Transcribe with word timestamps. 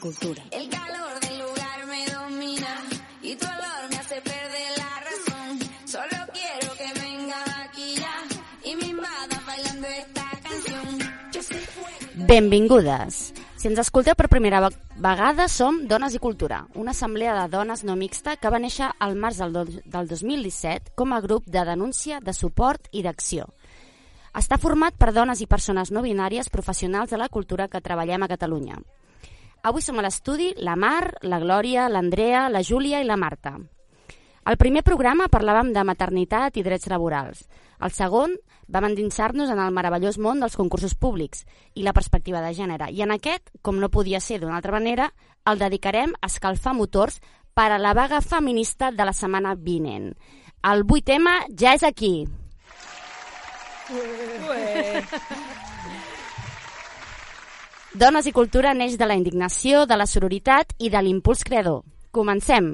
cultura. 0.00 0.42
El 0.50 0.68
calor 0.68 1.20
del 1.20 1.38
lugar 1.38 1.86
me 1.86 2.06
domina 2.06 2.74
y 3.22 3.34
tu 3.36 3.46
olor 3.46 3.90
me 3.90 3.96
hace 3.96 4.20
perder 4.20 4.70
la 4.76 5.00
razón. 5.08 5.58
Solo 5.86 6.24
quiero 6.32 6.74
que 6.76 7.00
vengas 7.00 7.48
aquí 7.68 7.94
ya 7.96 8.70
y 8.70 8.76
me 8.76 8.84
invadas 8.86 9.46
bailando 9.46 9.86
esta 9.86 10.30
canción. 10.42 10.98
Yo. 11.32 11.40
Benvingudes! 12.26 13.32
Si 13.58 13.66
ens 13.66 13.80
escolteu 13.82 14.14
per 14.14 14.28
primera 14.30 14.60
ve- 14.62 14.76
vegada, 15.02 15.48
som 15.50 15.80
Dones 15.90 16.14
i 16.14 16.20
Cultura, 16.22 16.60
una 16.78 16.92
assemblea 16.92 17.32
de 17.34 17.48
dones 17.56 17.82
no 17.82 17.96
mixta 17.98 18.36
que 18.38 18.50
va 18.54 18.60
néixer 18.62 18.92
al 19.02 19.16
març 19.18 19.40
del, 19.42 19.82
del 19.82 20.06
2017 20.06 20.92
com 20.94 21.10
a 21.12 21.18
grup 21.20 21.42
de 21.50 21.64
denúncia, 21.66 22.20
de 22.22 22.32
suport 22.32 22.86
i 22.92 23.02
d'acció. 23.02 23.48
Està 24.38 24.60
format 24.62 24.94
per 24.94 25.10
dones 25.12 25.40
i 25.42 25.48
persones 25.50 25.90
no 25.90 26.04
binàries 26.06 26.50
professionals 26.54 27.10
de 27.10 27.18
la 27.18 27.26
cultura 27.28 27.66
que 27.66 27.80
treballem 27.82 28.22
a 28.22 28.28
Catalunya. 28.30 28.78
Avui 29.62 29.82
som 29.82 29.98
a 29.98 30.04
l'estudi 30.04 30.52
la 30.56 30.76
Mar, 30.76 31.18
la 31.22 31.40
Glòria, 31.42 31.88
l'Andrea, 31.88 32.48
la 32.48 32.62
Júlia 32.62 33.00
i 33.02 33.06
la 33.06 33.16
Marta. 33.16 33.56
Al 34.48 34.56
primer 34.56 34.84
programa 34.86 35.26
parlàvem 35.28 35.74
de 35.74 35.82
maternitat 35.84 36.56
i 36.56 36.62
drets 36.64 36.88
laborals. 36.88 37.42
Al 37.78 37.92
segon 37.92 38.32
vam 38.68 38.86
endinsar-nos 38.88 39.50
en 39.52 39.60
el 39.60 39.74
meravellós 39.76 40.16
món 40.16 40.40
dels 40.40 40.56
concursos 40.56 40.94
públics 40.94 41.44
i 41.74 41.84
la 41.84 41.92
perspectiva 41.92 42.40
de 42.40 42.54
gènere. 42.56 42.88
I 42.88 43.02
en 43.04 43.12
aquest, 43.12 43.50
com 43.60 43.76
no 43.76 43.90
podia 43.92 44.22
ser 44.24 44.40
d'una 44.40 44.56
altra 44.56 44.72
manera, 44.72 45.10
el 45.44 45.60
dedicarem 45.60 46.14
a 46.20 46.30
escalfar 46.32 46.74
motors 46.78 47.20
per 47.52 47.72
a 47.72 47.78
la 47.82 47.92
vaga 47.92 48.22
feminista 48.22 48.92
de 48.92 49.04
la 49.04 49.12
setmana 49.12 49.54
vinent. 49.54 50.14
El 50.64 50.84
vuit 50.84 51.04
tema 51.04 51.42
ja 51.52 51.74
és 51.74 51.84
aquí. 51.84 52.26
Dones 57.98 58.28
i 58.30 58.32
cultura 58.32 58.70
neix 58.78 58.92
de 58.94 59.06
la 59.10 59.16
indignació, 59.18 59.80
de 59.90 59.96
la 59.98 60.04
sororitat 60.06 60.70
i 60.78 60.86
de 60.92 61.00
l'impuls 61.02 61.40
creador. 61.42 61.80
Comencem. 62.14 62.68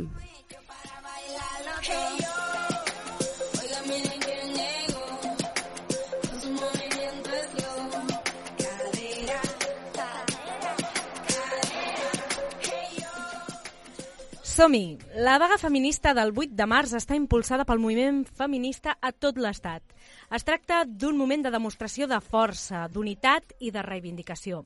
Som-hi! 14.55 14.99
La 15.17 15.39
vaga 15.39 15.57
feminista 15.59 16.13
del 16.15 16.35
8 16.37 16.53
de 16.55 16.67
març 16.69 16.93
està 16.95 17.17
impulsada 17.17 17.65
pel 17.65 17.81
moviment 17.83 18.21
feminista 18.39 18.99
a 19.01 19.11
tot 19.11 19.41
l'Estat. 19.41 19.83
Es 20.31 20.45
tracta 20.45 20.85
d'un 20.85 21.17
moment 21.19 21.43
de 21.43 21.51
demostració 21.51 22.07
de 22.07 22.21
força, 22.21 22.85
d'unitat 22.93 23.57
i 23.59 23.73
de 23.75 23.83
reivindicació. 23.83 24.63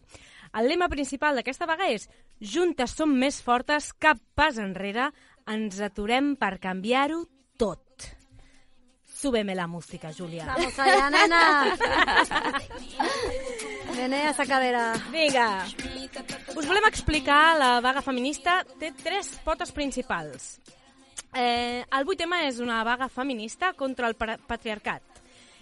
El 0.54 0.68
lema 0.68 0.88
principal 0.88 1.36
d'aquesta 1.36 1.66
vaga 1.66 1.88
és 1.92 2.08
Juntes 2.40 2.94
som 2.96 3.10
més 3.18 3.40
fortes, 3.42 3.92
cap 3.98 4.18
pas 4.34 4.56
enrere, 4.58 5.10
ens 5.46 5.80
aturem 5.80 6.36
per 6.36 6.58
canviar-ho 6.62 7.24
tot. 7.58 7.84
Súbeme 9.18 9.54
la 9.58 9.66
música, 9.66 10.12
Júlia. 10.14 10.44
Vamos 10.46 10.78
allá, 10.78 11.10
nena. 11.10 11.74
Menea 13.96 14.30
esa 14.30 14.46
cadera. 14.46 14.92
Vinga, 15.10 15.66
us 16.54 16.66
volem 16.66 16.84
explicar 16.86 17.56
la 17.58 17.80
vaga 17.82 18.02
feminista. 18.02 18.60
Té 18.78 18.92
tres 18.94 19.32
potes 19.44 19.72
principals. 19.74 20.60
Eh, 21.34 21.82
el 21.84 22.06
vuit 22.06 22.18
tema 22.20 22.44
és 22.46 22.60
una 22.62 22.82
vaga 22.86 23.08
feminista 23.10 23.72
contra 23.74 24.06
el 24.08 24.14
pa- 24.16 24.38
patriarcat. 24.46 25.02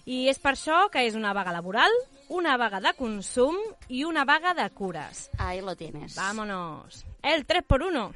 I 0.06 0.28
és 0.30 0.38
per 0.38 0.52
això 0.54 0.84
que 0.92 1.02
és 1.08 1.16
una 1.18 1.32
vaga 1.34 1.50
laboral, 1.54 1.90
una 2.28 2.56
vaga 2.56 2.80
de 2.80 2.92
consum 2.98 3.56
i 3.88 4.02
una 4.04 4.24
vaga 4.24 4.54
de 4.54 4.68
cures. 4.70 5.30
Ahí 5.38 5.60
lo 5.60 5.76
tienes. 5.76 6.14
Vámonos. 6.16 7.04
El 7.22 7.46
3 7.46 7.62
por 7.62 7.82
1. 7.82 8.14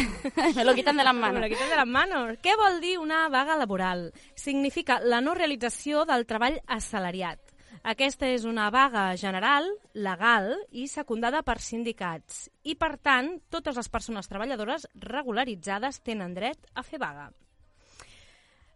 Me 0.54 0.64
lo 0.64 0.74
quitan 0.74 0.96
de 0.96 1.04
las 1.04 1.14
Me 1.14 1.20
manos. 1.20 1.40
lo 1.42 1.48
quitan 1.48 1.68
de 1.68 1.76
les 1.76 1.86
manos. 1.86 2.38
Què 2.42 2.56
vol 2.56 2.80
dir 2.80 2.98
una 2.98 3.28
vaga 3.28 3.56
laboral? 3.56 4.12
Significa 4.34 5.00
la 5.00 5.20
no 5.20 5.34
realització 5.34 6.04
del 6.04 6.26
treball 6.26 6.60
assalariat. 6.66 7.40
Aquesta 7.82 8.28
és 8.30 8.44
una 8.46 8.68
vaga 8.70 9.08
general, 9.18 9.66
legal 9.94 10.52
i 10.70 10.86
secundada 10.86 11.42
per 11.42 11.58
sindicats. 11.58 12.44
I, 12.62 12.76
per 12.78 12.96
tant, 13.02 13.40
totes 13.50 13.74
les 13.74 13.88
persones 13.90 14.28
treballadores 14.30 14.86
regularitzades 14.94 15.98
tenen 16.06 16.34
dret 16.34 16.68
a 16.74 16.84
fer 16.86 17.00
vaga. 17.02 17.32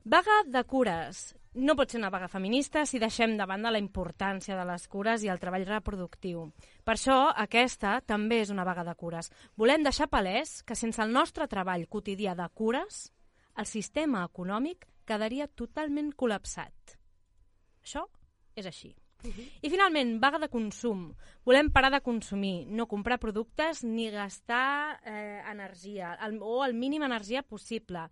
Vaga 0.03 0.42
de 0.47 0.62
cures. 0.64 1.36
No 1.56 1.72
pot 1.72 1.89
ser 1.89 1.97
una 1.97 2.11
vaga 2.12 2.28
feminista 2.28 2.83
si 2.84 2.99
deixem 3.00 3.39
de 3.39 3.44
banda 3.49 3.71
la 3.72 3.81
importància 3.81 4.59
de 4.59 4.65
les 4.69 4.83
cures 4.93 5.22
i 5.25 5.31
el 5.33 5.41
treball 5.41 5.65
reproductiu. 5.65 6.43
Per 6.84 6.94
això, 6.99 7.17
aquesta 7.33 7.94
també 8.05 8.43
és 8.43 8.53
una 8.53 8.67
vaga 8.69 8.84
de 8.84 8.93
cures. 8.94 9.31
Volem 9.56 9.87
deixar 9.87 10.11
palès 10.12 10.61
que 10.69 10.77
sense 10.77 11.00
el 11.00 11.15
nostre 11.16 11.49
treball 11.49 11.87
quotidià 11.89 12.37
de 12.37 12.49
cures, 12.53 13.06
el 13.56 13.65
sistema 13.65 14.27
econòmic 14.28 14.84
quedaria 15.09 15.49
totalment 15.49 16.12
col·lapsat. 16.12 16.97
Això 17.87 18.05
és 18.56 18.69
així. 18.69 18.93
I 19.27 19.71
finalment, 19.72 20.19
vaga 20.21 20.39
de 20.43 20.50
consum. 20.53 21.09
Volem 21.49 21.71
parar 21.72 21.91
de 21.95 22.03
consumir, 22.05 22.66
no 22.69 22.87
comprar 22.87 23.19
productes 23.22 23.83
ni 23.84 24.11
gastar 24.12 25.00
eh, 25.03 25.41
energia, 25.50 26.12
el, 26.27 26.37
o 26.43 26.61
el 26.66 26.77
mínim 26.77 27.06
energia 27.06 27.43
possible. 27.43 28.06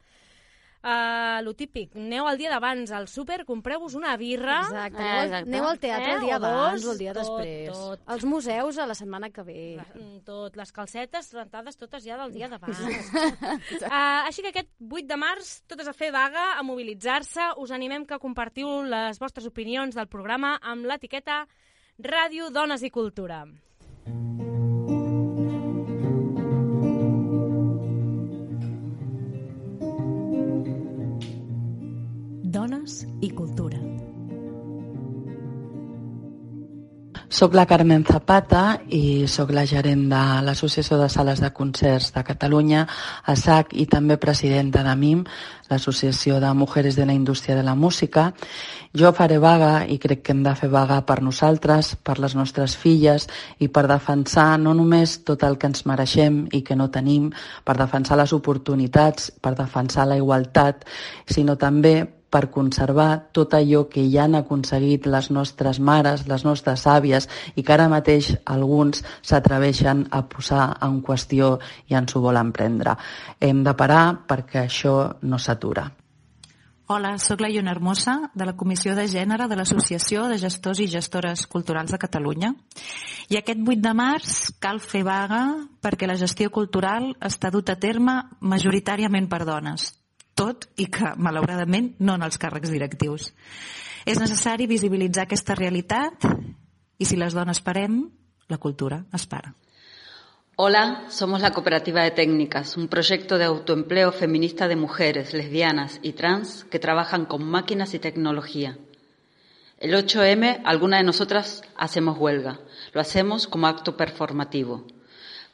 Uh, 0.85 1.41
lo 1.41 1.55
típic, 1.57 1.95
aneu 1.97 2.27
el 2.29 2.37
dia 2.37 2.51
d'abans 2.53 2.91
al 2.93 3.07
súper, 3.09 3.47
compreu-vos 3.49 3.95
una 3.97 4.11
birra... 4.21 4.59
Exacte. 4.67 5.01
Eh, 5.01 5.23
exacte. 5.23 5.49
aneu 5.49 5.65
al 5.65 5.79
teatre 5.81 6.11
Eh, 6.11 6.17
el 6.19 6.25
dia 6.27 6.35
abans 6.37 6.85
o 6.85 6.93
el 6.93 6.99
dia 7.01 7.15
tot, 7.17 7.23
després. 7.23 7.71
tot. 7.73 8.03
Els 8.13 8.27
museus 8.29 8.77
a 8.77 8.85
la 8.87 8.95
setmana 8.99 9.31
que 9.33 9.43
ve. 9.47 9.57
Mm, 9.95 10.19
Tot, 10.29 10.59
les 10.61 10.73
calcetes 10.77 11.33
rentades 11.33 11.81
totes 11.81 12.05
ja 12.05 12.19
del 12.21 12.37
dia 12.37 12.51
d'abans. 12.53 12.77
uh, 13.81 14.29
així 14.29 14.45
que 14.45 14.53
aquest 14.53 14.69
8 14.85 15.09
de 15.09 15.17
març, 15.17 15.55
totes 15.73 15.89
a 15.89 15.97
fer 15.97 16.13
vaga, 16.13 16.51
a 16.59 16.63
mobilitzar-se. 16.63 17.55
Us 17.65 17.73
animem 17.73 18.05
que 18.05 18.21
compartiu 18.21 18.83
les 18.85 19.19
vostres 19.23 19.49
opinions 19.49 19.97
del 19.97 20.13
programa 20.13 20.59
amb 20.61 20.85
l'etiqueta 20.85 21.47
Ràdio 21.97 22.53
Dones 22.53 22.85
i 22.85 22.93
Cultura. 22.93 23.47
Dones 32.85 33.07
i 33.21 33.31
cultura. 33.31 33.79
Soc 37.35 37.55
la 37.57 37.65
Carmen 37.67 38.05
Zapata 38.05 38.79
i 38.93 39.27
sóc 39.27 39.51
la 39.51 39.65
gerent 39.67 40.05
de 40.11 40.21
l'Associació 40.45 40.99
de 41.01 41.09
Sales 41.09 41.41
de 41.41 41.51
Concerts 41.51 42.13
de 42.15 42.23
Catalunya, 42.23 42.85
ASAC, 43.27 43.73
i 43.75 43.87
també 43.91 44.19
presidenta 44.23 44.85
de 44.85 44.95
MIM, 44.95 45.25
l'Associació 45.71 46.39
de 46.39 46.53
Mujeres 46.55 46.95
de 46.95 47.07
la 47.07 47.17
Indústria 47.17 47.57
de 47.57 47.65
la 47.65 47.75
Música. 47.75 48.33
Jo 48.95 49.11
faré 49.17 49.39
vaga 49.39 49.87
i 49.89 49.99
crec 49.99 50.23
que 50.23 50.33
hem 50.37 50.45
de 50.45 50.55
fer 50.55 50.69
vaga 50.71 51.01
per 51.03 51.23
nosaltres, 51.23 51.97
per 51.97 52.21
les 52.21 52.37
nostres 52.37 52.77
filles 52.77 53.27
i 53.59 53.67
per 53.67 53.89
defensar 53.89 54.59
no 54.61 54.75
només 54.75 55.25
tot 55.25 55.43
el 55.43 55.57
que 55.59 55.73
ens 55.73 55.87
mereixem 55.89 56.45
i 56.53 56.63
que 56.63 56.77
no 56.77 56.91
tenim, 56.93 57.33
per 57.65 57.79
defensar 57.81 58.21
les 58.21 58.37
oportunitats, 58.37 59.33
per 59.41 59.57
defensar 59.57 60.07
la 60.07 60.21
igualtat, 60.21 60.85
sinó 61.27 61.57
també 61.57 62.14
per 62.35 62.49
conservar 62.51 63.31
tot 63.37 63.55
allò 63.55 63.85
que 63.91 64.03
ja 64.11 64.25
han 64.27 64.35
aconseguit 64.35 65.07
les 65.07 65.31
nostres 65.31 65.79
mares, 65.79 66.27
les 66.27 66.43
nostres 66.43 66.83
àvies 66.91 67.29
i 67.55 67.63
que 67.63 67.75
ara 67.77 67.87
mateix 67.93 68.33
alguns 68.45 69.05
s'atreveixen 69.23 70.09
a 70.11 70.25
posar 70.27 70.73
en 70.83 70.99
qüestió 71.07 71.59
i 71.87 71.95
ens 71.95 72.17
ho 72.17 72.25
volen 72.25 72.51
prendre. 72.53 72.97
Hem 73.39 73.63
de 73.63 73.77
parar 73.79 74.07
perquè 74.27 74.65
això 74.65 74.97
no 75.23 75.39
s'atura. 75.39 75.93
Hola, 76.87 77.15
sóc 77.17 77.41
la 77.41 77.49
Iona 77.49 77.73
Hermosa, 77.73 78.19
de 78.35 78.45
la 78.45 78.59
Comissió 78.61 78.93
de 78.93 79.07
Gènere 79.09 79.47
de 79.49 79.57
l'Associació 79.57 80.27
de 80.29 80.37
Gestors 80.37 80.83
i 80.85 80.91
Gestores 80.91 81.47
Culturals 81.49 81.95
de 81.95 82.01
Catalunya. 82.03 82.53
I 83.33 83.39
aquest 83.41 83.63
8 83.63 83.81
de 83.81 83.95
març 83.97 84.35
cal 84.61 84.83
fer 84.85 85.01
vaga 85.07 85.47
perquè 85.81 86.11
la 86.11 86.19
gestió 86.21 86.51
cultural 86.53 87.15
està 87.25 87.49
dut 87.55 87.73
a 87.73 87.79
terme 87.81 88.19
majoritàriament 88.43 89.31
per 89.33 89.47
dones, 89.49 89.95
tot 90.35 90.69
i 90.77 90.87
que, 90.93 91.15
malauradament, 91.17 91.95
no 91.99 92.19
en 92.19 92.27
els 92.27 92.39
càrrecs 92.41 92.73
directius. 92.73 93.31
És 94.05 94.21
necessari 94.21 94.69
visibilitzar 94.69 95.25
aquesta 95.25 95.57
realitat 95.57 96.27
i 96.99 97.07
si 97.09 97.17
les 97.17 97.35
dones 97.35 97.63
parem, 97.65 98.03
la 98.49 98.59
cultura 98.59 99.05
es 99.15 99.27
para. 99.27 99.55
Hola, 100.57 101.07
somos 101.09 101.41
la 101.41 101.51
Cooperativa 101.51 102.05
de 102.05 102.13
Técnicas, 102.13 102.77
un 102.77 102.87
proyecto 102.87 103.39
de 103.39 103.45
autoempleo 103.45 104.13
feminista 104.13 104.69
de 104.69 104.77
mujeres, 104.77 105.35
lesbianas 105.35 105.99
y 106.01 106.13
trans 106.13 106.65
que 106.71 106.79
trabajan 106.79 107.25
con 107.25 107.43
máquinas 107.43 107.93
y 107.95 107.99
tecnología. 107.99 108.79
El 109.79 109.95
8M, 109.95 110.63
alguna 110.65 110.99
de 110.99 111.03
nosotras 111.03 111.63
hacemos 111.77 112.17
huelga. 112.19 112.61
Lo 112.93 113.01
hacemos 113.01 113.49
como 113.49 113.67
acto 113.67 113.97
performativo. 113.97 114.87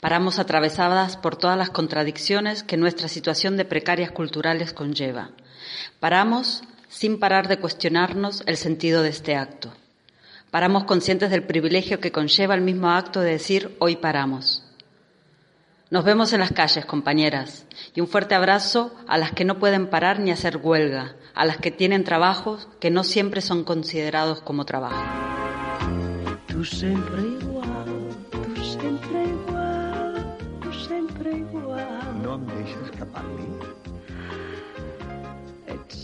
Paramos 0.01 0.39
atravesadas 0.39 1.19
por 1.19 1.37
todas 1.37 1.59
las 1.59 1.71
contradicciones 1.71 2.63
que 2.63 2.79
nuestra 2.79 3.09
situación 3.09 3.59
de 3.59 3.67
precarias 3.67 4.11
culturales 4.11 4.73
conlleva. 4.73 5.31
Paramos 6.01 6.63
sin 6.89 7.19
parar 7.19 7.49
de 7.49 7.59
cuestionarnos 7.59 8.43
el 8.47 8.57
sentido 8.57 9.03
de 9.03 9.11
este 9.11 9.37
acto. 9.37 9.73
Paramos 10.51 10.85
conscientes 10.85 11.31
del 11.31 11.45
privilegio 11.45 12.01
que 12.01 12.13
conlleva 12.13 12.55
el 12.55 12.63
mismo 12.63 12.91
acto 12.91 13.21
de 13.21 13.33
decir 13.33 13.77
hoy 13.79 13.97
paramos. 13.97 14.65
Nos 15.91 16.05
vemos 16.05 16.33
en 16.33 16.41
las 16.41 16.53
calles, 16.53 16.87
compañeras, 16.87 17.67
y 17.95 18.01
un 18.01 18.09
fuerte 18.09 18.35
abrazo 18.35 18.95
a 19.07 19.19
las 19.19 19.33
que 19.33 19.45
no 19.45 19.59
pueden 19.59 19.89
parar 19.89 20.19
ni 20.21 20.31
hacer 20.31 20.57
huelga, 20.57 21.17
a 21.35 21.45
las 21.45 21.59
que 21.59 21.71
tienen 21.71 22.05
trabajos 22.05 22.69
que 22.81 22.91
no 22.91 23.05
siempre 23.05 23.41
son 23.41 23.65
considerados 23.65 24.41
como 24.41 24.65
trabajo. 24.65 25.05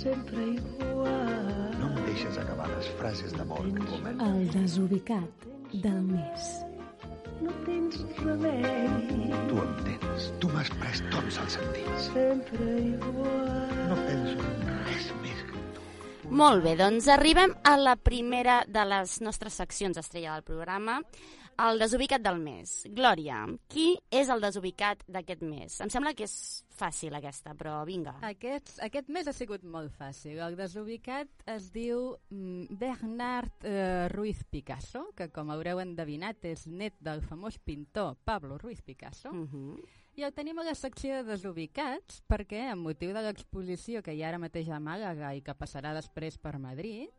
Sempre 0.06 0.42
igual. 0.54 1.78
No 1.80 1.88
em 1.90 2.04
deixes 2.06 2.38
acabar 2.38 2.68
les 2.70 2.88
frases 3.00 3.34
d'amor 3.34 3.66
que 3.66 3.84
comencen? 3.90 4.22
El 4.22 4.48
desubicat 4.54 5.46
del 5.72 6.00
mes. 6.12 6.50
No 7.42 7.52
tens 7.66 7.98
remei. 8.22 8.62
Tu 9.50 9.58
em 9.64 9.72
tens. 9.88 10.28
Tu 10.40 10.50
m'has 10.52 10.70
pres 10.78 11.02
tots 11.12 11.40
els 11.42 11.58
sentits. 11.58 12.10
Sempre 12.14 12.68
igual. 12.92 13.74
No 13.90 13.98
penso 14.06 14.46
en 14.50 14.76
res 14.86 15.10
més 15.24 15.42
que. 15.48 15.64
Molt 16.42 16.64
bé, 16.64 16.76
doncs 16.78 17.10
arribem 17.12 17.54
a 17.64 17.76
la 17.78 17.96
primera 17.96 18.62
de 18.66 18.86
les 18.88 19.20
nostres 19.22 19.58
seccions 19.58 19.98
estrella 20.00 20.38
del 20.38 20.46
programa, 20.46 21.00
el 21.58 21.78
desubicat 21.80 22.20
del 22.20 22.38
mes. 22.42 22.72
Glòria, 22.92 23.40
qui 23.72 23.94
és 24.12 24.28
el 24.32 24.42
desubicat 24.44 25.02
d'aquest 25.08 25.42
mes? 25.46 25.80
Em 25.80 25.92
sembla 25.92 26.12
que 26.16 26.26
és 26.28 26.36
fàcil 26.76 27.16
aquesta, 27.16 27.54
però 27.56 27.78
vinga. 27.88 28.18
Aquest, 28.28 28.74
aquest 28.84 29.08
mes 29.12 29.28
ha 29.28 29.34
sigut 29.36 29.64
molt 29.64 29.94
fàcil. 29.96 30.36
El 30.44 30.58
desubicat 30.58 31.30
es 31.48 31.70
diu 31.72 32.12
mm, 32.28 32.76
Bernard 32.76 33.64
eh, 33.64 34.08
Ruiz 34.12 34.44
Picasso, 34.50 35.06
que 35.16 35.30
com 35.32 35.52
haureu 35.54 35.80
endevinat 35.80 36.44
és 36.52 36.66
net 36.68 36.98
del 37.00 37.24
famós 37.24 37.56
pintor 37.58 38.16
Pablo 38.28 38.58
Ruiz 38.60 38.82
Picasso. 38.82 39.32
Uh 39.32 39.48
-huh. 39.48 39.78
I 40.16 40.24
el 40.24 40.32
tenim 40.32 40.58
a 40.58 40.64
la 40.64 40.74
secció 40.74 41.16
de 41.16 41.24
desubicats 41.24 42.22
perquè, 42.28 42.70
amb 42.70 42.82
motiu 42.82 43.12
de 43.12 43.22
l'exposició 43.22 44.02
que 44.02 44.14
hi 44.14 44.22
ha 44.22 44.28
ara 44.28 44.38
mateix 44.38 44.68
a 44.68 44.80
Màlaga 44.80 45.34
i 45.34 45.42
que 45.42 45.52
passarà 45.52 45.92
després 45.94 46.38
per 46.38 46.58
Madrid, 46.58 47.12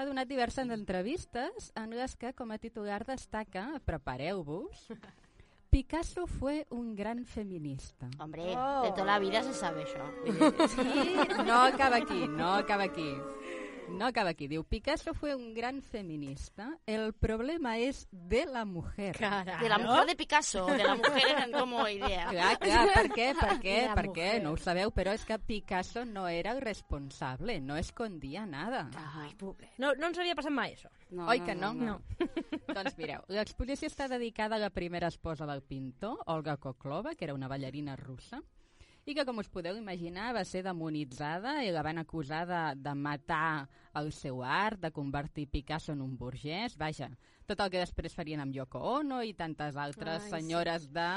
ha 0.00 0.06
donat 0.08 0.28
diverses 0.30 0.70
entrevistes 0.72 1.72
en 1.76 1.90
les 1.92 2.14
que, 2.16 2.32
com 2.32 2.48
a 2.54 2.56
titular, 2.58 3.02
destaca, 3.04 3.66
prepareu-vos, 3.84 4.86
Picasso 5.70 6.26
fue 6.26 6.66
un 6.70 6.96
gran 6.96 7.24
feminista. 7.24 8.08
Hombre, 8.18 8.56
oh. 8.56 8.82
de 8.82 8.88
tota 8.88 9.04
la 9.04 9.18
vida 9.20 9.42
se 9.44 9.52
sabe 9.54 9.84
això. 9.84 10.02
Sí, 10.72 11.14
no 11.44 11.60
acaba 11.62 12.00
aquí, 12.00 12.26
no 12.26 12.54
acaba 12.54 12.88
aquí. 12.88 13.12
No 13.90 14.06
acaba 14.06 14.30
aquí. 14.30 14.48
Diu, 14.48 14.64
Picasso 14.64 15.14
fue 15.14 15.34
un 15.34 15.52
gran 15.54 15.82
feminista. 15.82 16.78
El 16.86 17.12
problema 17.12 17.78
es 17.78 18.08
de 18.10 18.46
la 18.46 18.64
mujer. 18.64 19.16
Carai, 19.16 19.62
de 19.62 19.68
la 19.68 19.78
mujer 19.78 20.06
de 20.06 20.16
Picasso, 20.16 20.66
de 20.66 20.84
la 20.84 20.94
mujer 20.94 21.50
como 21.52 21.86
idea. 21.88 22.28
Clar, 22.30 22.58
clar, 22.58 22.86
per 22.94 23.10
què? 23.10 23.28
Per 23.38 23.58
què? 23.60 23.76
Per 23.94 24.06
què? 24.14 24.28
No 24.42 24.54
ho 24.54 24.60
sabeu, 24.60 24.92
però 24.94 25.12
és 25.16 25.24
que 25.28 25.38
Picasso 25.38 26.04
no 26.04 26.28
era 26.28 26.52
el 26.52 26.62
responsable, 26.62 27.60
no 27.60 27.76
escondia 27.76 28.46
nada. 28.46 28.88
Ai, 29.16 29.34
pobre. 29.36 29.72
No, 29.78 29.92
no 29.98 30.08
ens 30.08 30.22
havia 30.22 30.38
passat 30.38 30.54
mai, 30.54 30.76
això. 30.78 30.92
No, 31.10 31.26
Oi 31.28 31.42
que 31.44 31.54
no? 31.58 31.72
no. 31.74 31.98
doncs 32.76 32.96
mireu, 32.96 33.26
l'exposició 33.28 33.90
està 33.90 34.08
dedicada 34.08 34.56
a 34.56 34.62
la 34.62 34.70
primera 34.70 35.10
esposa 35.10 35.46
del 35.46 35.62
pintor, 35.62 36.22
Olga 36.26 36.56
Koklova, 36.56 37.14
que 37.14 37.26
era 37.26 37.34
una 37.34 37.48
ballarina 37.50 37.96
russa, 37.96 38.40
i 39.06 39.14
que, 39.16 39.24
com 39.24 39.40
us 39.40 39.48
podeu 39.48 39.78
imaginar, 39.78 40.30
va 40.36 40.44
ser 40.44 40.62
demonitzada 40.66 41.60
i 41.64 41.72
la 41.72 41.82
van 41.86 41.98
acusar 42.02 42.44
de, 42.48 42.60
de 42.80 42.94
matar 42.94 43.68
el 43.98 44.12
seu 44.12 44.42
art, 44.44 44.80
de 44.80 44.92
convertir 44.94 45.48
Picasso 45.50 45.92
en 45.92 46.02
un 46.04 46.16
burgès, 46.18 46.76
vaja, 46.78 47.10
tot 47.48 47.60
el 47.64 47.72
que 47.72 47.82
després 47.82 48.14
farien 48.14 48.42
amb 48.42 48.54
Yoko 48.54 48.82
Ono 49.00 49.22
i 49.26 49.34
tantes 49.34 49.78
altres 49.80 50.28
Ai, 50.28 50.30
senyores 50.36 50.90
de, 50.92 51.10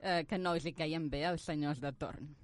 eh, 0.00 0.22
que 0.28 0.38
no 0.38 0.54
els 0.56 0.66
hi 0.66 0.74
caien 0.76 1.08
bé 1.12 1.24
als 1.28 1.46
senyors 1.48 1.80
de 1.80 1.92
torn. 1.96 2.34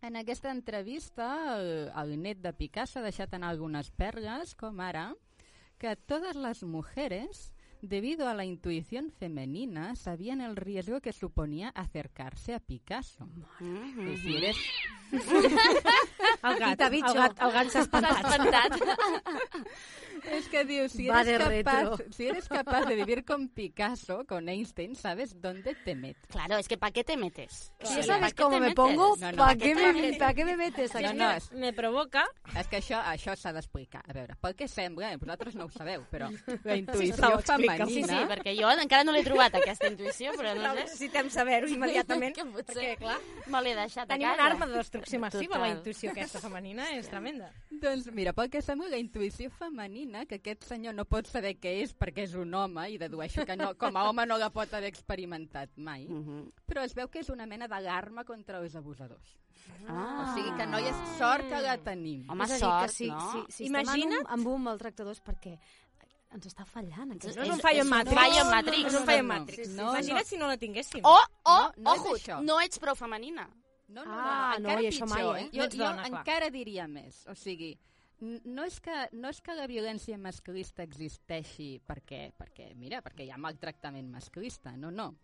En 0.00 0.14
aquesta 0.14 0.52
entrevista, 0.54 1.56
el, 1.56 1.90
el 1.90 2.14
net 2.22 2.38
de 2.44 2.52
Picasso 2.54 3.00
ha 3.00 3.06
deixat 3.08 3.32
anar 3.34 3.50
algunes 3.50 3.90
perles, 3.90 4.54
com 4.54 4.78
ara, 4.80 5.10
que 5.78 5.96
todas 5.96 6.36
las 6.38 6.62
mujeres 6.62 7.52
debido 7.82 8.28
a 8.28 8.34
la 8.34 8.44
intuición 8.44 9.10
femenina, 9.10 9.94
sabían 9.96 10.40
el 10.40 10.56
riesgo 10.56 11.00
que 11.00 11.12
suponía 11.12 11.68
acercarse 11.70 12.54
a 12.54 12.60
Picasso. 12.60 13.26
Mm. 13.60 15.07
El 15.12 16.58
gat, 16.58 16.80
el 16.80 17.02
gat, 17.02 17.40
el 17.42 17.52
gat 17.52 17.70
s'ha 17.72 17.80
espantat. 17.86 18.24
espantat. 18.24 18.78
Es 20.28 20.48
que 20.50 20.64
diu, 20.66 20.88
si 20.90 21.06
Va 21.08 21.20
eres, 21.22 21.38
capaz, 21.38 21.84
retro. 21.96 22.12
si 22.12 22.26
eres 22.28 22.48
capaz 22.48 22.84
de 22.86 22.96
vivir 22.96 23.24
con 23.24 23.48
Picasso, 23.48 24.26
con 24.26 24.48
Einstein, 24.48 24.94
sabes 24.96 25.40
dónde 25.40 25.74
te 25.76 25.94
metes. 25.94 26.26
Claro, 26.28 26.56
es 26.58 26.66
que 26.68 26.76
¿para 26.76 26.90
qué 26.92 27.04
te 27.04 27.16
metes? 27.16 27.72
Si 27.80 27.86
Sí, 27.86 27.94
¿pa' 28.00 28.02
sabes 28.02 28.34
cómo 28.34 28.50
me 28.58 28.60
metes? 28.60 28.74
pongo, 28.74 29.16
No, 29.16 29.30
no, 29.30 29.36
¿para 29.38 29.52
¿pa' 29.52 29.56
qué, 29.56 29.74
me, 29.74 29.92
metes? 29.92 30.18
pa 30.18 30.34
què 30.34 30.44
me 30.44 30.56
metes 30.56 30.92
No, 30.94 31.08
aquí? 31.08 31.16
no, 31.18 31.30
és, 31.30 31.52
Me 31.52 31.72
provoca... 31.72 32.26
és 32.58 32.66
que 32.68 32.76
això, 32.82 33.00
això 33.06 33.36
s'ha 33.36 33.52
d'explicar. 33.54 34.02
A 34.08 34.12
veure, 34.12 34.34
pel 34.42 34.54
que 34.58 34.68
sembla, 34.68 35.12
eh, 35.12 35.16
vosaltres 35.16 35.54
no 35.54 35.64
ho 35.64 35.70
sabeu, 35.70 36.04
però 36.10 36.28
la 36.64 36.76
intuïció. 36.76 37.38
Sí, 37.38 37.46
femenina... 37.46 37.86
sí, 37.86 38.26
perquè 38.34 38.56
jo 38.58 38.68
encara 38.74 39.04
no 39.04 39.12
l'he 39.12 39.24
trobat, 39.24 39.54
aquesta 39.54 39.86
intuïció, 39.88 40.34
però 40.36 40.52
no 40.58 40.74
sé. 40.74 40.80
Necessitem 40.82 41.30
saber-ho 41.30 41.68
immediatament, 41.72 42.34
Que 42.36 42.44
potser 42.44 42.74
perquè, 42.74 42.98
clar, 42.98 43.16
me 43.46 43.62
l'he 43.62 43.74
deixat 43.78 44.08
tenim 44.10 44.28
a 44.28 44.34
una 44.34 44.36
casa. 44.42 44.50
arma 44.52 44.66
de 44.66 44.76
destrucció 45.00 45.20
massiva, 45.20 45.54
Total. 45.54 45.60
la 45.60 45.68
intuïció 45.76 46.10
aquesta 46.10 46.40
femenina 46.40 46.90
és 46.96 47.08
tremenda. 47.08 47.50
Doncs 47.70 48.10
mira, 48.12 48.32
pel 48.32 48.50
que 48.50 48.62
sembla, 48.62 48.88
la 48.88 48.98
intuïció 48.98 49.50
femenina, 49.50 50.24
que 50.26 50.36
aquest 50.36 50.64
senyor 50.64 50.94
no 50.94 51.04
pot 51.04 51.26
saber 51.26 51.56
què 51.58 51.82
és 51.82 51.94
perquè 51.96 52.24
és 52.24 52.34
un 52.34 52.52
home, 52.54 52.90
i 52.90 52.98
dedueixo 52.98 53.44
que 53.46 53.56
no, 53.56 53.74
com 53.76 53.96
a 53.96 54.04
home 54.08 54.26
no 54.26 54.38
la 54.38 54.50
pot 54.50 54.72
haver 54.74 54.88
experimentat 54.88 55.70
mai, 55.76 56.06
Uh 56.08 56.18
-huh. 56.24 56.52
però 56.66 56.82
es 56.84 56.94
veu 56.94 57.08
que 57.08 57.20
és 57.20 57.28
una 57.28 57.46
mena 57.46 57.66
d'alarma 57.68 58.24
contra 58.24 58.58
els 58.58 58.74
abusadors. 58.74 59.38
Ah. 59.86 60.24
O 60.32 60.34
sigui 60.34 60.50
que 60.56 60.66
no 60.66 60.78
hi 60.78 60.84
és 60.88 60.96
sort 61.18 61.48
que 61.48 61.60
la 61.60 61.76
tenim. 61.78 62.28
Home, 62.30 62.44
és 62.44 62.58
sort, 62.58 62.86
que 62.86 62.88
si, 62.92 63.08
no? 63.08 63.32
si, 63.46 63.52
si 63.52 63.64
Imagina- 63.66 64.16
estem 64.16 64.26
amb 64.26 64.26
un, 64.26 64.32
amb 64.32 64.46
un 64.56 64.62
maltractador 64.62 65.12
és 65.12 65.22
perquè 65.22 65.58
ens 66.30 66.46
està 66.46 66.64
fallant. 66.64 67.12
Aquest. 67.12 67.36
No 67.36 67.42
és 67.42 67.50
un 67.50 67.60
fallo 67.60 67.80
en 67.82 67.88
Matrix. 67.88 68.14
fallo 68.20 68.40
en 68.40 68.50
Matrix. 68.50 68.92
No 68.92 69.00
No, 69.00 69.06
no. 69.16 69.22
Matrix. 69.28 69.68
No, 69.70 69.90
Imagina't 69.92 70.18
no. 70.22 70.24
si 70.24 70.36
no 70.36 70.46
la 70.46 70.56
tinguéssim. 70.56 71.00
O, 71.04 71.16
o, 71.44 71.58
No, 71.58 71.72
no 71.76 71.92
ojo, 71.92 72.42
no 72.42 72.60
ets 72.60 72.78
prou 72.78 72.94
femenina. 72.94 73.48
No, 73.88 74.04
no, 74.04 74.12
Ah, 74.12 74.56
no, 74.58 74.68
no, 74.68 74.68
encara 74.68 74.80
això 74.88 75.06
pitjor, 75.08 75.32
mai, 75.32 75.42
eh? 75.44 75.50
Jo, 75.52 75.58
No 75.58 75.64
ets 75.64 75.76
jo 75.76 75.84
dona, 75.84 76.02
clar. 76.08 76.20
encara 76.20 76.50
diria 76.50 76.86
més. 76.88 77.22
O 77.28 77.34
sigui, 77.34 77.70
no 78.20 78.64
és 78.64 78.80
que, 78.80 78.96
no 79.12 79.28
és 79.30 79.40
que 79.40 79.54
la 79.54 79.66
violència 79.70 80.18
masclista 80.18 80.82
existeixi 80.82 81.80
perquè, 81.86 82.32
perquè, 82.36 82.74
mira, 82.76 83.00
perquè 83.02 83.24
hi 83.24 83.30
ha 83.30 83.38
maltractament 83.38 84.10
masclista, 84.10 84.76
no, 84.76 84.90
no. 84.90 85.14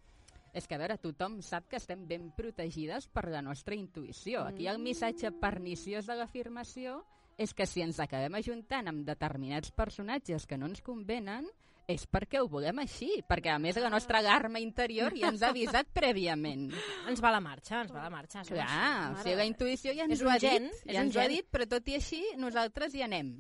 És 0.55 0.69
que, 0.71 0.77
a 0.77 0.79
veure, 0.79 0.97
tothom 1.03 1.41
sap 1.43 1.67
que 1.69 1.77
estem 1.81 2.07
ben 2.07 2.29
protegides 2.37 3.09
per 3.11 3.27
la 3.29 3.43
nostra 3.43 3.75
intuïció. 3.75 4.45
Aquí 4.47 4.69
el 4.71 4.79
missatge 4.79 5.33
perniciós 5.33 6.07
de 6.07 6.15
l'afirmació 6.15 7.01
és 7.37 7.53
que 7.53 7.67
si 7.67 7.83
ens 7.83 7.99
acabem 7.99 8.37
ajuntant 8.39 8.87
amb 8.87 9.05
determinats 9.05 9.73
personatges 9.75 10.47
que 10.47 10.57
no 10.57 10.67
ens 10.71 10.81
convenen, 10.81 11.49
és 11.87 12.07
perquè 12.09 12.41
ho 12.41 12.49
volem 12.49 12.79
així, 12.81 13.23
perquè 13.29 13.51
a 13.55 13.59
més 13.61 13.77
la 13.77 13.91
nostra 13.93 14.19
alarma 14.19 14.59
interior 14.61 15.13
ja 15.17 15.29
ens 15.29 15.43
ha 15.43 15.51
avisat 15.53 15.87
prèviament. 15.93 16.71
Ens 17.11 17.21
va 17.21 17.31
la 17.35 17.41
marxa, 17.45 17.83
ens 17.83 17.93
va 17.93 18.03
la 18.07 18.11
marxa. 18.11 18.43
Clar, 18.49 19.13
o 19.13 19.23
sigui, 19.23 19.35
la 19.37 19.45
intuïció 19.45 19.93
ja 19.95 20.05
ens 20.09 20.15
És 20.19 20.23
ho 20.25 20.31
ha 20.33 20.39
gen, 20.41 20.71
dit, 20.71 20.93
ja 20.95 21.03
ens 21.05 21.17
ho 21.17 21.21
ha 21.21 21.27
dit, 21.29 21.47
però 21.53 21.67
tot 21.69 21.89
i 21.93 21.99
així 21.99 22.23
nosaltres 22.41 22.95
hi 22.95 23.03
anem. 23.05 23.35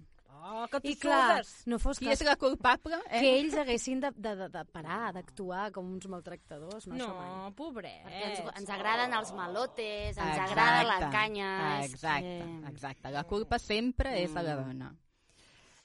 Oh, 0.46 0.66
que 0.68 0.76
I 0.90 0.92
clar, 1.00 1.38
sudes. 1.40 1.62
no 1.72 1.78
fos 1.80 1.96
Qui 1.98 2.04
cas 2.10 2.20
és 2.20 2.26
la 2.28 2.34
culpable? 2.36 2.98
Eh? 3.08 3.20
que 3.22 3.28
ells 3.38 3.54
haguessin 3.56 4.02
de, 4.02 4.10
de, 4.12 4.34
de, 4.42 4.48
de 4.52 4.64
parar, 4.68 5.14
d'actuar 5.16 5.70
com 5.72 5.88
uns 5.94 6.04
maltractadors. 6.12 6.84
No, 6.90 6.98
No, 6.98 7.06
això 7.06 7.14
mai. 7.16 7.54
pobret. 7.56 8.02
Perquè 8.04 8.26
ens, 8.28 8.50
ens 8.60 8.68
agraden 8.76 9.14
els 9.16 9.32
malotes, 9.32 10.18
ens 10.18 10.20
Exacte. 10.20 10.50
agrada 10.50 10.82
la 10.90 11.08
canya. 11.14 11.48
Exacte, 11.86 12.36
exacte. 12.68 13.10
La 13.16 13.24
culpa 13.24 13.58
sempre 13.58 14.18
és 14.20 14.34
de 14.36 14.42
la 14.44 14.58
Mm. 14.58 14.66
dona. 14.68 14.92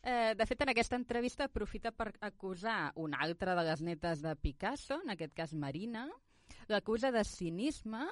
Eh, 0.01 0.33
de 0.35 0.45
fet, 0.47 0.61
en 0.63 0.71
aquesta 0.71 0.95
entrevista 0.95 1.49
aprofita 1.49 1.91
per 1.91 2.13
acusar 2.23 2.93
una 2.95 3.19
altra 3.25 3.55
de 3.57 3.65
les 3.67 3.81
netes 3.83 4.21
de 4.23 4.35
Picasso, 4.39 5.01
en 5.03 5.11
aquest 5.11 5.33
cas 5.35 5.53
Marina, 5.53 6.05
l'acusa 6.71 7.11
de 7.11 7.25
cinisme 7.27 8.05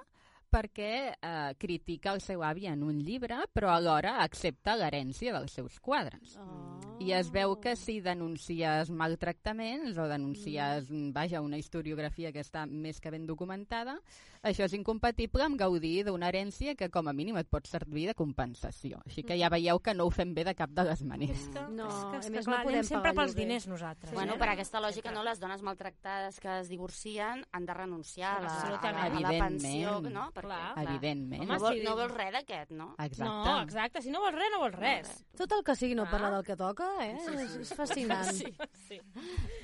perquè 0.50 1.14
eh, 1.14 1.54
critica 1.60 2.14
el 2.16 2.22
seu 2.22 2.44
avi 2.44 2.68
en 2.68 2.84
un 2.84 3.00
llibre, 3.04 3.38
però 3.54 3.74
alhora 3.76 4.18
accepta 4.24 4.76
l'herència 4.78 5.34
dels 5.36 5.54
seus 5.60 5.80
quadres. 5.80 6.38
Oh. 6.42 6.78
I 7.04 7.12
es 7.14 7.30
veu 7.30 7.58
que 7.62 7.76
si 7.78 8.00
denuncies 8.02 8.90
maltractaments 8.90 9.98
o 9.98 10.08
denuncies, 10.10 10.90
Mm. 10.90 11.12
vaja, 11.14 11.42
una 11.42 11.58
historiografia 11.58 12.32
que 12.32 12.42
està 12.42 12.66
més 12.66 13.00
que 13.00 13.12
ben 13.12 13.28
documentada, 13.28 14.00
això 14.42 14.66
és 14.66 14.74
incompatible 14.74 15.44
amb 15.44 15.60
gaudir 15.60 16.06
d'una 16.06 16.30
herència 16.30 16.76
que 16.76 16.90
com 16.90 17.08
a 17.08 17.14
mínim 17.14 17.38
et 17.38 17.50
pot 17.50 17.68
servir 17.68 18.08
de 18.08 18.16
compensació. 18.16 19.02
Així 19.06 19.24
que 19.24 19.38
ja 19.38 19.50
veieu 19.50 19.80
que 19.80 19.94
no 19.94 20.06
ho 20.06 20.12
fem 20.14 20.34
bé 20.34 20.44
de 20.48 20.56
cap 20.56 20.72
de 20.72 20.84
les 20.88 21.04
maneres. 21.04 21.38
És 21.38 21.50
que, 21.54 21.66
No, 21.78 21.88
és 21.88 21.94
que, 21.94 22.18
és 22.18 22.26
que 22.26 22.40
no 22.40 22.44
clar, 22.44 22.64
podem 22.64 22.80
anem 22.80 22.90
sempre 22.90 23.14
pels 23.14 23.36
diners 23.36 23.68
nosaltres. 23.68 24.14
Bueno, 24.14 24.36
eh? 24.36 24.40
per 24.40 24.50
aquesta 24.50 24.82
lògica, 24.82 25.12
no, 25.12 25.24
les 25.24 25.40
dones 25.40 25.62
maltractades 25.62 26.40
que 26.40 26.60
es 26.62 26.70
divorcien 26.70 27.46
han 27.52 27.66
de 27.66 27.74
renunciar 27.74 28.38
a 28.38 28.42
la, 28.42 28.54
a 28.62 28.92
la, 28.92 29.04
a 29.04 29.20
la 29.20 29.34
pensió, 29.38 30.00
no? 30.02 30.32
Perquè, 30.38 30.48
Clar. 30.48 30.84
Evidentment. 30.86 31.44
No, 31.44 31.56
Home, 31.56 31.60
vol, 31.64 31.78
sí. 31.80 31.84
no 31.86 31.96
vols 31.98 32.14
res 32.14 32.32
d'aquest, 32.36 32.72
no? 32.78 32.88
Exacte. 33.02 33.24
No, 33.50 33.56
exacte. 33.64 34.02
Si 34.06 34.12
no 34.14 34.22
vols 34.22 34.36
res, 34.38 34.52
no 34.54 34.60
vols 34.62 34.76
res. 34.78 35.12
Tot 35.38 35.52
el 35.58 35.64
que 35.66 35.76
sigui 35.76 35.96
no 35.98 36.04
Ah. 36.06 36.12
parlar 36.12 36.32
del 36.36 36.44
que 36.46 36.56
toca, 36.56 36.88
eh? 37.06 37.16
És, 37.18 37.56
és 37.64 37.74
fascinant. 37.74 38.32
Sí, 38.32 38.54
sí. 38.88 39.00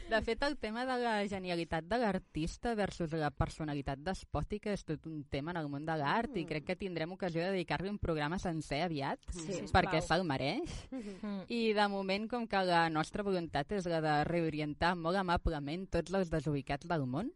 De 0.10 0.22
fet, 0.26 0.42
el 0.44 0.58
tema 0.58 0.86
de 0.86 0.98
la 1.02 1.14
genialitat 1.28 1.86
de 1.86 1.98
l'artista 2.02 2.74
versus 2.76 3.14
la 3.14 3.30
personalitat 3.32 4.00
despòtica 4.00 4.74
és 4.74 4.84
tot 4.84 5.06
un 5.08 5.24
tema 5.30 5.52
en 5.52 5.58
el 5.62 5.70
món 5.70 5.86
de 5.86 5.96
l'art 5.98 6.36
i 6.38 6.46
crec 6.46 6.66
que 6.66 6.76
tindrem 6.76 7.12
ocasió 7.14 7.42
de 7.44 7.52
dedicar-li 7.52 7.90
un 7.90 8.00
programa 8.00 8.40
sencer 8.40 8.82
aviat 8.84 9.20
Sí, 9.32 9.62
perquè 9.72 10.02
se'l 10.02 10.24
mereix. 10.26 10.74
Mm. 10.92 11.46
I 11.50 11.74
de 11.74 11.88
moment, 11.88 12.28
com 12.30 12.48
que 12.48 12.64
la 12.66 12.90
nostra 12.90 13.24
voluntat 13.24 13.72
és 13.72 13.86
la 13.86 14.02
de 14.02 14.24
reorientar 14.26 14.96
molt 14.96 15.18
amablement 15.18 15.88
tots 15.90 16.14
els 16.14 16.30
desubicats 16.30 16.88
del 16.88 17.06
món, 17.06 17.32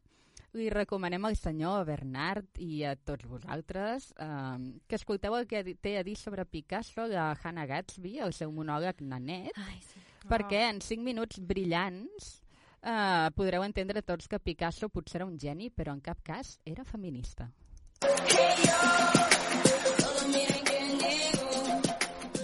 li 0.57 0.69
recomanem 0.73 1.25
al 1.27 1.37
senyor 1.37 1.85
Bernard 1.87 2.57
i 2.63 2.81
a 2.87 2.95
tots 2.97 3.27
vosaltres 3.29 4.09
eh, 4.17 4.57
que 4.89 4.97
escolteu 4.97 5.37
el 5.37 5.47
que 5.47 5.63
té 5.75 5.97
a 5.99 6.03
dir 6.03 6.17
sobre 6.17 6.45
Picasso 6.45 7.07
de 7.11 7.19
Hannah 7.19 7.67
Gatsby, 7.69 8.17
el 8.25 8.33
seu 8.33 8.51
monòleg 8.51 9.01
Nanet, 9.05 9.53
Ai, 9.61 9.79
sí. 9.85 10.01
perquè 10.27 10.65
en 10.71 10.81
5 10.81 11.05
minuts 11.05 11.39
brillants 11.39 12.33
eh, 12.81 13.29
podreu 13.37 13.63
entendre 13.67 14.01
tots 14.01 14.27
que 14.27 14.41
Picasso 14.41 14.89
potser 14.89 15.21
era 15.21 15.29
un 15.29 15.37
geni, 15.39 15.69
però 15.69 15.93
en 15.93 16.01
cap 16.01 16.21
cas 16.25 16.57
era 16.65 16.85
feminista. 16.85 17.51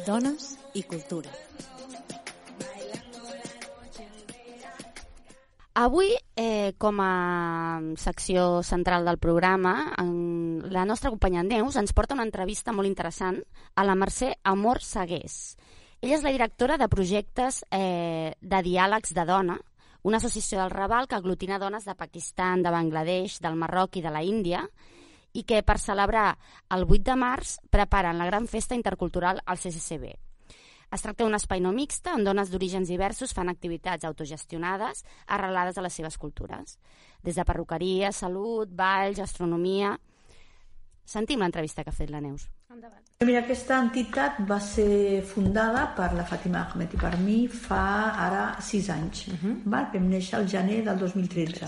Dones 0.06 0.58
i 0.74 0.84
cultura. 0.84 1.32
Avui, 5.74 6.12
eh, 6.36 6.76
com 6.78 7.00
a 7.02 7.82
secció 7.98 8.62
central 8.62 9.06
del 9.06 9.18
programa, 9.18 9.96
en, 9.98 10.62
la 10.70 10.86
nostra 10.86 11.10
companya 11.10 11.42
Neus 11.42 11.80
ens 11.82 11.96
porta 11.98 12.14
una 12.14 12.26
entrevista 12.28 12.72
molt 12.72 12.86
interessant 12.86 13.40
a 13.74 13.86
la 13.88 13.96
Mercè 13.98 14.36
Amor 14.44 14.84
Segués. 14.86 15.58
Ella 16.00 16.20
és 16.20 16.22
la 16.22 16.34
directora 16.36 16.78
de 16.78 16.88
projectes 16.94 17.64
eh, 17.72 18.36
de 18.40 18.60
diàlegs 18.62 19.16
de 19.18 19.26
dona, 19.26 19.58
una 20.04 20.20
associació 20.22 20.60
del 20.60 20.70
Raval 20.70 21.08
que 21.08 21.18
aglutina 21.18 21.58
dones 21.58 21.90
de 21.90 21.96
Pakistan, 21.98 22.62
de 22.62 22.70
Bangladesh, 22.70 23.40
del 23.42 23.58
Marroc 23.58 23.98
i 23.98 24.06
de 24.06 24.12
la 24.14 24.22
Índia, 24.22 24.68
i 25.34 25.42
que 25.42 25.64
per 25.66 25.80
celebrar 25.82 26.36
el 26.70 26.86
8 26.86 27.02
de 27.10 27.18
març 27.18 27.58
preparen 27.74 28.22
la 28.22 28.30
gran 28.30 28.46
festa 28.46 28.78
intercultural 28.78 29.42
al 29.44 29.58
CCCB. 29.58 30.14
Es 30.94 31.02
tracta 31.02 31.26
d'un 31.26 31.34
espai 31.34 31.62
no 31.64 31.72
mixte 31.74 32.12
on 32.14 32.22
dones 32.26 32.52
d'orígens 32.54 32.90
diversos 32.92 33.32
fan 33.34 33.50
activitats 33.50 34.06
autogestionades 34.06 35.02
arrelades 35.26 35.78
a 35.78 35.84
les 35.86 35.96
seves 35.98 36.20
cultures. 36.22 36.78
Des 37.26 37.40
de 37.40 37.46
perruqueria, 37.46 38.12
salut, 38.14 38.70
balls, 38.70 39.18
gastronomia... 39.18 39.98
Sentim 41.04 41.42
l'entrevista 41.44 41.84
que 41.84 41.92
ha 41.92 41.96
fet 41.96 42.14
la 42.14 42.22
Neus. 42.24 42.46
Endavant. 42.72 43.02
Mira, 43.28 43.42
aquesta 43.42 43.76
entitat 43.84 44.38
va 44.48 44.56
ser 44.64 45.20
fundada 45.28 45.82
per 45.98 46.14
la 46.16 46.24
Fàtima 46.24 46.62
Ahmed 46.62 46.94
i 46.96 47.00
per 47.02 47.18
mi 47.20 47.42
fa 47.52 47.82
ara 48.24 48.46
sis 48.64 48.88
anys. 48.90 49.26
Uh 49.28 49.34
-huh. 49.42 49.58
val? 49.66 49.90
Vam 49.94 50.08
néixer 50.14 50.38
al 50.40 50.48
gener 50.48 50.80
del 50.86 50.98
2013. 50.98 51.68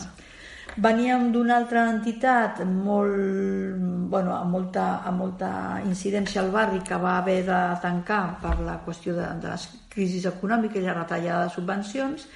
Veníem 0.75 1.29
d'una 1.31 1.59
altra 1.61 1.85
entitat 1.91 2.63
molt, 2.67 3.77
bueno, 4.11 4.33
amb, 4.35 4.51
molta, 4.51 4.87
amb 5.07 5.21
molta 5.23 5.51
incidència 5.85 6.41
al 6.41 6.51
barri 6.51 6.81
que 6.83 6.97
va 6.99 7.19
haver 7.19 7.43
de 7.47 7.61
tancar 7.83 8.39
per 8.41 8.57
la 8.65 8.81
qüestió 8.83 9.15
de, 9.15 9.29
de 9.39 9.53
les 9.53 9.69
crisis 9.93 10.25
econòmiques 10.27 10.81
i 10.81 10.89
la 10.89 10.97
retallada 10.97 11.45
de 11.45 11.53
subvencions 11.53 12.27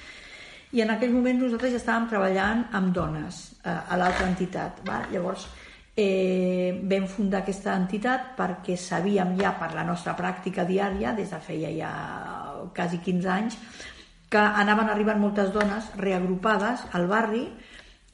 i 0.72 0.84
en 0.84 0.92
aquell 0.94 1.10
moment 1.12 1.40
nosaltres 1.42 1.74
ja 1.74 1.80
estàvem 1.80 2.06
treballant 2.12 2.62
amb 2.78 2.94
dones 2.94 3.40
eh, 3.64 3.74
a 3.74 3.98
l'altra 3.98 4.28
entitat. 4.30 4.84
Va? 4.86 5.00
Llavors, 5.10 5.48
eh, 5.98 6.78
vam 6.92 7.08
fundar 7.10 7.42
aquesta 7.42 7.74
entitat 7.74 8.36
perquè 8.38 8.76
sabíem 8.78 9.34
ja 9.40 9.56
per 9.58 9.72
la 9.74 9.84
nostra 9.84 10.14
pràctica 10.18 10.64
diària, 10.68 11.12
des 11.16 11.34
de 11.34 11.40
feia 11.42 11.72
ja 11.74 11.90
quasi 12.76 13.02
15 13.02 13.32
anys, 13.34 13.58
que 14.30 14.38
anaven 14.38 14.92
arribant 14.92 15.18
moltes 15.18 15.50
dones 15.52 15.90
reagrupades 15.98 16.86
al 16.94 17.08
barri 17.10 17.48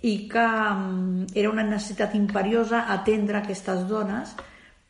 i 0.06 0.28
que 0.30 0.42
mm, 0.46 1.32
era 1.34 1.50
una 1.50 1.64
necessitat 1.66 2.14
imperiosa 2.14 2.84
atendre 2.94 3.40
aquestes 3.40 3.86
dones 3.90 4.36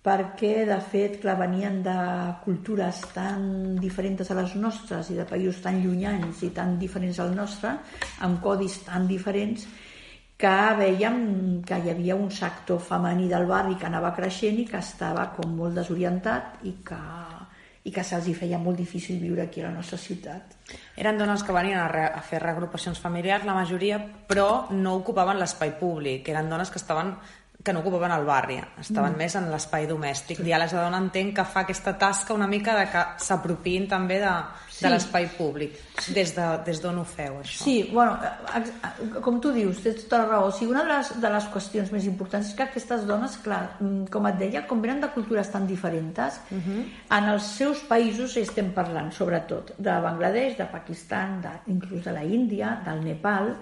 perquè, 0.07 0.63
de 0.69 0.77
fet, 0.87 1.17
clar, 1.23 1.35
venien 1.41 1.81
de 1.83 1.97
cultures 2.45 3.01
tan 3.15 3.75
diferents 3.83 4.31
a 4.31 4.37
les 4.39 4.55
nostres 4.61 5.11
i 5.11 5.17
de 5.19 5.27
països 5.27 5.59
tan 5.65 5.81
llunyans 5.83 6.45
i 6.47 6.53
tan 6.55 6.77
diferents 6.79 7.19
al 7.25 7.35
nostre, 7.35 7.73
amb 8.23 8.39
codis 8.45 8.79
tan 8.87 9.09
diferents, 9.11 9.67
que 10.39 10.57
veiem 10.79 11.19
que 11.67 11.81
hi 11.81 11.91
havia 11.91 12.15
un 12.15 12.31
sector 12.31 12.79
femení 12.79 13.27
del 13.33 13.49
barri 13.49 13.75
que 13.81 13.89
anava 13.89 14.13
creixent 14.15 14.61
i 14.61 14.69
que 14.69 14.79
estava 14.79 15.31
com 15.35 15.57
molt 15.59 15.81
desorientat 15.81 16.61
i 16.69 16.77
que, 16.87 17.01
i 17.87 17.93
que 17.95 18.03
se'ls 18.03 18.27
feia 18.35 18.59
molt 18.59 18.81
difícil 18.81 19.21
viure 19.23 19.45
aquí 19.45 19.63
a 19.63 19.69
la 19.69 19.77
nostra 19.77 19.99
ciutat. 19.99 20.57
Eren 20.99 21.19
dones 21.21 21.45
que 21.47 21.55
venien 21.55 21.79
a, 21.79 21.87
re, 21.89 22.07
a 22.11 22.23
fer 22.27 22.41
reagrupacions 22.43 22.99
familiars, 22.99 23.47
la 23.47 23.55
majoria, 23.55 24.01
però 24.27 24.67
no 24.75 24.97
ocupaven 24.99 25.39
l'espai 25.39 25.77
públic. 25.79 26.27
Eren 26.33 26.51
dones 26.51 26.73
que 26.75 26.83
estaven 26.83 27.15
que 27.67 27.73
no 27.75 27.81
ocupaven 27.83 28.13
el 28.15 28.25
barri, 28.25 28.61
estaven 28.79 29.17
mm. 29.17 29.19
més 29.19 29.35
en 29.35 29.49
l'espai 29.51 29.89
domèstic. 29.91 30.39
Diàlegs 30.47 30.77
de 30.77 30.79
dona 30.79 31.01
entenc 31.03 31.35
que 31.41 31.45
fa 31.51 31.65
aquesta 31.67 31.97
tasca 31.99 32.37
una 32.37 32.47
mica 32.47 32.77
de 32.79 32.85
que 32.93 33.03
s'apropien 33.27 33.89
també 33.91 34.21
de, 34.23 34.35
sí. 34.71 34.85
de 34.85 34.93
l'espai 34.93 35.27
públic. 35.35 35.81
Des 36.15 36.31
d'on 36.37 36.61
de, 36.61 36.69
des 36.69 36.83
ho 36.87 37.05
feu, 37.11 37.41
això? 37.43 37.65
Sí, 37.65 37.75
bueno, 37.91 38.15
com 39.25 39.41
tu 39.43 39.51
dius, 39.57 39.81
tens 39.83 40.05
tota 40.05 40.21
la 40.23 40.29
raó. 40.29 40.51
O 40.51 40.53
sigui, 40.55 40.71
una 40.77 40.85
de 40.87 40.93
les, 40.93 41.11
de 41.25 41.33
les 41.35 41.49
qüestions 41.57 41.91
més 41.97 42.07
importants 42.07 42.53
és 42.53 42.55
que 42.55 42.69
aquestes 42.69 43.03
dones, 43.09 43.35
clar, 43.43 43.63
com 44.15 44.31
et 44.31 44.39
deia, 44.45 44.63
com 44.71 44.85
venen 44.85 45.03
de 45.03 45.11
cultures 45.17 45.51
tan 45.51 45.67
diferents, 45.67 46.39
uh 46.51 46.61
-huh. 46.61 46.85
en 47.19 47.25
els 47.33 47.43
seus 47.43 47.83
països 47.91 48.37
estem 48.37 48.71
parlant, 48.73 49.11
sobretot, 49.11 49.75
de 49.77 49.91
Bangladesh, 50.07 50.57
de 50.57 50.67
Pakistan, 50.67 51.41
de, 51.43 51.51
inclús 51.73 52.05
de 52.05 52.13
la 52.13 52.23
Índia, 52.23 52.81
del 52.85 53.05
Nepal, 53.05 53.57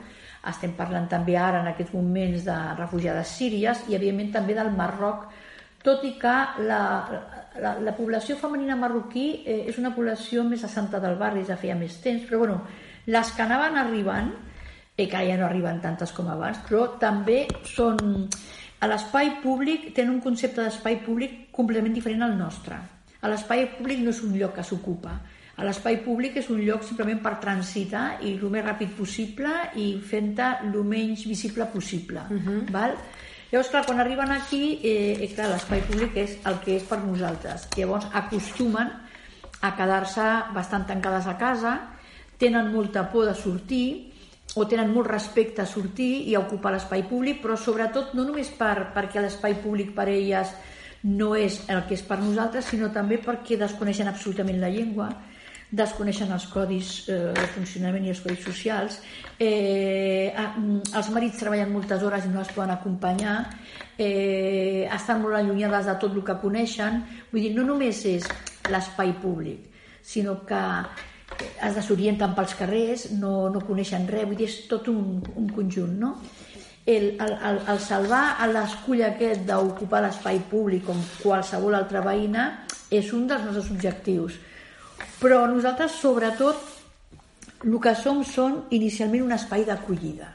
estem 0.51 0.75
parlant 0.77 1.09
també 1.11 1.37
ara 1.41 1.63
en 1.63 1.71
aquests 1.71 1.95
moments 1.97 2.45
de 2.47 2.57
refugiades 2.79 3.35
síries 3.39 3.85
i 3.89 3.97
evidentment 3.97 4.33
també 4.39 4.57
del 4.57 4.73
Marroc 4.77 5.29
tot 5.85 6.05
i 6.09 6.15
que 6.21 6.35
la, 6.65 6.81
la, 7.61 7.75
la 7.85 7.95
població 7.97 8.39
femenina 8.41 8.77
marroquí 8.81 9.27
eh, 9.45 9.61
és 9.69 9.79
una 9.81 9.93
població 9.97 10.45
més 10.49 10.65
assentada 10.65 11.11
al 11.11 11.19
barri 11.21 11.45
ja 11.45 11.59
feia 11.61 11.77
més 11.77 11.99
temps, 12.01 12.25
però 12.25 12.41
bueno, 12.41 12.63
les 13.07 13.33
que 13.37 13.45
anaven 13.45 13.77
arribant 13.77 14.33
eh, 14.97 15.07
que 15.07 15.25
ja 15.29 15.37
no 15.37 15.45
arriben 15.47 15.83
tantes 15.85 16.15
com 16.17 16.31
abans 16.33 16.63
però 16.65 16.87
també 17.01 17.45
són 17.69 18.01
a 18.81 18.89
l'espai 18.89 19.39
públic 19.43 19.93
tenen 19.97 20.17
un 20.17 20.25
concepte 20.25 20.65
d'espai 20.65 20.99
públic 21.05 21.47
completament 21.55 21.95
diferent 21.97 22.25
al 22.27 22.35
nostre. 22.37 22.77
A 23.25 23.31
l'espai 23.33 23.65
públic 23.79 24.03
no 24.05 24.13
és 24.13 24.21
un 24.25 24.35
lloc 24.37 24.59
que 24.59 24.65
s'ocupa 24.67 25.15
l'espai 25.63 26.01
públic 26.03 26.41
és 26.41 26.49
un 26.51 26.59
lloc 26.67 26.83
simplement 26.83 27.21
per 27.23 27.37
transitar 27.43 28.19
i 28.27 28.33
el 28.35 28.51
més 28.51 28.65
ràpid 28.65 28.97
possible 28.99 29.53
i 29.79 30.01
fent-te 30.03 30.49
el 30.67 30.81
menys 30.83 31.27
visible 31.31 31.67
possible. 31.71 32.27
Uh 32.31 32.41
-huh. 32.43 32.71
val? 32.71 32.97
Llavors, 33.53 33.71
clar, 33.71 33.85
quan 33.87 34.01
arriben 34.01 34.33
aquí, 34.33 34.81
eh, 34.83 35.31
clar, 35.35 35.49
l'espai 35.51 35.81
públic 35.81 36.17
és 36.17 36.39
el 36.45 36.59
que 36.59 36.77
és 36.77 36.83
per 36.83 36.99
nosaltres. 36.99 37.69
Llavors, 37.77 38.07
acostumen 38.13 38.91
a 39.61 39.77
quedar-se 39.77 40.25
bastant 40.53 40.87
tancades 40.87 41.27
a 41.27 41.39
casa, 41.39 41.91
tenen 42.37 42.73
molta 42.73 43.11
por 43.13 43.27
de 43.27 43.35
sortir, 43.35 44.13
o 44.55 44.67
tenen 44.67 44.93
molt 44.93 45.09
respecte 45.11 45.63
a 45.63 45.67
sortir 45.67 46.29
i 46.29 46.35
a 46.35 46.41
ocupar 46.41 46.73
l'espai 46.73 47.03
públic, 47.09 47.41
però 47.43 47.57
sobretot 47.57 48.13
no 48.15 48.25
només 48.25 48.51
per, 48.51 48.93
perquè 48.95 49.23
l'espai 49.23 49.55
públic 49.63 49.95
per 49.95 50.09
elles 50.09 50.51
no 51.05 51.35
és 51.37 51.61
el 51.69 51.83
que 51.89 51.95
és 51.95 52.03
per 52.03 52.19
nosaltres, 52.19 52.65
sinó 52.71 52.91
també 52.93 53.19
perquè 53.23 53.59
desconeixen 53.61 54.09
absolutament 54.09 54.61
la 54.61 54.71
llengua, 54.73 55.11
desconeixen 55.75 56.33
els 56.35 56.47
codis 56.53 56.91
eh, 57.09 57.19
de 57.35 57.47
funcionament 57.55 58.07
i 58.07 58.13
els 58.13 58.21
codis 58.25 58.45
socials, 58.47 59.01
eh, 59.39 60.31
mm, 60.31 60.95
els 60.95 61.11
marits 61.15 61.41
treballen 61.41 61.73
moltes 61.75 62.03
hores 62.03 62.27
i 62.27 62.33
no 62.33 62.43
les 62.43 62.53
poden 62.55 62.75
acompanyar, 62.77 63.39
eh, 63.99 64.87
estan 64.95 65.23
molt 65.23 65.39
allunyades 65.41 65.91
de 65.91 65.97
tot 66.03 66.15
el 66.15 66.25
que 66.27 66.39
coneixen, 66.43 67.03
vull 67.33 67.43
dir, 67.43 67.55
no 67.57 67.67
només 67.67 68.05
és 68.11 68.29
l'espai 68.71 69.13
públic, 69.23 69.69
sinó 70.03 70.41
que 70.47 70.63
es 71.35 71.75
desorienten 71.75 72.35
pels 72.37 72.55
carrers, 72.59 73.09
no, 73.19 73.51
no 73.51 73.63
coneixen 73.67 74.07
res, 74.11 74.27
vull 74.29 74.39
dir, 74.39 74.49
és 74.51 74.65
tot 74.71 74.89
un, 74.93 75.21
un 75.35 75.49
conjunt, 75.51 75.99
no? 75.99 76.15
El, 76.85 77.15
el, 77.17 77.31
el, 77.49 77.59
el 77.73 77.79
salvar 77.81 78.45
l'escull 78.53 79.01
aquest 79.07 79.47
d'ocupar 79.49 80.03
l'espai 80.05 80.43
públic 80.51 80.85
com 80.85 80.99
qualsevol 81.23 81.79
altra 81.79 82.03
veïna 82.05 82.43
és 82.93 83.09
un 83.17 83.25
dels 83.31 83.47
nostres 83.47 83.71
objectius. 83.73 84.37
Però 85.21 85.45
nosaltres, 85.49 85.99
sobretot, 86.01 86.71
el 87.65 87.77
que 87.81 87.95
som 87.97 88.25
són 88.29 88.65
inicialment 88.77 89.25
un 89.25 89.37
espai 89.37 89.65
d'acollida. 89.65 90.31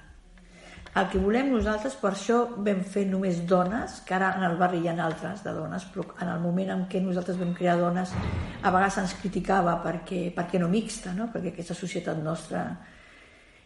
El 0.97 1.05
que 1.11 1.19
volem 1.21 1.51
nosaltres, 1.53 1.93
per 2.01 2.09
això 2.15 2.39
vam 2.65 2.79
fer 2.81 3.03
només 3.07 3.43
dones, 3.47 3.99
que 4.07 4.15
ara 4.17 4.31
en 4.39 4.45
el 4.47 4.57
barri 4.57 4.79
hi 4.81 4.89
ha 4.89 4.95
altres 5.05 5.43
de 5.45 5.53
dones, 5.53 5.85
però 5.93 6.07
en 6.17 6.31
el 6.33 6.39
moment 6.41 6.71
en 6.73 6.81
què 6.89 7.01
nosaltres 7.03 7.37
vam 7.37 7.53
crear 7.53 7.77
dones, 7.77 8.15
a 8.63 8.71
vegades 8.73 8.97
ens 9.03 9.13
criticava 9.21 9.77
perquè, 9.83 10.23
perquè 10.35 10.59
no 10.59 10.71
mixta, 10.71 11.13
no? 11.13 11.29
perquè 11.33 11.53
aquesta 11.53 11.77
societat 11.77 12.23
nostra... 12.25 12.65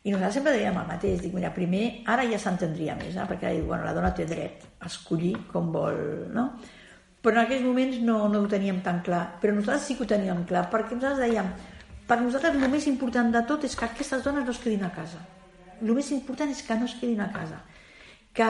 I 0.03 0.11
nosaltres 0.11 0.35
sempre 0.35 0.51
dèiem 0.51 0.75
el 0.81 0.87
mateix, 0.89 1.21
dic, 1.23 1.31
mira, 1.31 1.53
primer, 1.55 1.85
ara 2.11 2.25
ja 2.27 2.35
s'entendria 2.35 2.97
més, 2.99 3.15
no? 3.15 3.23
perquè 3.29 3.47
ara 3.47 3.55
diu, 3.55 3.69
bueno, 3.69 3.87
la 3.87 3.93
dona 3.95 4.11
té 4.11 4.27
dret 4.27 4.65
a 4.83 4.91
escollir 4.91 5.37
com 5.47 5.71
vol, 5.71 5.95
no? 6.35 6.49
Però 7.23 7.37
en 7.37 7.45
aquells 7.45 7.63
moments 7.63 8.01
no, 8.03 8.25
no 8.27 8.43
ho 8.43 8.49
teníem 8.51 8.81
tan 8.83 8.99
clar. 9.01 9.39
Però 9.39 9.55
nosaltres 9.55 9.87
sí 9.87 9.95
que 9.95 10.03
ho 10.03 10.09
teníem 10.09 10.43
clar, 10.47 10.67
perquè 10.71 10.97
nosaltres 10.97 11.23
dèiem, 11.23 11.53
per 12.07 12.19
nosaltres 12.21 12.57
el 12.59 12.71
més 12.71 12.87
important 12.91 13.31
de 13.31 13.41
tot 13.47 13.63
és 13.63 13.75
que 13.79 13.87
aquestes 13.87 14.23
dones 14.25 14.45
no 14.45 14.51
es 14.51 14.59
quedin 14.63 14.83
a 14.83 14.91
casa 14.95 15.21
el 15.81 15.93
més 15.95 16.09
important 16.15 16.51
és 16.51 16.61
que 16.65 16.75
no 16.79 16.87
es 16.89 16.95
quedin 16.99 17.21
a 17.23 17.29
casa 17.31 17.61
que 18.33 18.49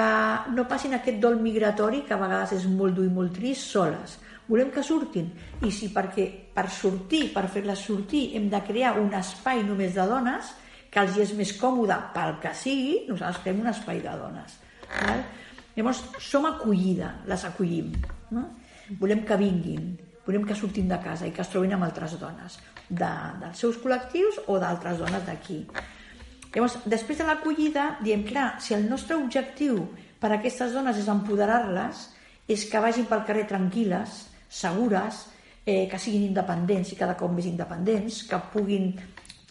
no 0.55 0.65
passin 0.69 0.95
aquest 0.95 1.19
dol 1.21 1.39
migratori 1.43 2.03
que 2.07 2.15
a 2.15 2.21
vegades 2.21 2.55
és 2.57 2.65
molt 2.69 2.95
dur 2.97 3.05
i 3.05 3.13
molt 3.13 3.35
trist 3.37 3.69
soles 3.75 4.17
volem 4.47 4.71
que 4.73 4.83
surtin 4.83 5.29
i 5.63 5.71
si 5.71 5.91
perquè 5.93 6.25
per 6.55 6.65
sortir, 6.71 7.27
per 7.35 7.45
fer-les 7.51 7.79
sortir 7.79 8.25
hem 8.37 8.49
de 8.51 8.61
crear 8.65 8.97
un 8.99 9.13
espai 9.19 9.63
només 9.67 9.93
de 9.95 10.07
dones 10.09 10.51
que 10.93 11.01
els 11.01 11.15
és 11.17 11.31
més 11.37 11.53
còmode 11.57 11.95
pel 12.13 12.35
que 12.41 12.51
sigui, 12.57 13.05
nosaltres 13.07 13.41
creem 13.45 13.63
un 13.63 13.71
espai 13.71 14.01
de 14.01 14.17
dones 14.17 14.59
val? 14.97 15.23
llavors 15.77 16.03
som 16.21 16.45
acollida, 16.49 17.15
les 17.29 17.45
acollim 17.45 17.93
no? 18.33 18.49
Volem 18.99 19.23
que 19.27 19.37
vinguin 19.39 19.93
volem 20.25 20.45
que 20.47 20.55
surtin 20.55 20.87
de 20.87 20.99
casa 21.03 21.27
i 21.27 21.33
que 21.35 21.43
es 21.43 21.51
trobin 21.51 21.73
amb 21.75 21.85
altres 21.87 22.15
dones 22.19 22.57
de, 22.87 23.11
dels 23.41 23.59
seus 23.59 23.79
col·lectius 23.83 24.39
o 24.47 24.57
d'altres 24.61 25.01
dones 25.01 25.25
d'aquí. 25.27 25.63
Llavors, 26.53 26.77
després 26.85 27.19
de 27.19 27.27
l'acollida, 27.27 27.87
diem, 28.05 28.23
clar, 28.27 28.53
si 28.61 28.75
el 28.75 28.85
nostre 28.89 29.17
objectiu 29.19 29.81
per 30.21 30.31
a 30.31 30.37
aquestes 30.37 30.75
dones 30.75 30.99
és 31.01 31.09
empoderar-les, 31.11 32.05
és 32.47 32.67
que 32.69 32.83
vagin 32.83 33.07
pel 33.09 33.25
carrer 33.27 33.47
tranquil·les, 33.49 34.19
segures, 34.53 35.25
eh, 35.65 35.87
que 35.89 35.99
siguin 35.99 36.27
independents 36.29 36.93
i 36.93 36.99
cada 36.99 37.17
cop 37.19 37.33
més 37.33 37.49
independents, 37.49 38.21
que 38.29 38.39
puguin 38.53 38.93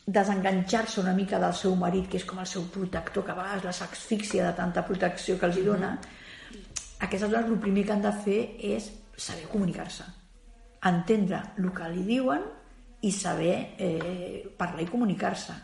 desenganxar-se 0.07 1.01
una 1.03 1.13
mica 1.17 1.41
del 1.43 1.53
seu 1.59 1.75
marit, 1.77 2.09
que 2.09 2.21
és 2.21 2.27
com 2.29 2.41
el 2.41 2.49
seu 2.49 2.65
protector, 2.73 3.27
que 3.27 3.35
a 3.35 3.39
vegades 3.39 3.67
les 3.67 3.83
asfíxia 3.85 4.49
de 4.49 4.57
tanta 4.57 4.87
protecció 4.87 5.37
que 5.39 5.51
els 5.51 5.59
hi 5.59 5.67
dona, 5.67 5.97
aquestes 7.03 7.29
dones 7.29 7.51
el 7.51 7.59
primer 7.59 7.85
que 7.85 7.97
han 7.97 8.05
de 8.05 8.13
fer 8.25 8.41
és 8.73 8.91
saber 9.17 9.49
comunicar-se, 9.51 10.05
entendre 10.89 11.43
el 11.59 11.71
que 11.75 11.91
li 11.93 12.07
diuen 12.07 12.43
i 13.03 13.11
saber 13.13 13.55
eh, 13.79 14.49
parlar 14.59 14.83
i 14.83 14.91
comunicar-se 14.91 15.55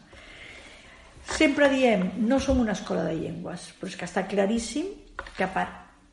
Sempre 1.37 1.69
diem, 1.69 2.07
no 2.25 2.39
som 2.41 2.61
una 2.63 2.73
escola 2.73 3.05
de 3.05 3.13
llengües, 3.19 3.69
però 3.77 3.91
és 3.91 3.97
que 4.01 4.07
està 4.09 4.25
claríssim 4.31 4.89
que 5.37 5.49
per, 5.53 5.67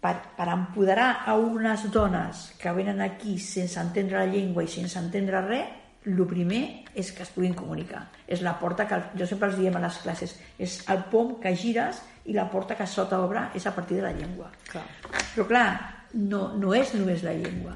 per, 0.03 0.13
per 0.35 0.47
empoderar 0.51 1.23
a 1.25 1.37
unes 1.39 1.85
dones 1.93 2.49
que 2.59 2.73
venen 2.75 2.99
aquí 3.01 3.37
sense 3.39 3.79
entendre 3.79 4.19
la 4.19 4.31
llengua 4.31 4.65
i 4.65 4.71
sense 4.71 4.99
entendre 4.99 5.41
res, 5.45 5.71
el 6.05 6.19
primer 6.29 6.61
és 6.93 7.13
que 7.15 7.23
es 7.23 7.31
puguin 7.33 7.55
comunicar. 7.57 8.03
És 8.27 8.43
la 8.45 8.57
porta 8.59 8.85
que, 8.89 8.99
jo 9.17 9.25
sempre 9.25 9.49
els 9.49 9.57
diem 9.57 9.79
a 9.79 9.85
les 9.87 10.01
classes, 10.03 10.35
és 10.61 10.81
el 10.91 11.07
pom 11.09 11.37
que 11.41 11.55
gires 11.55 12.03
i 12.27 12.35
la 12.35 12.49
porta 12.51 12.75
que 12.77 12.85
sota 12.85 13.21
obre 13.23 13.47
és 13.55 13.65
a 13.65 13.73
partir 13.73 14.01
de 14.01 14.05
la 14.05 14.13
llengua. 14.13 14.51
Clar. 14.67 14.83
Però 15.31 15.47
clar, 15.47 15.69
no, 16.15 16.47
no 16.57 16.73
és 16.75 16.93
només 16.95 17.23
la 17.23 17.35
llengua, 17.35 17.75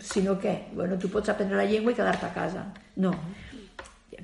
sinó 0.00 0.38
que, 0.40 0.66
bueno, 0.74 0.98
tu 0.98 1.10
pots 1.12 1.30
aprendre 1.32 1.56
la 1.60 1.68
llengua 1.68 1.92
i 1.92 1.98
quedar-te 1.98 2.26
a 2.28 2.34
casa. 2.34 2.64
No, 3.02 3.12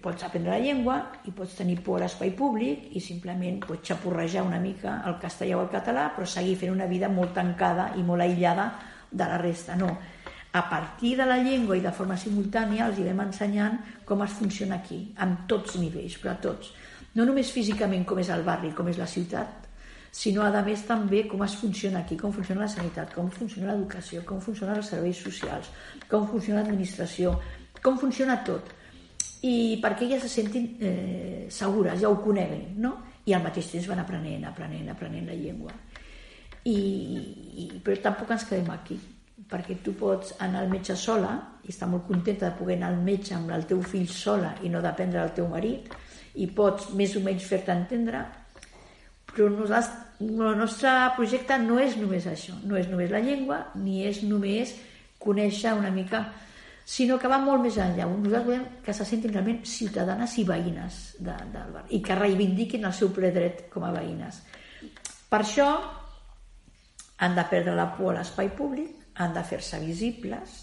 pots 0.02 0.24
aprendre 0.26 0.50
la 0.50 0.60
llengua 0.60 0.96
i 1.28 1.32
pots 1.36 1.54
tenir 1.56 1.78
por 1.84 2.00
a 2.00 2.04
l'espai 2.04 2.32
públic 2.36 2.90
i 2.96 3.00
simplement 3.00 3.60
pots 3.62 3.92
xapurrejar 3.92 4.42
una 4.44 4.58
mica 4.60 4.98
el 5.08 5.18
castellà 5.22 5.56
o 5.58 5.62
el 5.62 5.70
català 5.72 6.08
però 6.16 6.26
seguir 6.26 6.56
fent 6.58 6.72
una 6.74 6.88
vida 6.90 7.10
molt 7.12 7.34
tancada 7.36 7.92
i 7.96 8.02
molt 8.02 8.24
aïllada 8.24 8.66
de 9.10 9.28
la 9.28 9.38
resta. 9.38 9.76
No, 9.78 9.92
a 10.52 10.62
partir 10.68 11.16
de 11.16 11.26
la 11.28 11.38
llengua 11.38 11.78
i 11.78 11.84
de 11.84 11.92
forma 11.94 12.18
simultània 12.18 12.88
els 12.88 12.98
irem 13.00 13.22
ensenyant 13.24 13.78
com 14.08 14.24
es 14.26 14.34
funciona 14.36 14.80
aquí, 14.80 15.04
amb 15.16 15.46
tots 15.48 15.78
nivells, 15.80 16.18
però 16.20 16.34
a 16.34 16.40
tots. 16.42 16.72
No 17.14 17.24
només 17.28 17.52
físicament 17.52 18.04
com 18.08 18.18
és 18.18 18.32
el 18.32 18.44
barri, 18.44 18.72
com 18.76 18.88
és 18.88 18.98
la 19.00 19.08
ciutat, 19.08 19.61
sinó 20.12 20.44
a 20.44 20.62
més 20.62 20.84
també 20.84 21.24
com 21.28 21.42
es 21.46 21.56
funciona 21.56 22.02
aquí, 22.04 22.18
com 22.20 22.32
funciona 22.32 22.66
la 22.66 22.68
sanitat, 22.68 23.14
com 23.16 23.30
funciona 23.32 23.72
l'educació, 23.72 24.22
com 24.28 24.40
funcionen 24.44 24.76
els 24.82 24.92
serveis 24.92 25.24
socials, 25.24 25.72
com 26.10 26.28
funciona 26.28 26.60
l'administració, 26.60 27.32
com 27.82 27.96
funciona 27.98 28.36
tot 28.44 28.68
i 29.42 29.78
perquè 29.82 30.06
elles 30.06 30.22
se 30.22 30.28
sentin 30.30 30.68
eh, 30.78 31.46
segures, 31.50 31.98
ja 31.98 32.10
ho 32.10 32.20
coneguin, 32.22 32.76
no? 32.78 32.92
I 33.26 33.34
al 33.34 33.42
mateix 33.42 33.72
temps 33.72 33.88
van 33.90 34.02
aprenent, 34.02 34.44
aprenent, 34.46 34.92
aprenent 34.92 35.26
la 35.26 35.38
llengua. 35.38 35.72
I, 36.62 36.76
i, 36.76 37.66
però 37.82 37.96
tampoc 38.04 38.30
ens 38.36 38.44
quedem 38.46 38.70
aquí, 38.70 38.98
perquè 39.50 39.80
tu 39.82 39.96
pots 39.98 40.36
anar 40.44 40.62
al 40.62 40.70
metge 40.70 40.94
sola 40.98 41.32
i 41.64 41.72
estar 41.72 41.88
molt 41.90 42.06
contenta 42.06 42.50
de 42.50 42.58
poder 42.60 42.76
anar 42.78 42.92
al 42.92 43.02
metge 43.02 43.34
amb 43.34 43.50
el 43.56 43.66
teu 43.66 43.82
fill 43.82 44.06
sola 44.06 44.52
i 44.62 44.70
no 44.70 44.82
dependre 44.84 45.24
del 45.24 45.34
teu 45.40 45.48
marit 45.50 45.90
i 46.38 46.46
pots 46.46 46.92
més 46.98 47.16
o 47.18 47.24
menys 47.24 47.48
fer-te 47.48 47.74
entendre 47.74 48.22
però 49.32 49.48
el 49.48 50.58
nostre 50.60 50.92
projecte 51.16 51.58
no 51.58 51.78
és 51.82 51.96
només 52.00 52.26
això, 52.28 52.54
no 52.68 52.78
és 52.78 52.88
només 52.90 53.10
la 53.10 53.22
llengua 53.24 53.64
ni 53.74 54.02
és 54.06 54.22
només 54.26 54.74
conèixer 55.22 55.74
una 55.78 55.90
mica 55.90 56.26
sinó 56.84 57.18
que 57.18 57.30
va 57.30 57.38
molt 57.38 57.62
més 57.62 57.78
enllà. 57.78 58.06
Nosaltres 58.10 58.46
volem 58.46 58.64
que 58.84 58.94
se 58.94 59.06
sentin 59.06 59.32
realment 59.32 59.62
ciutadanes 59.68 60.34
i 60.38 60.44
veïnes 60.44 61.00
de, 61.18 61.36
del 61.54 61.70
bar 61.74 61.84
i 61.94 62.02
que 62.04 62.18
reivindiquin 62.18 62.84
el 62.88 62.94
seu 62.96 63.12
ple 63.14 63.30
dret 63.34 63.66
com 63.72 63.86
a 63.86 63.92
veïnes. 63.94 64.42
Per 65.30 65.40
això 65.40 65.68
han 67.22 67.38
de 67.38 67.46
perdre 67.48 67.76
la 67.78 67.88
por 67.94 68.12
a 68.12 68.18
l'espai 68.18 68.50
públic, 68.56 68.90
han 69.22 69.34
de 69.36 69.44
fer-se 69.46 69.78
visibles 69.80 70.58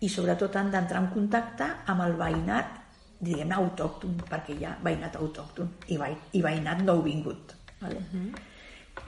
i 0.00 0.08
sobretot 0.08 0.56
han 0.56 0.70
d'entrar 0.72 1.02
en 1.04 1.10
contacte 1.12 1.66
amb 1.92 2.06
el 2.06 2.16
veïnat 2.16 2.76
diguem 3.20 3.50
autòcton, 3.52 4.16
perquè 4.30 4.56
hi 4.56 4.64
ha 4.64 4.76
veïnat 4.80 5.18
autòcton 5.20 5.68
i, 5.92 5.98
veïnat 6.40 6.80
nou 6.86 7.02
vingut. 7.04 7.52
Vale? 7.80 7.96
Uh 7.96 8.14
-huh 8.14 8.48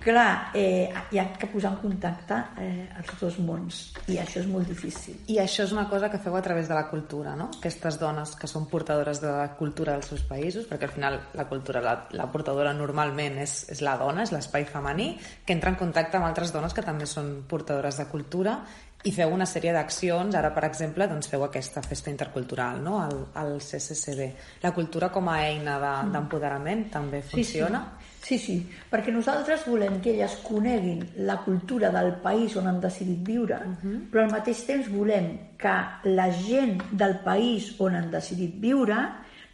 clar, 0.03 0.51
eh, 0.55 0.93
hi 1.11 1.19
ha 1.19 1.27
que 1.39 1.47
posar 1.47 1.73
en 1.73 1.79
contacte 1.81 2.37
eh, 2.59 2.89
els 2.99 3.13
dos 3.21 3.39
mons 3.45 3.81
i 4.11 4.19
això 4.19 4.41
és 4.43 4.49
molt 4.51 4.69
difícil. 4.69 5.17
I 5.31 5.39
això 5.43 5.67
és 5.67 5.73
una 5.75 5.87
cosa 5.91 6.11
que 6.11 6.19
feu 6.23 6.35
a 6.37 6.43
través 6.43 6.69
de 6.69 6.75
la 6.75 6.89
cultura, 6.91 7.37
no? 7.39 7.49
Aquestes 7.59 7.99
dones 8.01 8.35
que 8.39 8.51
són 8.51 8.67
portadores 8.71 9.23
de 9.23 9.31
la 9.31 9.49
cultura 9.59 9.97
dels 9.97 10.11
seus 10.13 10.25
països, 10.29 10.67
perquè 10.71 10.89
al 10.89 10.95
final 10.95 11.19
la 11.39 11.47
cultura, 11.49 11.83
la, 11.85 11.97
la 12.19 12.29
portadora 12.33 12.75
normalment 12.75 13.39
és, 13.43 13.63
és 13.73 13.83
la 13.85 13.97
dona, 14.01 14.27
és 14.27 14.33
l'espai 14.35 14.67
femení, 14.69 15.13
que 15.47 15.55
entra 15.55 15.73
en 15.73 15.79
contacte 15.81 16.19
amb 16.19 16.31
altres 16.31 16.55
dones 16.55 16.75
que 16.75 16.85
també 16.87 17.07
són 17.07 17.43
portadores 17.49 18.01
de 18.01 18.09
cultura 18.11 18.59
i 19.03 19.11
feu 19.11 19.33
una 19.35 19.47
sèrie 19.51 19.73
d'accions, 19.75 20.35
ara 20.39 20.53
per 20.55 20.63
exemple 20.69 21.09
doncs 21.11 21.27
feu 21.31 21.43
aquesta 21.43 21.83
festa 21.83 22.11
intercultural 22.11 22.79
no? 22.83 23.01
al, 23.03 23.17
al 23.35 23.57
CCCB. 23.59 24.29
La 24.63 24.71
cultura 24.75 25.11
com 25.11 25.31
a 25.31 25.41
eina 25.49 25.79
mm. 25.79 26.13
d'empoderament 26.15 26.87
de, 26.87 26.91
també 26.95 27.23
funciona? 27.23 27.83
Sí, 27.83 27.99
sí. 27.99 28.02
Sí, 28.23 28.37
sí, 28.39 28.55
perquè 28.87 29.11
nosaltres 29.11 29.65
volem 29.67 29.97
que 30.01 30.13
elles 30.13 30.37
coneguin 30.45 31.01
la 31.27 31.41
cultura 31.43 31.91
del 31.91 32.13
país 32.23 32.55
on 32.57 32.69
han 32.71 32.79
decidit 32.81 33.19
viure, 33.27 33.57
uh 33.59 33.73
-huh. 33.83 34.11
però 34.11 34.23
al 34.23 34.31
mateix 34.31 34.65
temps 34.67 34.89
volem 34.89 35.57
que 35.59 35.75
la 36.05 36.31
gent 36.31 36.83
del 36.93 37.19
país 37.25 37.75
on 37.81 37.97
han 37.97 38.11
decidit 38.11 38.55
viure 38.61 38.97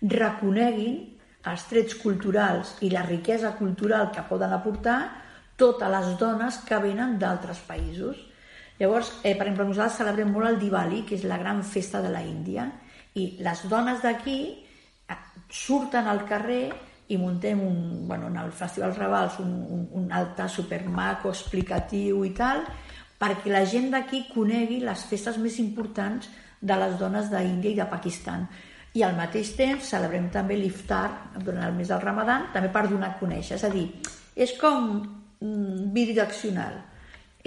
reconeguin 0.03 1.17
els 1.45 1.65
trets 1.65 1.95
culturals 1.95 2.77
i 2.81 2.91
la 2.91 3.03
riquesa 3.03 3.57
cultural 3.57 4.11
que 4.11 4.23
poden 4.29 4.53
aportar 4.53 5.01
totes 5.57 5.89
les 5.89 6.19
dones 6.19 6.59
que 6.59 6.79
venen 6.79 7.19
d'altres 7.19 7.59
països. 7.59 8.17
Llavors, 8.79 9.13
eh, 9.23 9.35
per 9.35 9.47
exemple, 9.47 9.65
nosaltres 9.65 9.99
celebrem 9.99 10.31
molt 10.31 10.47
el 10.47 10.59
Diwali, 10.59 11.05
que 11.05 11.15
és 11.15 11.25
la 11.25 11.39
gran 11.39 11.65
festa 11.65 12.03
de 12.03 12.11
la 12.11 12.23
Índia, 12.23 12.71
i 13.15 13.39
les 13.41 13.69
dones 13.69 14.03
d'aquí 14.03 14.65
eh, 15.09 15.15
surten 15.49 16.07
al 16.07 16.25
carrer 16.27 16.88
i 17.09 17.17
muntem 17.17 17.61
un, 17.65 18.07
bueno, 18.09 18.29
en 18.29 18.37
el 18.37 18.53
Festival 18.53 18.95
Ravals 18.97 19.39
un, 19.41 19.53
un, 19.69 19.85
un 20.03 20.13
altar 20.13 20.49
supermaco, 20.53 21.33
explicatiu 21.33 22.21
i 22.27 22.35
tal, 22.37 22.65
perquè 23.19 23.51
la 23.51 23.65
gent 23.67 23.89
d'aquí 23.95 24.27
conegui 24.31 24.83
les 24.85 25.05
festes 25.09 25.39
més 25.41 25.59
importants 25.59 26.29
de 26.61 26.77
les 26.77 26.99
dones 27.01 27.31
d'Índia 27.33 27.73
i 27.73 27.79
de 27.79 27.87
Pakistan. 27.89 28.45
I 28.95 29.05
al 29.05 29.17
mateix 29.17 29.55
temps 29.57 29.89
celebrem 29.89 30.29
també 30.35 30.57
l'iftar 30.59 31.33
durant 31.39 31.65
el 31.65 31.75
mes 31.77 31.89
del 31.89 32.03
Ramadan, 32.03 32.49
també 32.53 32.71
per 32.75 32.87
donar 32.89 33.15
a 33.15 33.19
conèixer. 33.21 33.57
És 33.57 33.65
a 33.65 33.73
dir, 33.73 33.87
és 34.37 34.53
com 34.61 34.91
mm, 35.41 35.89
bidireccional. 35.95 36.77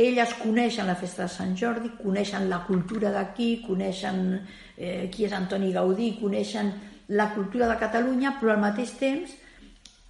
Elles 0.02 0.34
coneixen 0.40 0.88
la 0.88 0.96
festa 0.98 1.28
de 1.28 1.34
Sant 1.34 1.54
Jordi, 1.60 1.92
coneixen 2.00 2.48
la 2.50 2.64
cultura 2.66 3.12
d'aquí, 3.14 3.60
coneixen 3.68 4.40
eh, 4.78 5.10
qui 5.12 5.28
és 5.28 5.36
Antoni 5.38 5.70
Gaudí, 5.76 6.16
coneixen 6.22 6.72
la 7.12 7.30
cultura 7.36 7.68
de 7.68 7.78
Catalunya, 7.78 8.38
però 8.40 8.56
al 8.56 8.64
mateix 8.64 8.96
temps 8.98 9.36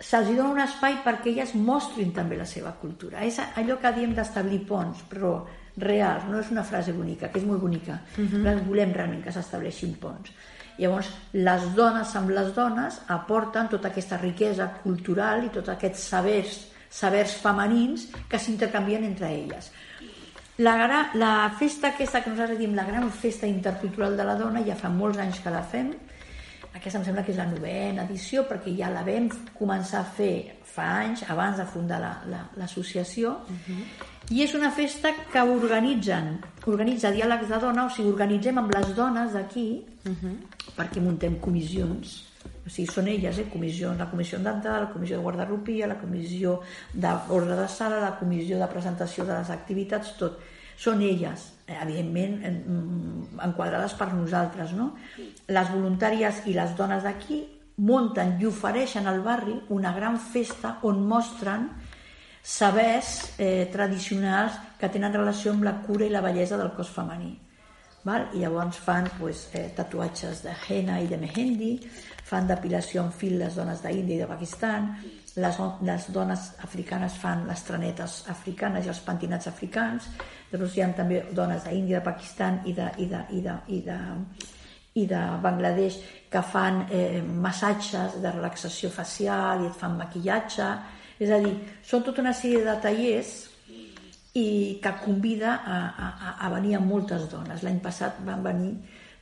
se'ls 0.01 0.31
dona 0.35 0.49
un 0.49 0.61
espai 0.63 0.99
perquè 1.05 1.31
elles 1.31 1.53
mostrin 1.55 2.11
també 2.15 2.37
la 2.37 2.47
seva 2.49 2.73
cultura. 2.81 3.21
És 3.21 3.37
allò 3.39 3.77
que 3.79 3.93
diem 3.95 4.15
d'establir 4.17 4.63
ponts, 4.67 5.03
però 5.09 5.35
reals, 5.77 6.25
no 6.29 6.39
és 6.41 6.49
una 6.51 6.65
frase 6.67 6.93
bonica, 6.93 7.29
que 7.31 7.39
és 7.39 7.45
molt 7.45 7.61
bonica, 7.61 8.01
uh 8.17 8.23
-huh. 8.23 8.41
però 8.43 8.57
volem 8.65 8.93
realment 8.93 9.23
que 9.23 9.31
s'estableixin 9.31 9.95
ponts. 9.95 10.31
Llavors, 10.77 11.09
les 11.33 11.75
dones 11.75 12.15
amb 12.15 12.29
les 12.29 12.53
dones 12.55 13.01
aporten 13.07 13.69
tota 13.69 13.89
aquesta 13.89 14.17
riquesa 14.17 14.71
cultural 14.83 15.43
i 15.45 15.49
tots 15.49 15.69
aquests 15.69 15.99
sabers, 15.99 16.67
sabers 16.89 17.35
femenins 17.35 18.07
que 18.27 18.39
s'intercanvien 18.39 19.03
entre 19.03 19.27
elles. 19.29 19.71
La, 20.57 20.75
gra, 20.77 21.09
la 21.13 21.51
festa 21.57 21.87
aquesta 21.89 22.21
que 22.21 22.29
nosaltres 22.29 22.59
diem 22.59 22.75
la 22.75 22.83
gran 22.83 23.09
festa 23.11 23.47
intercultural 23.47 24.17
de 24.17 24.23
la 24.23 24.35
dona 24.35 24.63
ja 24.65 24.75
fa 24.75 24.89
molts 24.89 25.17
anys 25.17 25.39
que 25.39 25.49
la 25.49 25.63
fem 25.63 25.93
aquesta 26.73 26.99
em 26.99 27.05
sembla 27.05 27.23
que 27.23 27.33
és 27.33 27.37
la 27.37 27.49
novena 27.49 28.05
edició 28.07 28.45
perquè 28.49 28.75
ja 28.77 28.89
la 28.89 29.03
vam 29.03 29.27
començar 29.57 30.01
a 30.01 30.11
fer 30.17 30.61
fa 30.63 30.87
anys 31.01 31.25
abans 31.29 31.57
de 31.57 31.65
fundar 31.65 31.99
l'associació 32.57 33.29
la, 33.29 33.37
la, 33.39 33.53
uh 33.53 33.67
-huh. 33.67 33.83
i 34.29 34.43
és 34.43 34.53
una 34.53 34.71
festa 34.71 35.11
que 35.31 35.41
organitzen 35.41 36.39
organitza 36.65 37.11
diàlegs 37.11 37.49
de 37.49 37.59
dona 37.59 37.85
o 37.85 37.89
sigui, 37.89 38.09
organitzem 38.09 38.57
amb 38.57 38.73
les 38.73 38.95
dones 38.95 39.33
d'aquí 39.33 39.85
uh 40.05 40.11
-huh 40.11 40.35
perquè 40.77 41.01
muntem 41.03 41.39
comissions 41.43 42.27
o 42.61 42.69
sigui, 42.69 42.87
són 42.89 43.07
elles, 43.09 43.39
eh? 43.41 43.47
comissió, 43.49 43.91
la 43.97 44.07
comissió 44.09 44.37
dental, 44.39 44.85
la 44.85 44.89
comissió 44.93 45.17
de 45.17 45.23
guardarropia, 45.25 45.89
la 45.89 45.97
comissió 45.97 46.59
d'ordre 46.93 47.57
de 47.57 47.67
sala, 47.67 47.99
la 48.01 48.15
comissió 48.19 48.59
de 48.61 48.67
presentació 48.69 49.25
de 49.25 49.39
les 49.39 49.49
activitats, 49.49 50.13
tot. 50.19 50.37
Són 50.81 51.01
elles, 51.05 51.47
evidentment, 51.81 52.37
mm, 52.49 53.39
enquadrades 53.47 53.95
per 53.99 54.11
nosaltres. 54.13 54.73
No? 54.73 54.93
Les 55.47 55.71
voluntàries 55.71 56.43
i 56.47 56.55
les 56.57 56.75
dones 56.77 57.03
d'aquí 57.03 57.41
munten 57.77 58.35
i 58.39 58.45
ofereixen 58.45 59.07
al 59.07 59.21
barri 59.25 59.55
una 59.69 59.93
gran 59.93 60.19
festa 60.19 60.77
on 60.83 61.05
mostren 61.07 61.69
sabers 62.41 63.33
eh, 63.37 63.69
tradicionals 63.71 64.57
que 64.79 64.89
tenen 64.89 65.13
relació 65.13 65.53
amb 65.53 65.63
la 65.63 65.77
cura 65.85 66.05
i 66.05 66.09
la 66.09 66.21
bellesa 66.25 66.57
del 66.57 66.73
cos 66.75 66.89
femení 66.89 67.37
val? 68.03 68.27
i 68.33 68.41
llavors 68.41 68.77
fan 68.77 69.09
pues, 69.19 69.49
eh, 69.53 69.71
tatuatges 69.75 70.43
de 70.43 70.53
henna 70.67 70.99
i 71.01 71.07
de 71.07 71.17
mehendi, 71.17 71.71
fan 72.25 72.47
depilació 72.47 73.03
en 73.05 73.11
fil 73.11 73.37
les 73.39 73.55
dones 73.55 73.81
d'Índia 73.83 74.15
i 74.15 74.21
de 74.21 74.29
Pakistan, 74.29 74.91
les, 75.35 75.57
les 75.87 76.07
dones 76.11 76.47
africanes 76.65 77.17
fan 77.21 77.45
les 77.47 77.63
tranetes 77.67 78.21
africanes 78.31 78.85
i 78.85 78.93
els 78.93 79.03
pentinats 79.05 79.47
africans, 79.47 80.09
després 80.51 80.77
hi 80.77 80.83
ha 80.83 80.89
també 80.95 81.21
dones 81.31 81.63
d'Índia, 81.65 81.99
de 81.99 82.05
Pakistan 82.05 82.61
i 82.67 82.75
de, 82.77 82.89
i 82.99 83.07
de, 83.11 83.21
i 83.31 83.41
de, 83.45 83.55
i 83.67 83.79
de, 83.85 83.99
i 85.01 85.05
de 85.07 85.21
Bangladesh 85.43 85.99
que 86.31 86.41
fan 86.43 86.85
eh, 86.91 87.21
massatges 87.21 88.19
de 88.23 88.33
relaxació 88.33 88.91
facial 88.91 89.63
i 89.63 89.69
et 89.69 89.77
fan 89.77 89.95
maquillatge, 89.99 90.67
és 91.21 91.31
a 91.31 91.39
dir, 91.43 91.53
són 91.85 92.03
tota 92.03 92.23
una 92.23 92.33
sèrie 92.35 92.63
de 92.65 92.75
tallers 92.83 93.33
i 94.39 94.79
que 94.83 94.93
convida 95.03 95.57
a, 95.59 95.79
a, 95.91 96.35
a 96.47 96.51
venir 96.53 96.77
a 96.77 96.83
moltes 96.83 97.27
dones. 97.31 97.63
L'any 97.63 97.81
passat 97.83 98.21
van 98.27 98.43
venir 98.45 98.71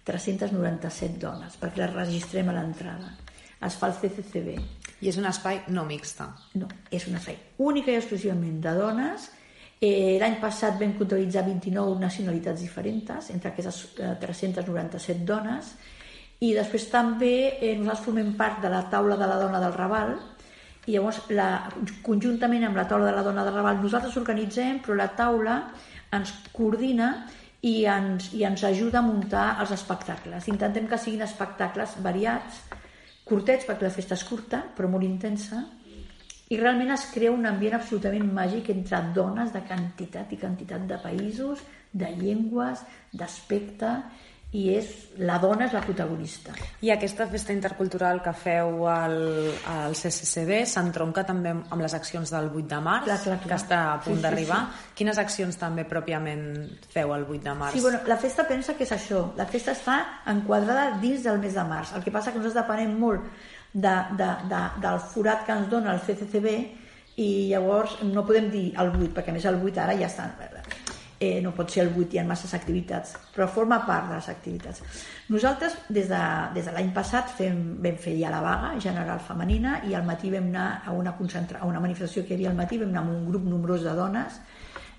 397 0.05 1.17
dones 1.21 1.57
perquè 1.59 1.83
les 1.83 1.95
registrem 1.95 2.49
a 2.49 2.55
l'entrada. 2.57 3.15
Es 3.65 3.75
fa 3.75 3.89
el 3.89 3.97
CCCB. 3.97 4.53
I 5.03 5.09
és 5.11 5.17
un 5.19 5.27
espai 5.29 5.63
no 5.75 5.83
mixta? 5.87 6.29
No, 6.59 6.69
és 6.91 7.05
un 7.09 7.17
espai 7.19 7.37
única 7.65 7.91
i 7.91 7.99
exclusivament 7.99 8.61
de 8.63 8.73
dones. 8.77 9.29
Eh, 9.79 10.17
L'any 10.19 10.35
passat 10.41 10.75
vam 10.79 10.91
comptabilitzar 10.97 11.45
29 11.47 11.99
nacionalitats 12.01 12.59
diferents, 12.61 13.29
entre 13.31 13.53
aquestes 13.53 13.85
397 14.19 15.23
dones, 15.27 15.71
i 16.43 16.53
després 16.55 16.89
també 16.91 17.33
eh, 17.59 17.75
nosaltres 17.79 18.05
formem 18.05 18.33
part 18.39 18.59
de 18.63 18.71
la 18.71 18.85
taula 18.91 19.15
de 19.19 19.27
la 19.27 19.39
dona 19.39 19.61
del 19.63 19.75
Raval, 19.75 20.17
i 20.87 20.95
llavors 20.95 21.21
la, 21.35 21.69
conjuntament 22.05 22.65
amb 22.65 22.79
la 22.79 22.87
taula 22.89 23.09
de 23.09 23.15
la 23.15 23.23
dona 23.25 23.43
de 23.45 23.51
Raval 23.53 23.81
nosaltres 23.83 24.15
organitzem 24.17 24.79
però 24.81 24.95
la 24.97 25.09
taula 25.13 25.57
ens 26.15 26.31
coordina 26.55 27.11
i 27.61 27.83
ens, 27.91 28.31
i 28.33 28.45
ens 28.47 28.63
ajuda 28.63 29.01
a 29.01 29.05
muntar 29.05 29.47
els 29.61 29.73
espectacles. 29.75 30.47
Intentem 30.47 30.87
que 30.89 30.97
siguin 30.97 31.25
espectacles 31.27 31.97
variats 32.01 32.63
curtets 33.27 33.67
perquè 33.67 33.85
la 33.85 33.93
festa 33.93 34.15
és 34.17 34.25
curta 34.25 34.63
però 34.75 34.89
molt 34.89 35.05
intensa 35.05 35.65
i 36.49 36.57
realment 36.57 36.89
es 36.95 37.03
crea 37.13 37.31
un 37.31 37.45
ambient 37.45 37.75
absolutament 37.77 38.25
màgic 38.33 38.71
entre 38.73 39.03
dones 39.13 39.51
de 39.53 39.61
quantitat 39.67 40.31
i 40.33 40.37
quantitat 40.41 40.87
de 40.89 40.97
països, 41.03 41.61
de 41.93 42.09
llengües, 42.17 42.81
d'aspecte 43.13 43.91
i 44.57 44.63
és, 44.73 44.87
la 45.21 45.35
dona 45.37 45.67
és 45.67 45.73
la 45.77 45.81
protagonista. 45.85 46.55
I 46.81 46.89
aquesta 46.89 47.27
festa 47.29 47.53
intercultural 47.53 48.17
que 48.25 48.31
feu 48.33 48.87
al, 48.89 49.13
al 49.69 49.93
CCCB 49.93 50.63
s'entronca 50.65 51.21
també 51.27 51.51
amb 51.53 51.83
les 51.83 51.93
accions 51.93 52.31
del 52.33 52.49
8 52.49 52.63
de 52.71 52.79
març, 52.81 53.05
clar, 53.05 53.19
clar, 53.27 53.37
clar. 53.43 53.49
que 53.51 53.59
està 53.59 53.81
a 53.91 53.99
punt 54.01 54.15
Sí, 54.15 54.17
sí, 54.17 54.23
d'arribar. 54.25 54.59
sí. 54.71 54.89
Quines 55.03 55.21
accions 55.21 55.61
també 55.61 55.85
pròpiament 55.85 56.47
feu 56.89 57.13
el 57.13 57.27
8 57.29 57.43
de 57.45 57.55
març? 57.61 57.77
Sí, 57.77 57.85
bueno, 57.85 58.01
la 58.09 58.17
festa 58.17 58.47
pensa 58.49 58.73
que 58.73 58.89
és 58.89 58.95
això. 58.97 59.21
La 59.37 59.45
festa 59.45 59.77
està 59.77 59.99
enquadrada 60.33 60.97
dins 60.97 61.21
del 61.29 61.37
mes 61.37 61.53
de 61.53 61.69
març. 61.69 61.93
El 61.93 62.01
que 62.03 62.09
passa 62.17 62.33
que 62.33 62.41
nosaltres 62.41 62.63
depenem 62.65 62.97
molt 62.97 63.29
de, 63.73 63.95
de, 64.17 64.29
de, 64.49 64.61
del 64.81 64.99
forat 65.11 65.45
que 65.45 65.55
ens 65.55 65.69
dona 65.69 65.93
el 65.93 66.03
CCCB 66.05 66.53
i 67.19 67.29
llavors 67.51 67.99
no 68.07 68.25
podem 68.25 68.49
dir 68.53 68.69
el 68.79 68.93
8, 68.95 69.11
perquè 69.15 69.35
més 69.35 69.45
el 69.45 69.59
8 69.59 69.83
ara 69.83 69.97
ja 69.99 70.07
està 70.07 70.29
eh, 71.19 71.41
no 71.43 71.51
pot 71.51 71.69
ser 71.69 71.83
el 71.83 71.91
8, 71.91 72.15
hi 72.15 72.21
ha 72.21 72.25
masses 72.25 72.53
activitats, 72.55 73.17
però 73.35 73.49
forma 73.51 73.81
part 73.85 74.07
de 74.07 74.15
les 74.15 74.29
activitats. 74.31 74.81
Nosaltres, 75.29 75.75
des 75.89 76.07
de, 76.07 76.21
des 76.55 76.69
de 76.69 76.75
l'any 76.75 76.93
passat, 76.95 77.33
fem, 77.35 77.59
vam 77.83 77.97
fer 77.99 78.15
ja 78.21 78.31
la 78.31 78.39
vaga 78.45 78.71
general 78.79 79.19
femenina 79.19 79.81
i 79.89 79.95
al 79.97 80.07
matí 80.07 80.31
vam 80.31 80.47
anar 80.47 80.69
a 80.85 80.95
una, 80.95 81.15
concentra, 81.17 81.59
a 81.59 81.67
una 81.67 81.81
manifestació 81.83 82.23
que 82.23 82.33
hi 82.33 82.39
havia 82.39 82.53
al 82.53 82.59
matí, 82.59 82.79
vam 82.79 82.93
anar 82.93 83.03
amb 83.03 83.17
un 83.17 83.27
grup 83.27 83.49
nombrós 83.51 83.83
de 83.83 83.95
dones 83.97 84.39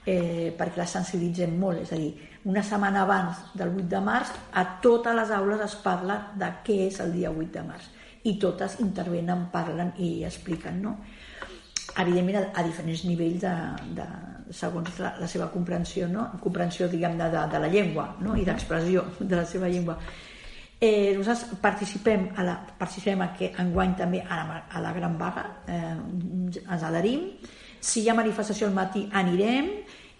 eh, 0.04 0.52
perquè 0.58 0.82
les 0.82 0.92
sensibilitzem 0.98 1.56
molt, 1.58 1.86
és 1.86 1.94
a 1.96 2.00
dir, 2.00 2.12
una 2.50 2.62
setmana 2.64 3.06
abans 3.06 3.40
del 3.54 3.72
8 3.72 3.88
de 3.88 4.04
març 4.04 4.36
a 4.52 4.66
totes 4.84 5.16
les 5.16 5.32
aules 5.36 5.64
es 5.64 5.80
parla 5.80 6.20
de 6.36 6.52
què 6.64 6.82
és 6.88 7.00
el 7.00 7.16
dia 7.16 7.32
8 7.32 7.50
de 7.56 7.64
març 7.64 7.88
i 8.24 8.36
totes 8.38 8.78
intervenen, 8.84 9.46
parlen 9.52 9.94
i 9.98 10.20
expliquen, 10.28 10.82
no? 10.82 10.96
evidentment 11.98 12.38
a, 12.38 12.42
a 12.60 12.64
diferents 12.64 13.04
nivells 13.04 13.40
de, 13.42 13.52
de, 13.96 14.06
segons 14.54 14.98
la, 15.02 15.14
la 15.20 15.28
seva 15.30 15.48
comprensió, 15.52 16.08
no? 16.08 16.28
comprensió 16.42 16.88
diguem 16.88 17.16
de, 17.18 17.30
de, 17.32 17.46
de 17.52 17.62
la 17.62 17.70
llengua 17.70 18.10
no? 18.22 18.36
i 18.38 18.44
d'expressió 18.46 19.04
de 19.20 19.36
la 19.36 19.46
seva 19.46 19.70
llengua. 19.70 19.96
Eh, 20.80 21.12
nosaltres 21.16 21.58
participem, 21.60 22.30
a 22.40 22.44
la, 22.46 22.54
participem 22.78 23.24
que 23.36 23.50
enguany 23.60 23.96
també 23.98 24.22
a 24.24 24.38
la, 24.38 24.60
a 24.70 24.80
la 24.80 24.92
Gran 24.96 25.18
Vaga, 25.20 25.44
eh, 25.68 25.96
ens 26.60 26.84
adherim. 26.86 27.26
Si 27.80 28.04
hi 28.04 28.08
ha 28.08 28.16
manifestació 28.16 28.68
al 28.68 28.76
matí 28.76 29.06
anirem 29.16 29.68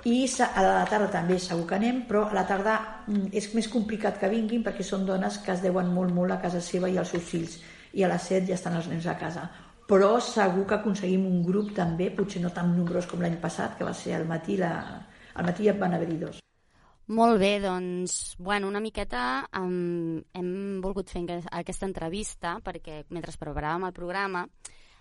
i 0.09 0.19
a 0.41 0.63
la 0.65 0.85
tarda 0.89 1.11
també 1.13 1.37
segur 1.41 1.67
que 1.69 1.77
anem, 1.77 2.05
però 2.09 2.27
a 2.29 2.37
la 2.37 2.47
tarda 2.49 2.77
mm, 3.07 3.33
és 3.37 3.51
més 3.57 3.69
complicat 3.69 4.21
que 4.21 4.31
vinguin 4.33 4.65
perquè 4.65 4.85
són 4.85 5.05
dones 5.09 5.41
que 5.45 5.53
es 5.53 5.65
deuen 5.65 5.93
molt 5.93 6.13
molt 6.17 6.37
a 6.37 6.41
casa 6.41 6.61
seva 6.65 6.89
i 6.89 6.97
als 7.01 7.13
seus 7.13 7.29
fills 7.29 7.59
i 7.93 8.05
a 8.05 8.09
les 8.13 8.31
7 8.31 8.47
ja 8.49 8.57
estan 8.59 8.77
els 8.79 8.89
nens 8.91 9.07
a 9.07 9.19
casa 9.19 9.49
però 9.91 10.21
segur 10.23 10.67
que 10.69 10.77
aconseguim 10.77 11.25
un 11.27 11.41
grup 11.43 11.73
també, 11.75 12.13
potser 12.15 12.43
no 12.45 12.53
tan 12.55 12.71
nombrós 12.77 13.09
com 13.11 13.23
l'any 13.25 13.41
passat, 13.43 13.75
que 13.79 13.87
va 13.87 13.95
ser 13.97 14.15
al 14.15 14.29
matí, 14.29 14.55
la... 14.61 14.71
al 15.35 15.49
matí 15.49 15.67
ja 15.67 15.75
van 15.81 15.97
haver-hi 15.97 16.19
dos. 16.21 16.39
Molt 17.11 17.41
bé, 17.43 17.57
doncs, 17.59 18.37
bueno, 18.39 18.69
una 18.71 18.79
miqueta 18.79 19.49
um, 19.59 20.21
hem 20.39 20.53
volgut 20.85 21.11
fer 21.11 21.25
aquesta 21.51 21.89
entrevista 21.89 22.61
perquè 22.63 23.01
mentre 23.11 23.35
preparàvem 23.41 23.89
el 23.89 23.97
programa 23.97 24.45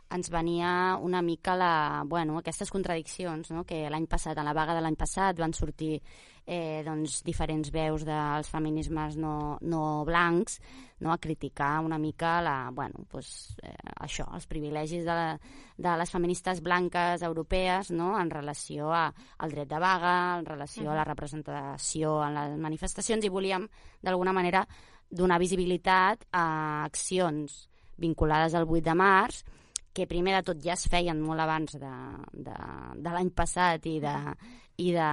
ens 0.10 0.30
venia 0.34 0.98
una 1.02 1.22
mica 1.22 1.56
la, 1.56 2.04
bueno, 2.06 2.40
aquestes 2.40 2.72
contradiccions, 2.74 3.52
no? 3.54 3.64
que 3.66 3.86
l'any 3.90 4.08
passat, 4.10 4.38
a 4.38 4.46
la 4.46 4.56
vaga 4.58 4.74
de 4.74 4.82
l'any 4.82 4.98
passat, 4.98 5.38
van 5.38 5.54
sortir 5.54 6.00
eh, 6.50 6.82
doncs, 6.86 7.20
diferents 7.26 7.70
veus 7.70 8.04
dels 8.08 8.50
feminismes 8.50 9.20
no, 9.22 9.60
no 9.62 10.04
blancs 10.08 10.58
no? 11.06 11.12
a 11.14 11.20
criticar 11.22 11.80
una 11.86 12.00
mica 12.02 12.40
la, 12.42 12.72
bueno, 12.74 13.06
pues, 13.12 13.54
eh, 13.62 13.76
això, 14.02 14.26
els 14.34 14.50
privilegis 14.50 15.06
de, 15.06 15.14
la, 15.14 15.38
de 15.78 15.96
les 16.02 16.10
feministes 16.10 16.64
blanques 16.66 17.22
europees 17.22 17.92
no? 17.94 18.16
en 18.20 18.34
relació 18.34 18.90
a, 18.90 19.06
al 19.38 19.54
dret 19.54 19.70
de 19.70 19.80
vaga, 19.80 20.40
en 20.40 20.50
relació 20.50 20.84
uh 20.84 20.88
-huh. 20.88 20.94
a 20.94 21.00
la 21.04 21.06
representació 21.06 22.24
en 22.26 22.34
les 22.34 22.58
manifestacions 22.58 23.26
i 23.26 23.30
volíem, 23.30 23.70
d'alguna 24.02 24.34
manera, 24.34 24.68
donar 25.10 25.40
visibilitat 25.40 26.26
a 26.32 26.84
accions 26.86 27.70
vinculades 27.98 28.56
al 28.56 28.66
8 28.66 28.82
de 28.82 28.96
març 28.96 29.44
que 29.94 30.08
primer 30.08 30.36
de 30.38 30.44
tot 30.52 30.64
ja 30.64 30.76
es 30.78 30.88
feien 30.92 31.20
molt 31.22 31.42
abans 31.44 31.78
de, 31.82 31.94
de, 32.34 32.56
de 32.96 33.14
l'any 33.14 33.32
passat 33.36 33.86
i 33.90 33.98
de, 34.04 34.16
i, 34.78 34.92
de, 34.96 35.10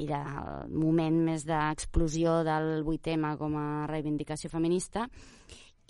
i 0.00 0.08
del 0.08 0.72
moment 0.72 1.18
més 1.26 1.46
d'explosió 1.48 2.40
del 2.46 2.86
8M 2.86 3.34
com 3.40 3.56
a 3.60 3.66
reivindicació 3.90 4.50
feminista 4.52 5.08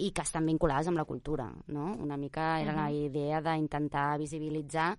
i 0.02 0.10
que 0.10 0.24
estan 0.24 0.46
vinculades 0.48 0.88
amb 0.88 0.98
la 0.98 1.04
cultura, 1.04 1.50
no? 1.68 1.92
Una 2.00 2.16
mica 2.16 2.56
era 2.62 2.72
la 2.74 2.88
idea 2.90 3.42
d'intentar 3.44 4.16
visibilitzar 4.18 4.94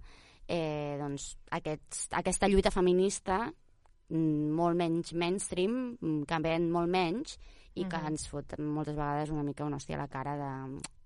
eh, 0.47 0.95
doncs, 0.99 1.33
aquests, 1.57 2.07
aquesta 2.19 2.47
lluita 2.47 2.71
feminista 2.71 3.41
mm, 3.47 4.53
molt 4.53 4.77
menys 4.77 5.13
mainstream, 5.17 5.97
mm, 5.99 6.23
que 6.29 6.39
ven 6.45 6.69
molt 6.71 6.91
menys 6.93 7.37
i 7.73 7.87
que 7.89 7.99
ens 8.05 8.27
fot 8.29 8.53
moltes 8.61 8.93
vegades 8.93 9.31
una 9.33 9.43
mica 9.43 9.65
una 9.65 9.79
hòstia 9.79 9.97
a 9.97 10.03
la 10.03 10.11
cara 10.11 10.35
de... 10.37 10.51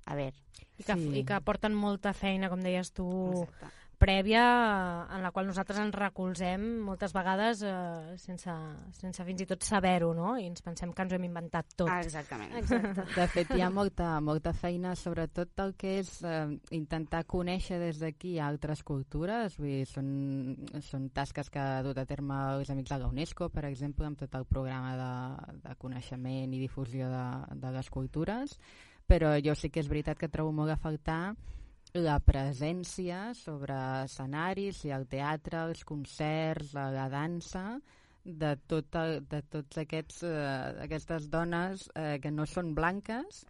A 0.07 0.15
veure... 0.15 0.35
I 0.77 0.83
que, 0.85 0.93
Sí. 0.93 1.09
I 1.19 1.25
que 1.25 1.41
porten 1.41 1.73
molta 1.73 2.13
feina, 2.13 2.51
com 2.53 2.61
deies 2.61 2.91
tu, 2.93 3.07
Exacte. 3.33 3.69
prèvia, 3.97 4.41
en 5.09 5.23
la 5.25 5.31
qual 5.33 5.47
nosaltres 5.49 5.79
ens 5.81 5.95
recolzem 5.97 6.61
moltes 6.85 7.15
vegades 7.17 7.63
eh, 7.65 8.13
sense, 8.21 8.53
sense 8.93 9.25
fins 9.25 9.41
i 9.41 9.47
tot 9.49 9.65
saber-ho, 9.65 10.11
no? 10.13 10.35
I 10.37 10.45
ens 10.51 10.61
pensem 10.61 10.91
que 10.93 11.01
ens 11.01 11.15
ho 11.15 11.17
hem 11.17 11.25
inventat 11.25 11.73
tot. 11.73 11.89
Ah, 11.89 12.03
exactament. 12.05 12.53
Exacte. 12.59 13.07
De 13.15 13.25
fet, 13.33 13.55
hi 13.57 13.63
ha 13.65 13.71
molta, 13.73 14.11
molta 14.21 14.53
feina, 14.53 14.93
sobretot 14.93 15.57
el 15.65 15.73
que 15.81 15.95
és 16.03 16.11
eh, 16.21 16.45
intentar 16.77 17.23
conèixer 17.25 17.79
des 17.81 17.97
d'aquí 18.03 18.35
altres 18.37 18.83
cultures. 18.85 19.57
Vull 19.57 19.79
dir, 19.79 19.87
són, 19.89 20.11
són 20.85 21.09
tasques 21.09 21.49
que 21.49 21.57
ha 21.63 21.81
dut 21.85 21.97
a 21.97 22.05
terme 22.05 22.37
els 22.59 22.69
amics 22.69 22.93
de 22.93 23.01
la 23.01 23.09
UNESCO, 23.09 23.49
per 23.49 23.65
exemple, 23.65 24.05
amb 24.05 24.21
tot 24.21 24.37
el 24.37 24.45
programa 24.45 24.93
de, 25.01 25.57
de 25.65 25.73
coneixement 25.81 26.53
i 26.53 26.61
difusió 26.61 27.09
de, 27.09 27.25
de 27.65 27.73
les 27.79 27.89
cultures. 27.89 28.59
Però 29.07 29.35
jo 29.43 29.55
sí 29.55 29.69
que 29.71 29.79
és 29.79 29.87
veritat 29.91 30.19
que 30.19 30.31
trobo 30.31 30.51
molt 30.51 30.73
a 30.73 30.79
faltar 30.79 31.35
la 31.95 32.17
presència 32.19 33.31
sobre 33.33 33.75
escenaris 34.03 34.83
i 34.85 34.91
el 34.91 35.07
teatre, 35.07 35.63
els 35.69 35.85
concerts, 35.87 36.73
la, 36.75 36.89
la 36.91 37.07
dansa, 37.09 37.79
de, 38.27 38.57
tot 38.67 38.95
el, 38.99 39.21
de 39.31 39.39
tots 39.47 39.79
aquests, 39.79 40.21
eh, 40.27 40.83
aquestes 40.83 41.29
dones 41.31 41.87
eh, 41.95 42.17
que 42.21 42.31
no 42.31 42.45
són 42.45 42.73
blanques 42.75 43.45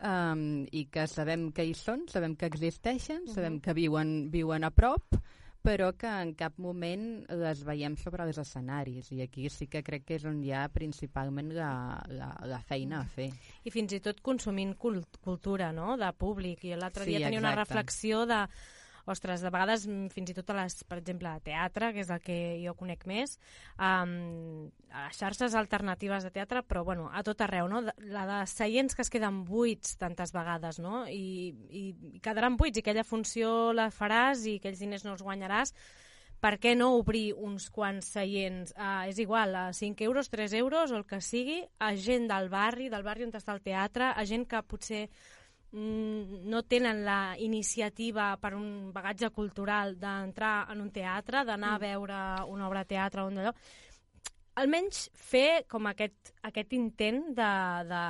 um, 0.00 0.64
i 0.72 0.86
que 0.92 1.04
sabem 1.10 1.50
que 1.52 1.66
hi 1.68 1.74
són, 1.76 2.06
sabem 2.08 2.34
que 2.40 2.48
existeixen, 2.48 3.26
sabem 3.28 3.60
que 3.60 3.76
viuen, 3.76 4.30
viuen 4.32 4.64
a 4.64 4.72
prop, 4.72 5.20
però 5.62 5.92
que 5.94 6.10
en 6.10 6.32
cap 6.34 6.56
moment 6.58 7.04
les 7.38 7.62
veiem 7.64 7.94
sobre 7.96 8.24
els 8.26 8.38
escenaris 8.42 9.12
i 9.14 9.20
aquí 9.22 9.48
sí 9.52 9.68
que 9.70 9.82
crec 9.86 10.04
que 10.08 10.16
és 10.18 10.24
on 10.26 10.40
hi 10.42 10.50
ha 10.52 10.64
principalment 10.74 11.52
la, 11.54 11.72
la, 12.10 12.32
la 12.50 12.58
feina 12.66 13.00
a 13.00 13.06
fer. 13.06 13.28
I 13.62 13.70
fins 13.70 13.94
i 13.94 14.00
tot 14.02 14.20
consumint 14.26 14.74
cult 14.74 15.20
cultura, 15.22 15.70
no?, 15.72 15.94
de 15.96 16.10
públic. 16.18 16.64
I 16.66 16.74
l'altre 16.74 17.06
Sí, 17.06 17.14
dia 17.14 17.28
tenia 17.28 17.38
una 17.38 17.54
exacte. 17.54 17.74
reflexió 17.74 18.26
de 18.26 18.42
ostres, 19.10 19.42
de 19.42 19.50
vegades 19.50 19.86
mm, 19.88 20.10
fins 20.14 20.32
i 20.32 20.36
tot 20.36 20.52
a 20.52 20.58
les, 20.60 20.76
per 20.88 20.98
exemple, 21.00 21.30
a 21.30 21.42
teatre, 21.42 21.92
que 21.94 22.02
és 22.04 22.12
el 22.12 22.22
que 22.22 22.38
jo 22.62 22.74
conec 22.78 23.06
més, 23.10 23.38
um, 23.78 24.68
a 24.92 25.06
les 25.06 25.18
xarxes 25.18 25.56
alternatives 25.58 26.26
de 26.26 26.32
teatre, 26.34 26.62
però 26.66 26.84
bueno, 26.86 27.08
a 27.12 27.24
tot 27.26 27.40
arreu, 27.42 27.68
no? 27.70 27.82
La 28.12 28.26
de 28.28 28.38
seients 28.50 28.94
que 28.94 29.02
es 29.06 29.10
queden 29.12 29.42
buits 29.48 29.96
tantes 30.00 30.34
vegades, 30.34 30.78
no? 30.82 31.04
I, 31.08 31.52
i, 31.70 31.84
quedaran 32.22 32.56
buits 32.60 32.78
i 32.78 32.84
aquella 32.84 33.06
funció 33.06 33.72
la 33.76 33.90
faràs 33.90 34.46
i 34.46 34.58
aquells 34.60 34.82
diners 34.82 35.06
no 35.06 35.16
els 35.16 35.26
guanyaràs, 35.26 35.74
per 36.42 36.56
què 36.58 36.72
no 36.74 36.88
obrir 36.98 37.36
uns 37.38 37.68
quants 37.70 38.08
seients? 38.16 38.72
Uh, 38.74 39.06
és 39.06 39.20
igual, 39.22 39.54
a 39.54 39.68
5 39.72 40.02
euros, 40.08 40.30
3 40.32 40.56
euros 40.58 40.90
o 40.90 40.98
el 40.98 41.06
que 41.06 41.20
sigui, 41.22 41.60
a 41.78 41.92
gent 41.94 42.26
del 42.30 42.50
barri, 42.50 42.88
del 42.90 43.06
barri 43.06 43.28
on 43.28 43.30
està 43.38 43.54
el 43.54 43.62
teatre, 43.62 44.10
a 44.10 44.24
gent 44.26 44.48
que 44.50 44.62
potser 44.66 45.04
no 45.72 46.62
tenen 46.68 47.04
la 47.04 47.34
iniciativa 47.38 48.36
per 48.36 48.52
un 48.54 48.90
bagatge 48.92 49.30
cultural 49.32 49.94
d'entrar 49.96 50.68
en 50.72 50.82
un 50.84 50.90
teatre, 50.92 51.46
d'anar 51.48 51.74
a 51.74 51.80
veure 51.80 52.18
una 52.52 52.66
obra 52.68 52.84
de 52.84 52.92
teatre 52.92 53.22
o 53.22 53.30
un 53.30 53.40
d'allò, 53.40 53.54
almenys 54.60 55.06
fer 55.16 55.64
com 55.70 55.86
aquest, 55.88 56.32
aquest 56.44 56.74
intent 56.76 57.22
de, 57.36 57.50
de, 57.88 58.02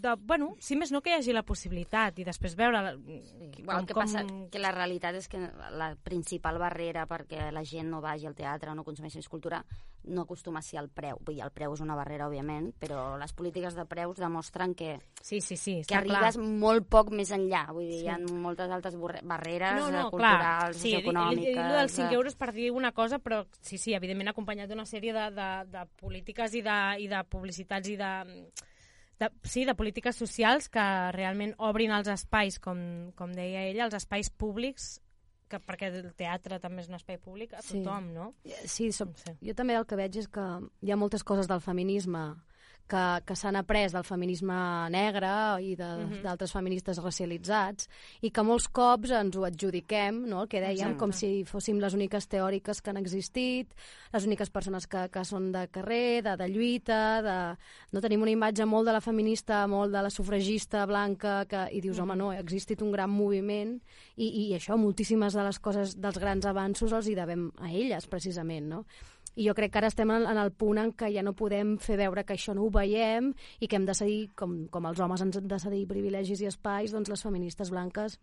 de, 0.00 0.14
bueno, 0.24 0.54
si 0.64 0.78
més 0.80 0.92
no 0.94 1.02
que 1.04 1.12
hi 1.12 1.18
hagi 1.18 1.34
la 1.36 1.44
possibilitat 1.46 2.18
i 2.20 2.26
després 2.26 2.56
veure 2.56 2.80
la, 2.80 2.94
Igual, 2.94 3.82
el 3.82 3.88
que 3.88 3.96
passa 3.96 4.24
que 4.52 4.62
la 4.62 4.72
realitat 4.72 5.18
és 5.20 5.28
que 5.28 5.40
la 5.76 5.92
principal 5.96 6.58
barrera 6.62 7.04
perquè 7.10 7.50
la 7.52 7.64
gent 7.68 7.90
no 7.92 8.00
vagi 8.04 8.28
al 8.30 8.38
teatre 8.38 8.72
o 8.72 8.78
no 8.78 8.86
consumeixi 8.86 9.20
més 9.20 9.28
cultura 9.28 9.60
no 10.04 10.22
acostuma 10.22 10.58
a 10.58 10.62
ser 10.62 10.78
el 10.80 10.90
preu. 10.92 11.18
Vull 11.24 11.38
dir, 11.38 11.42
el 11.46 11.52
preu 11.54 11.74
és 11.74 11.80
una 11.80 11.96
barrera, 11.96 12.28
òbviament, 12.28 12.70
però 12.80 13.14
les 13.20 13.32
polítiques 13.36 13.76
de 13.76 13.86
preus 13.88 14.20
demostren 14.20 14.74
que, 14.76 14.98
sí, 15.20 15.40
sí, 15.40 15.56
sí, 15.56 15.78
que 15.88 15.96
arribes 15.96 16.36
clar. 16.36 16.46
molt 16.60 16.88
poc 16.92 17.10
més 17.14 17.32
enllà. 17.32 17.66
Vull 17.72 17.88
dir, 17.88 18.00
Sí. 18.00 18.04
hi 18.04 18.10
ha 18.12 18.18
moltes 18.18 18.70
altres 18.70 18.96
barreres 18.98 19.80
no, 19.80 19.90
no, 19.90 20.06
eh, 20.08 20.10
clar, 20.10 20.10
culturals, 20.10 20.76
sí, 20.76 20.94
econòmiques... 20.98 21.56
I 21.56 21.78
dels 21.78 21.92
5 21.96 22.10
eh, 22.10 22.14
euros 22.14 22.36
per 22.36 22.52
dir 22.52 22.70
una 22.72 22.92
cosa, 22.92 23.18
però 23.18 23.44
sí, 23.60 23.78
sí, 23.78 23.94
evidentment 23.94 24.28
acompanyat 24.34 24.68
d'una 24.68 24.84
sèrie 24.84 25.14
de, 25.16 25.30
de, 25.32 25.48
de 25.74 25.82
polítiques 26.00 26.54
i 26.54 26.62
de, 26.64 26.78
i 27.04 27.08
de 27.10 27.20
publicitats 27.30 27.90
i 27.90 27.96
de, 28.00 28.12
de, 29.20 29.28
sí, 29.46 29.64
de 29.68 29.74
polítiques 29.78 30.16
socials 30.16 30.68
que 30.72 30.84
realment 31.16 31.54
obrin 31.58 31.92
els 31.94 32.08
espais, 32.14 32.60
com, 32.62 32.78
com 33.18 33.34
deia 33.36 33.66
ella, 33.68 33.88
els 33.88 33.98
espais 33.98 34.30
públics, 34.30 34.94
que, 35.50 35.60
perquè 35.60 35.90
el 35.92 36.08
teatre 36.18 36.56
també 36.62 36.82
és 36.82 36.88
un 36.90 36.96
espai 36.98 37.18
públic, 37.22 37.52
a 37.54 37.62
Sí. 37.62 37.82
tothom, 37.82 38.08
no? 38.14 38.30
Sí, 38.64 38.90
som, 38.96 39.12
sé. 39.20 39.36
jo 39.44 39.54
també 39.54 39.76
el 39.76 39.84
que 39.86 39.98
veig 40.00 40.16
és 40.22 40.28
que 40.32 40.44
hi 40.82 40.90
ha 40.90 40.96
moltes 40.98 41.22
coses 41.22 41.46
del 41.50 41.60
feminisme 41.60 42.24
que, 42.88 43.22
que 43.24 43.34
s'han 43.36 43.56
après 43.56 43.92
del 43.92 44.04
feminisme 44.04 44.54
negre 44.92 45.30
i 45.64 45.74
de- 45.74 45.84
Mhm. 46.04 46.22
d'altres 46.22 46.52
feministes 46.52 46.98
racialitzats 47.02 47.88
i 48.22 48.30
que 48.30 48.42
molts 48.42 48.68
cops 48.68 49.10
ens 49.10 49.36
ho 49.36 49.44
adjudiquem, 49.44 50.26
no? 50.28 50.42
el 50.42 50.48
que 50.48 50.60
dèiem, 50.60 50.72
Exacte. 50.92 50.98
com 50.98 51.12
si 51.12 51.44
fóssim 51.44 51.78
les 51.80 51.94
úniques 51.94 52.28
teòriques 52.28 52.82
que 52.82 52.90
han 52.90 52.96
existit, 52.98 53.72
les 54.12 54.26
úniques 54.26 54.50
persones 54.50 54.86
que, 54.86 55.08
que 55.10 55.24
són 55.24 55.50
de 55.52 55.66
carrer, 55.68 56.22
de, 56.22 56.36
de 56.36 56.48
lluita, 56.48 57.22
de... 57.22 57.56
no 57.92 58.00
tenim 58.00 58.22
una 58.22 58.30
imatge 58.30 58.66
molt 58.66 58.86
de 58.86 58.92
la 58.92 59.00
feminista, 59.00 59.66
molt 59.66 59.90
de 59.92 60.02
la 60.02 60.10
sufragista 60.10 60.84
blanca, 60.86 61.46
que, 61.46 61.68
i 61.72 61.80
dius, 61.80 61.98
home, 61.98 62.14
no, 62.16 62.30
ha 62.30 62.38
existit 62.40 62.82
un 62.82 62.92
gran 62.92 63.10
moviment 63.10 63.80
i, 64.16 64.28
i 64.50 64.52
això, 64.54 64.76
moltíssimes 64.76 65.32
de 65.32 65.42
les 65.42 65.58
coses, 65.58 65.96
dels 66.00 66.18
grans 66.18 66.44
avanços 66.46 66.92
els 66.92 67.08
hi 67.08 67.14
devem 67.14 67.50
a 67.60 67.70
elles, 67.72 68.06
precisament, 68.06 68.68
no? 68.68 68.84
I 69.36 69.48
jo 69.48 69.54
crec 69.54 69.72
que 69.72 69.78
ara 69.78 69.88
estem 69.90 70.10
en, 70.14 70.26
en 70.30 70.38
el 70.38 70.52
punt 70.52 70.78
en 70.78 70.92
què 70.94 71.08
ja 71.14 71.22
no 71.26 71.32
podem 71.34 71.76
fer 71.82 71.96
veure 71.98 72.24
que 72.24 72.34
això 72.36 72.54
no 72.54 72.62
ho 72.66 72.70
veiem 72.70 73.32
i 73.60 73.66
que 73.66 73.76
hem 73.76 73.86
de 73.88 73.94
cedir, 73.98 74.30
com, 74.38 74.66
com 74.70 74.86
els 74.86 75.00
homes 75.00 75.20
ens 75.24 75.36
han 75.40 75.48
de 75.50 75.58
cedir 75.58 75.86
privilegis 75.90 76.40
i 76.44 76.46
espais, 76.46 76.92
doncs 76.94 77.10
les 77.10 77.22
feministes 77.22 77.70
blanques 77.74 78.20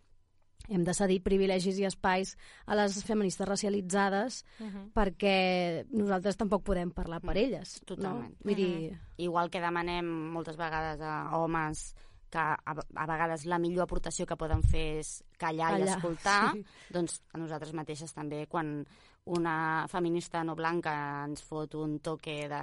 hem 0.70 0.84
de 0.86 0.94
cedir 0.94 1.18
privilegis 1.26 1.80
i 1.82 1.88
espais 1.88 2.36
a 2.70 2.76
les 2.78 3.00
feministes 3.04 3.48
racialitzades 3.50 4.44
Mhm. 4.60 4.92
perquè 4.94 5.86
nosaltres 5.90 6.38
tampoc 6.38 6.64
podem 6.64 6.92
parlar 6.92 7.20
per 7.20 7.36
elles. 7.38 7.82
Totalment. 7.86 8.30
No? 8.30 8.46
Vull 8.46 8.56
dir, 8.56 9.00
Igual 9.18 9.50
que 9.50 9.60
demanem 9.60 10.06
moltes 10.32 10.56
vegades 10.58 11.02
a 11.02 11.36
homes 11.38 11.96
que 12.32 12.38
a, 12.40 12.56
a 12.56 13.06
vegades 13.06 13.46
la 13.46 13.60
millor 13.60 13.84
aportació 13.84 14.26
que 14.26 14.38
poden 14.40 14.62
fer 14.64 15.00
és 15.02 15.24
callar, 15.38 15.74
i 15.76 15.82
Callar, 15.82 15.98
escoltar, 15.98 16.54
sí. 16.54 16.64
doncs 16.94 17.18
a 17.34 17.38
nosaltres 17.42 17.74
mateixes 17.76 18.14
també, 18.16 18.46
quan 18.48 18.86
una 19.26 19.86
feminista 19.88 20.44
no 20.44 20.56
blanca 20.56 21.24
ens 21.28 21.44
fot 21.46 21.76
un 21.78 22.00
toque 22.00 22.48
de 22.50 22.62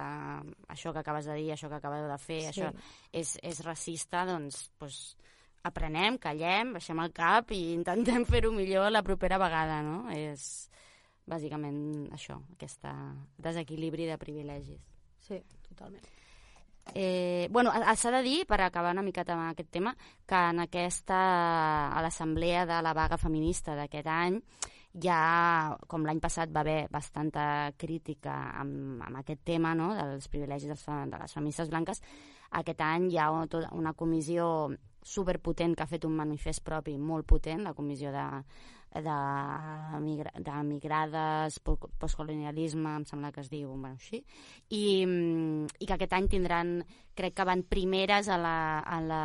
això 0.67 0.91
que 0.91 0.99
acabes 0.99 1.25
de 1.25 1.35
dir, 1.39 1.51
això 1.53 1.69
que 1.69 1.75
acabeu 1.79 2.07
de 2.09 2.17
fer, 2.17 2.41
Sí. 2.41 2.61
això 2.61 2.73
és, 3.11 3.37
és 3.41 3.63
racista, 3.63 4.25
doncs, 4.25 4.71
doncs 4.79 5.15
aprenem, 5.63 6.17
callem, 6.17 6.73
baixem 6.73 6.99
el 6.99 7.11
cap 7.13 7.51
i 7.51 7.73
intentem 7.73 8.25
fer-ho 8.25 8.51
millor 8.51 8.91
la 8.91 9.03
propera 9.03 9.37
vegada, 9.37 9.81
no? 9.81 10.09
És 10.11 10.69
bàsicament 11.25 12.09
això, 12.11 12.39
aquest 12.53 12.83
desequilibri 13.37 14.05
de 14.05 14.17
privilegis. 14.17 14.81
Sí, 15.27 15.41
totalment. 15.67 16.03
Eh, 16.95 17.47
bueno, 17.51 17.69
a- 17.71 17.95
s'ha 17.95 18.09
de 18.09 18.23
dir, 18.23 18.45
per 18.47 18.61
acabar 18.61 18.91
una 18.91 19.03
miqueta 19.03 19.33
amb 19.33 19.51
aquest 19.51 19.69
tema, 19.69 19.95
que 20.25 20.35
en 20.35 20.59
aquesta, 20.59 21.91
a 21.93 22.01
l'assemblea 22.01 22.65
de 22.65 22.81
la 22.81 22.93
vaga 22.93 23.17
feminista 23.17 23.75
d'aquest 23.75 24.07
any, 24.07 24.41
ja, 24.93 25.77
com 25.87 26.05
l'any 26.05 26.19
passat 26.19 26.49
va 26.53 26.63
haver 26.65 26.87
bastanta 26.89 27.71
crítica 27.77 28.33
amb, 28.59 29.01
amb 29.05 29.21
aquest 29.21 29.43
tema 29.45 29.75
no? 29.77 29.91
dels 29.95 30.27
privilegis 30.31 30.71
dels, 30.71 30.85
de 30.85 31.17
les 31.21 31.33
feministes 31.33 31.69
blanques, 31.69 32.01
aquest 32.57 32.81
any 32.81 33.11
hi 33.11 33.19
ha 33.21 33.29
una 33.29 33.93
comissió 33.93 34.69
superpotent 35.05 35.75
que 35.77 35.83
ha 35.85 35.89
fet 35.91 36.05
un 36.05 36.17
manifest 36.17 36.63
propi 36.65 36.97
molt 36.97 37.27
potent, 37.29 37.61
la 37.63 37.75
comissió 37.77 38.11
de, 38.11 38.23
de, 38.97 39.17
de 40.43 40.55
migrades, 40.65 41.59
po- 41.63 41.77
postcolonialisme, 42.01 42.95
em 42.97 43.05
sembla 43.05 43.31
que 43.31 43.41
es 43.45 43.49
diu, 43.53 43.69
bueno, 43.69 43.95
així, 43.95 44.23
i, 44.73 45.05
i 45.79 45.85
que 45.85 45.95
aquest 45.95 46.17
any 46.17 46.27
tindran, 46.33 46.79
crec 47.15 47.37
que 47.37 47.45
van 47.47 47.63
primeres 47.63 48.27
a 48.29 48.37
la, 48.41 48.57
a 48.79 48.99
la, 49.05 49.23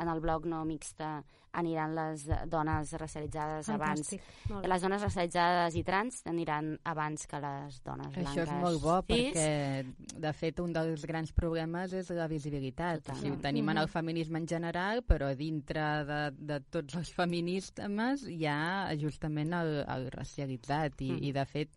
en 0.00 0.08
el 0.08 0.20
bloc 0.24 0.48
no 0.48 0.64
mixta, 0.64 1.20
aniran 1.52 1.94
les 1.94 2.24
dones 2.48 2.92
racialitzades 2.98 3.66
Fantàstic, 3.68 4.20
abans. 4.48 4.68
Les 4.68 4.82
dones 4.82 5.02
racialitzades 5.02 5.74
i 5.76 5.82
trans 5.84 6.22
aniran 6.26 6.78
abans 6.84 7.26
que 7.26 7.40
les 7.40 7.82
dones 7.84 8.08
blanques. 8.14 8.32
Això 8.32 8.42
és 8.46 8.52
molt 8.62 8.80
bo 8.82 8.96
cis. 9.02 9.34
perquè, 9.34 10.18
de 10.26 10.32
fet, 10.32 10.60
un 10.60 10.72
dels 10.72 11.04
grans 11.06 11.32
problemes 11.32 11.92
és 11.92 12.10
la 12.10 12.26
visibilitat. 12.26 13.08
O 13.10 13.14
sigui, 13.14 13.30
ho 13.36 13.40
tenim 13.40 13.68
en 13.68 13.76
Mhm. 13.76 13.82
el 13.82 13.88
feminisme 13.88 14.38
en 14.38 14.46
general, 14.48 15.02
però 15.04 15.34
dintre 15.36 16.04
de, 16.04 16.30
de 16.38 16.60
tots 16.60 16.94
els 16.96 17.12
feminismes 17.12 18.24
hi 18.28 18.46
ha 18.46 18.90
justament 18.98 19.52
el, 19.52 19.84
el 19.88 20.10
racialitzat 20.10 21.00
i, 21.02 21.12
Mm. 21.12 21.22
i 21.24 21.32
de 21.32 21.44
fet, 21.44 21.68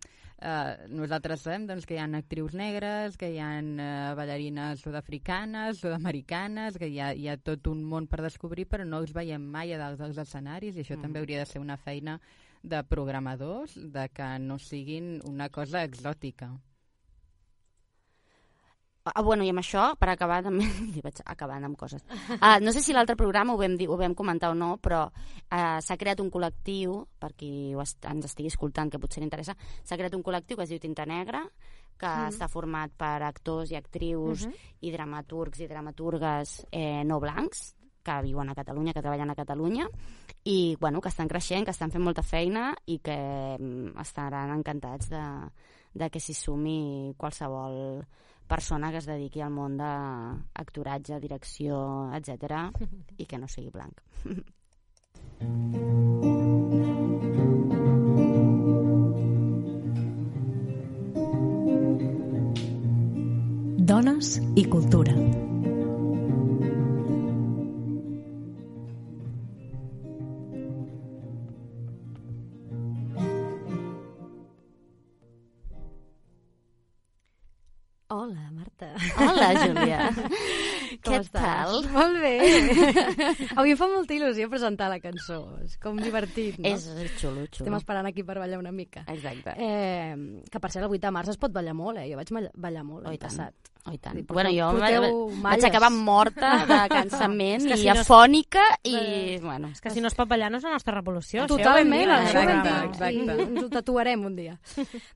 eh, 0.41 0.87
nosaltres 0.91 1.43
sabem 1.45 1.67
doncs, 1.69 1.85
que 1.87 1.95
hi 1.95 2.01
ha 2.01 2.07
actrius 2.19 2.55
negres, 2.57 3.17
que 3.17 3.31
hi 3.33 3.39
ha 3.39 3.51
eh, 3.59 4.13
ballarines 4.17 4.83
sud-africanes, 4.83 5.79
sud-americanes, 5.83 6.79
que 6.81 6.89
hi 6.91 6.99
ha, 6.99 7.13
hi 7.13 7.29
ha 7.29 7.37
tot 7.37 7.67
un 7.71 7.83
món 7.83 8.09
per 8.11 8.21
descobrir, 8.25 8.67
però 8.69 8.85
no 8.87 9.01
els 9.03 9.13
veiem 9.15 9.41
mai 9.55 9.73
a 9.73 9.81
dalt 9.81 10.01
dels 10.01 10.19
escenaris 10.25 10.75
i 10.75 10.83
això 10.83 10.97
mm. 10.97 11.07
també 11.07 11.23
hauria 11.23 11.43
de 11.43 11.49
ser 11.51 11.63
una 11.63 11.77
feina 11.77 12.19
de 12.63 12.81
programadors, 12.89 13.75
de 13.75 14.07
que 14.09 14.29
no 14.39 14.57
siguin 14.59 15.19
una 15.29 15.49
cosa 15.49 15.83
exòtica. 15.85 16.55
Ah, 19.05 19.21
bueno, 19.21 19.43
i 19.45 19.51
amb 19.53 19.61
això, 19.61 19.91
per 20.01 20.09
acabar 20.09 20.39
també, 20.41 20.65
vaig 21.05 21.19
acabant 21.29 21.67
amb 21.67 21.77
coses. 21.77 22.01
Uh, 22.39 22.57
no 22.63 22.73
sé 22.73 22.81
si 22.81 22.93
l'altre 22.95 23.13
programa 23.19 23.53
ho 23.53 23.59
vam, 23.59 23.75
dir, 23.77 23.85
ho 23.85 23.97
vam 24.01 24.15
comentar 24.17 24.49
o 24.49 24.57
no, 24.57 24.71
però 24.81 25.03
uh, 25.05 25.77
s'ha 25.85 25.97
creat 26.01 26.23
un 26.23 26.31
col·lectiu, 26.33 26.97
per 27.21 27.35
qui 27.37 27.75
est 27.77 28.09
ens 28.09 28.25
estigui 28.25 28.49
escoltant, 28.49 28.89
que 28.89 29.01
potser 29.01 29.21
interessa, 29.21 29.53
s'ha 29.85 29.99
creat 29.99 30.17
un 30.17 30.25
col·lectiu 30.25 30.57
que 30.57 30.65
es 30.65 30.73
diu 30.73 30.81
Tinta 30.81 31.05
Negra, 31.05 31.43
que 31.95 32.09
mm. 32.09 32.33
està 32.33 32.49
format 32.49 32.97
per 32.97 33.21
actors 33.29 33.71
i 33.71 33.77
actrius 33.77 34.47
mm 34.47 34.51
-hmm. 34.51 34.73
i 34.81 34.91
dramaturgs 34.91 35.59
i 35.59 35.67
dramaturgues 35.67 36.65
eh, 36.71 37.03
no 37.05 37.19
blancs, 37.19 37.75
que 38.05 38.21
viuen 38.21 38.49
a 38.49 38.55
Catalunya, 38.55 38.93
que 38.93 39.01
treballen 39.01 39.29
a 39.29 39.35
Catalunya, 39.35 39.87
i 40.43 40.77
bueno, 40.79 41.01
que 41.01 41.09
estan 41.09 41.27
creixent, 41.27 41.65
que 41.65 41.71
estan 41.71 41.91
fent 41.91 42.03
molta 42.03 42.23
feina 42.23 42.75
i 42.85 42.99
que 42.99 43.57
mm, 43.59 43.97
estaran 44.01 44.51
encantats 44.53 45.09
de, 45.09 45.23
de 45.93 46.09
que 46.09 46.19
s'hi 46.19 46.33
sumi 46.33 47.13
qualsevol 47.17 48.05
persona 48.47 48.91
que 48.91 49.01
es 49.01 49.07
dediqui 49.09 49.41
al 49.41 49.53
món 49.53 49.77
d'actoratge, 49.79 51.19
direcció, 51.23 51.79
etc 52.17 52.69
i 53.21 53.25
que 53.25 53.41
no 53.41 53.49
sigui 53.49 53.71
blanc. 53.73 54.01
Dones 63.85 64.39
i 64.55 64.65
cultura. 64.65 65.13
Marta. 78.93 79.25
Hola, 79.25 79.49
Júlia. 79.65 79.99
Què 81.05 81.19
estàs? 81.19 81.29
tal? 81.35 81.85
Molt 81.93 82.17
bé. 82.21 82.33
Avui 83.59 83.73
em 83.73 83.77
fa 83.77 83.87
molta 83.91 84.15
il·lusió 84.15 84.47
presentar 84.49 84.87
la 84.89 84.99
cançó. 85.03 85.41
És 85.65 85.75
com 85.81 85.99
divertit, 86.01 86.57
no? 86.61 86.71
És 86.71 86.85
xulo, 87.19 87.43
xulo. 87.49 87.65
Estem 87.65 87.77
esperant 87.77 88.07
aquí 88.09 88.23
per 88.25 88.37
ballar 88.41 88.57
una 88.61 88.71
mica. 88.73 89.03
Exacte. 89.11 89.53
Eh, 89.57 90.41
que 90.49 90.59
per 90.63 90.71
cert, 90.73 90.85
el 90.87 90.91
8 90.95 91.03
de 91.07 91.13
març 91.17 91.33
es 91.35 91.41
pot 91.41 91.53
ballar 91.53 91.75
molt, 91.77 91.99
eh? 92.01 92.07
Jo 92.11 92.17
vaig 92.21 92.31
ballar 92.55 92.83
molt 92.87 93.03
Oh, 93.05 93.09
l'any 93.09 93.19
tant. 93.19 93.31
passat. 93.31 93.71
Oh, 93.85 93.93
i 93.93 93.99
tant. 94.01 94.15
Sí, 94.17 94.23
Bueno, 94.33 94.49
jo 94.49 94.71
vaig, 94.79 94.95
vaig 95.43 95.65
acabar 95.67 95.91
morta 95.93 96.53
de 96.71 96.79
cansament 96.89 97.67
i 97.67 97.75
si 97.77 97.85
no 97.85 97.93
es- 97.93 98.01
afònica 98.01 98.63
i, 98.81 98.95
bueno... 99.43 99.69
És 99.75 99.81
que 99.83 99.91
si 99.93 100.01
no 100.01 100.09
es 100.09 100.15
pot 100.17 100.27
ballar 100.31 100.49
no 100.49 100.57
és 100.57 100.65
la 100.65 100.71
nostra 100.73 100.95
revolució. 100.95 101.45
Totalment, 101.51 102.09
això 102.15 102.41
ho 102.41 102.49
hem 102.49 103.29
dit. 103.29 103.29
ens 103.45 103.61
ho 103.61 103.69
tatuarem 103.69 104.25
un 104.25 104.35
dia. 104.39 104.57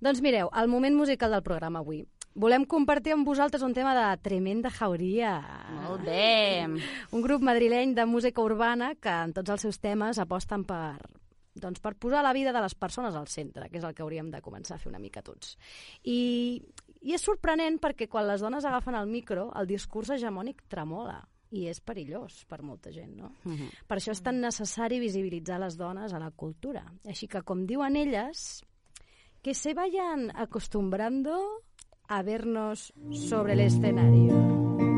doncs 0.04 0.22
mireu, 0.22 0.52
el 0.54 0.70
moment 0.70 0.96
musical 1.02 1.32
del 1.34 1.42
programa 1.42 1.80
avui. 1.82 2.04
Volem 2.36 2.66
compartir 2.70 3.16
amb 3.16 3.28
vosaltres 3.28 3.64
un 3.66 3.74
tema 3.74 3.96
de 3.98 4.06
tremenda 4.22 4.70
jauria. 4.70 5.40
Molt 5.82 6.06
bé. 6.06 6.68
Un 7.12 7.24
grup 7.26 7.42
madrileny 7.42 7.96
de 7.98 8.06
música 8.06 8.42
urbana 8.42 8.94
que 8.96 9.10
en 9.10 9.34
tots 9.34 9.56
els 9.56 9.66
seus 9.66 9.80
temes 9.82 10.20
aposten 10.22 10.64
per, 10.64 11.00
doncs 11.56 11.82
per 11.82 11.96
posar 11.96 12.22
la 12.24 12.34
vida 12.34 12.54
de 12.54 12.62
les 12.62 12.76
persones 12.76 13.16
al 13.16 13.28
centre, 13.28 13.70
que 13.70 13.80
és 13.82 13.88
el 13.88 13.96
que 13.96 14.06
hauríem 14.06 14.30
de 14.32 14.44
començar 14.46 14.78
a 14.78 14.82
fer 14.82 14.92
una 14.92 15.02
mica 15.02 15.24
tots. 15.26 15.58
I, 16.04 16.62
i 17.02 17.18
és 17.18 17.26
sorprenent 17.26 17.80
perquè 17.82 18.08
quan 18.08 18.28
les 18.30 18.46
dones 18.46 18.66
agafen 18.66 18.96
el 18.96 19.10
micro, 19.10 19.50
el 19.58 19.68
discurs 19.68 20.14
hegemònic 20.16 20.64
tremola 20.70 21.20
i 21.50 21.66
és 21.66 21.80
perillós 21.82 22.44
per 22.46 22.62
molta 22.62 22.92
gent, 22.94 23.16
no? 23.18 23.34
Mhm. 23.44 23.72
Per 23.88 23.98
això 23.98 24.14
és 24.14 24.22
tan 24.22 24.40
necessari 24.40 25.00
visibilitzar 25.00 25.60
les 25.60 25.78
dones 25.78 26.14
a 26.14 26.20
la 26.20 26.30
cultura. 26.30 26.86
Així 27.06 27.28
que, 27.28 27.42
com 27.42 27.66
diuen 27.66 27.96
elles, 27.98 28.62
que 29.42 29.56
se 29.56 29.74
vayan 29.74 30.30
acostumbrando 30.36 31.64
a 32.10 32.24
vernos 32.24 32.92
sobre 33.12 33.54
el 33.54 33.60
escenario. 33.60 34.89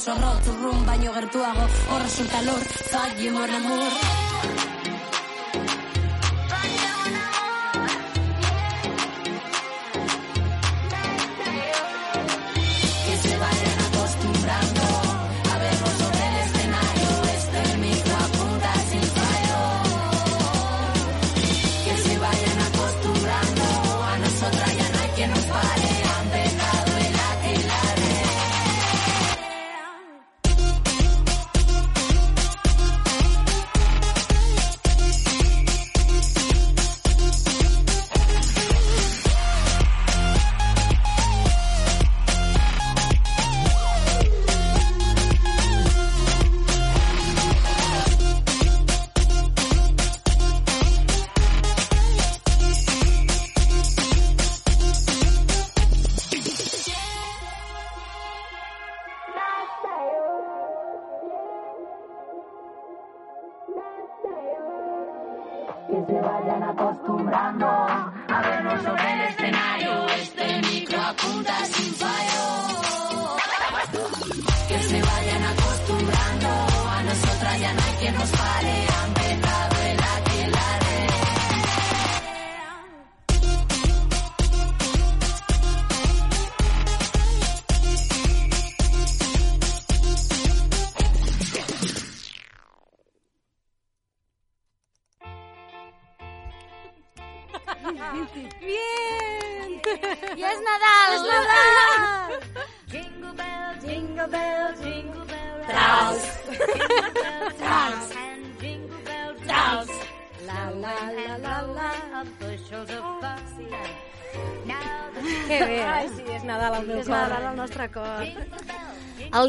Zorro, 0.00 0.32
turrun, 0.44 0.86
baino 0.86 1.12
gertuago, 1.12 1.68
hor 1.90 2.02
resulta 2.06 2.42
lur, 2.46 2.64
zaila 2.90 3.32
mon 3.36 3.54
amor. 3.60 4.59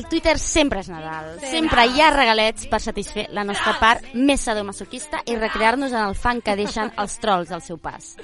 El 0.01 0.07
Twitter 0.09 0.33
sempre 0.41 0.79
és 0.81 0.89
Nadal. 0.89 1.35
Sempre 1.45 1.83
hi 1.91 2.01
ha 2.01 2.07
regalets 2.15 2.65
per 2.71 2.79
satisfer 2.81 3.27
la 3.29 3.43
nostra 3.45 3.75
part 3.79 4.15
més 4.17 4.41
sadomasoquista 4.47 5.19
i 5.29 5.35
recrear-nos 5.37 5.91
en 5.93 6.01
el 6.07 6.15
fang 6.17 6.41
que 6.41 6.55
deixen 6.57 6.89
els 6.97 7.19
trolls 7.21 7.51
al 7.53 7.61
seu 7.61 7.77
pas. 7.77 8.15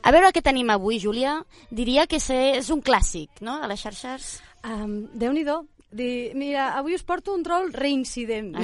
A 0.00 0.10
veure 0.16 0.30
què 0.32 0.40
tenim 0.40 0.70
avui, 0.72 0.96
Júlia. 0.98 1.42
Diria 1.68 2.06
que 2.08 2.16
és- 2.16 2.70
un 2.72 2.80
clàssic, 2.80 3.42
no?, 3.44 3.58
de 3.60 3.68
les 3.68 3.80
xarxes. 3.84 4.40
Um, 4.64 5.08
Déu-n'hi-do. 5.12 5.66
Di, 5.92 6.30
mira, 6.38 6.70
avui 6.78 6.94
us 6.94 7.02
porto 7.02 7.34
un 7.34 7.42
troll 7.42 7.72
reincident. 7.74 8.54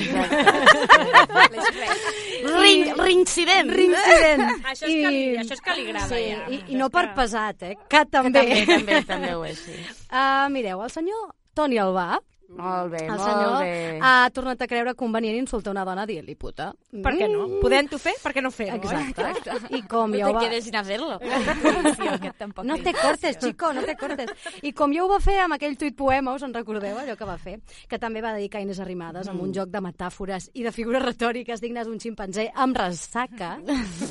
Ring- 2.47 2.95
reincident. 2.97 3.71
Reincident. 3.71 4.45
Això 4.65 4.87
és 4.87 4.95
que 4.95 5.11
li- 5.11 5.37
això 5.41 5.53
és 5.57 5.61
que 5.61 5.75
li 5.75 5.87
agrada, 5.89 6.09
sí, 6.09 6.23
ja. 6.31 6.45
I, 6.49 6.61
I 6.73 6.75
no 6.79 6.89
per 6.95 7.09
pesat, 7.17 7.63
eh? 7.67 7.75
Que 7.91 8.05
també. 8.07 8.45
també, 8.47 8.67
també, 8.67 9.01
també 9.09 9.35
ho 9.35 9.45
és, 9.45 9.59
sí. 9.59 9.75
Uh, 10.11 10.47
mireu, 10.55 10.83
el 10.87 10.91
senyor 10.95 11.35
Toni 11.55 11.79
Albà, 11.83 12.19
Molt 12.49 12.93
bé, 12.93 13.01
el 13.05 13.11
molt 13.11 13.23
senyor 13.25 13.55
bé. 13.59 13.99
ha 14.03 14.31
tornat 14.33 14.61
a 14.63 14.69
creure 14.71 14.95
convenient 14.95 15.37
insultar 15.41 15.73
una 15.75 15.85
dona 15.85 16.05
dient-li 16.07 16.37
puta. 16.39 16.69
Per 17.03 17.13
què 17.17 17.27
no? 17.31 17.47
Podent-ho 17.63 17.99
fer, 17.99 18.15
per 18.23 18.33
què 18.37 18.43
no 18.45 18.53
fer-ho? 18.55 18.77
Exacte. 18.79 19.57
I 19.75 19.83
com 19.91 20.13
No 20.15 20.21
ja 20.21 20.29
ho 20.29 20.31
te 20.31 20.37
va... 20.37 20.43
quedes 20.45 20.65
sin 20.65 20.77
hacerlo. 20.77 21.19
No 22.67 22.77
te 22.83 22.93
cortes, 22.95 23.39
chico, 23.39 23.73
no 23.73 23.83
te 23.83 23.97
cortes. 23.97 24.31
I 24.63 24.73
com 24.77 24.93
ja 24.95 25.05
ho 25.05 25.09
va 25.11 25.19
fer 25.23 25.39
amb 25.43 25.57
aquell 25.57 25.77
tuit 25.79 25.97
poema, 25.97 26.35
us 26.35 26.45
en 26.47 26.55
recordeu 26.55 26.97
allò 26.99 27.17
que 27.17 27.29
va 27.29 27.37
fer? 27.39 27.59
Que 27.89 27.99
també 27.99 28.23
va 28.23 28.35
dedicar 28.37 28.61
a 28.61 28.67
Inés 28.67 28.81
Arrimadas 28.81 29.29
amb 29.29 29.43
un 29.43 29.53
joc 29.55 29.71
de 29.73 29.83
metàfores 29.85 30.51
i 30.55 30.65
de 30.67 30.73
figures 30.75 31.03
retòriques 31.03 31.61
dignes 31.63 31.87
d'un 31.87 32.01
ximpanzé 32.03 32.49
amb 32.55 32.77
ressaca. 32.79 33.57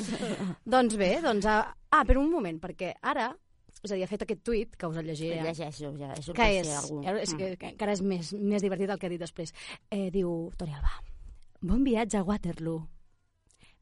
doncs 0.76 0.96
bé, 0.96 1.16
doncs... 1.24 1.46
Ah, 1.46 1.74
ah, 1.90 2.04
per 2.04 2.18
un 2.18 2.30
moment, 2.30 2.60
perquè 2.60 2.94
ara 3.02 3.30
és 3.86 3.94
a 3.94 3.98
dir, 3.98 4.04
ha 4.04 4.10
fet 4.10 4.26
aquest 4.26 4.42
tuit, 4.46 4.74
que 4.76 4.90
us 4.90 4.98
el 5.00 5.06
llegiré. 5.08 5.38
Llegeixo, 5.46 5.92
llegeixo, 5.94 6.34
que 6.34 6.42
per 6.42 6.50
és, 6.60 6.66
si 6.66 6.74
algú... 6.82 7.00
és 7.22 7.32
que, 7.34 7.46
Mm. 7.54 7.56
que 7.62 7.70
encara 7.72 7.94
és 7.96 8.02
més, 8.02 8.32
més 8.34 8.62
divertit 8.66 8.90
el 8.90 8.98
que 9.00 9.06
ha 9.08 9.14
dit 9.14 9.22
després. 9.22 9.54
Eh, 9.90 10.10
diu 10.14 10.50
Toni 10.58 10.74
Albà, 10.76 10.98
bon 11.62 11.82
viatge 11.86 12.18
a 12.20 12.26
Waterloo. 12.26 12.84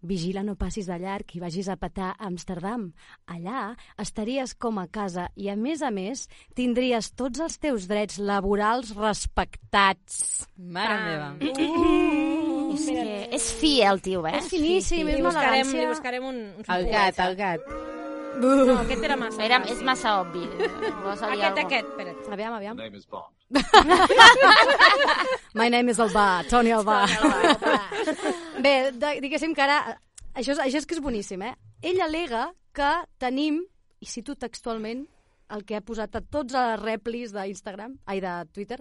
Vigila 0.05 0.43
no 0.45 0.53
passis 0.61 0.85
de 0.85 0.99
llarg 1.01 1.31
i 1.33 1.39
vagis 1.41 1.65
a 1.73 1.79
petar 1.81 2.11
a 2.13 2.27
Amsterdam. 2.29 2.91
Allà 3.25 3.71
estaries 3.97 4.53
com 4.61 4.77
a 4.79 4.85
casa 4.93 5.31
i, 5.35 5.49
a 5.49 5.55
més 5.57 5.81
a 5.81 5.89
més, 5.91 6.27
tindries 6.53 7.09
tots 7.17 7.41
els 7.41 7.57
teus 7.57 7.87
drets 7.89 8.19
laborals 8.21 8.93
respectats. 8.99 10.45
Mare 10.61 10.99
meva. 11.07 11.31
Uh, 11.41 12.75
és, 12.77 12.85
que 12.85 13.09
és 13.39 13.49
fi, 13.63 13.73
el 13.81 14.03
tio, 14.05 14.27
eh? 14.29 14.37
És 14.43 14.53
finíssim, 14.53 15.09
és 15.09 15.17
Li 15.17 15.23
una 15.25 15.31
buscarem, 15.33 15.73
elegància. 15.73 15.81
li 15.81 15.93
buscarem 15.95 16.29
un... 16.35 16.41
un 16.61 16.73
El 16.77 16.89
gat, 16.93 17.25
el 17.25 17.37
gat. 17.41 17.65
No, 18.41 18.79
aquest 18.81 19.05
era 19.07 19.17
massa. 19.17 19.43
Era, 19.45 19.61
és 19.71 19.83
massa 19.87 20.17
obvi. 20.23 20.43
Dir 20.59 20.69
Aquest, 21.31 21.59
aquest, 21.65 21.87
espera't. 21.93 22.33
Aviam, 22.35 22.53
aviam. 22.59 22.77
name 22.77 22.97
is 22.99 23.07
Bond. 23.07 23.31
My 25.55 25.69
name 25.71 25.91
is 25.93 25.99
Albà, 26.03 26.43
Toni 26.51 26.73
Albà. 26.75 27.05
Bé, 28.65 28.91
de, 28.93 29.21
diguéssim 29.23 29.55
que 29.55 29.63
ara... 29.63 29.79
Això 30.35 30.57
és, 30.57 30.61
això 30.65 30.81
és 30.81 30.87
que 30.87 30.97
és 30.97 31.03
boníssim, 31.03 31.43
eh? 31.47 31.55
Ell 31.87 32.01
alega 32.03 32.49
que 32.75 32.91
tenim, 33.23 33.61
i 34.03 34.07
cito 34.11 34.35
textualment, 34.35 35.05
el 35.55 35.63
que 35.69 35.77
ha 35.79 35.85
posat 35.85 36.17
a 36.19 36.23
tots 36.25 36.57
els 36.59 36.81
replis 36.83 37.31
d'Instagram, 37.35 37.95
ai, 38.11 38.19
de 38.25 38.33
Twitter, 38.51 38.81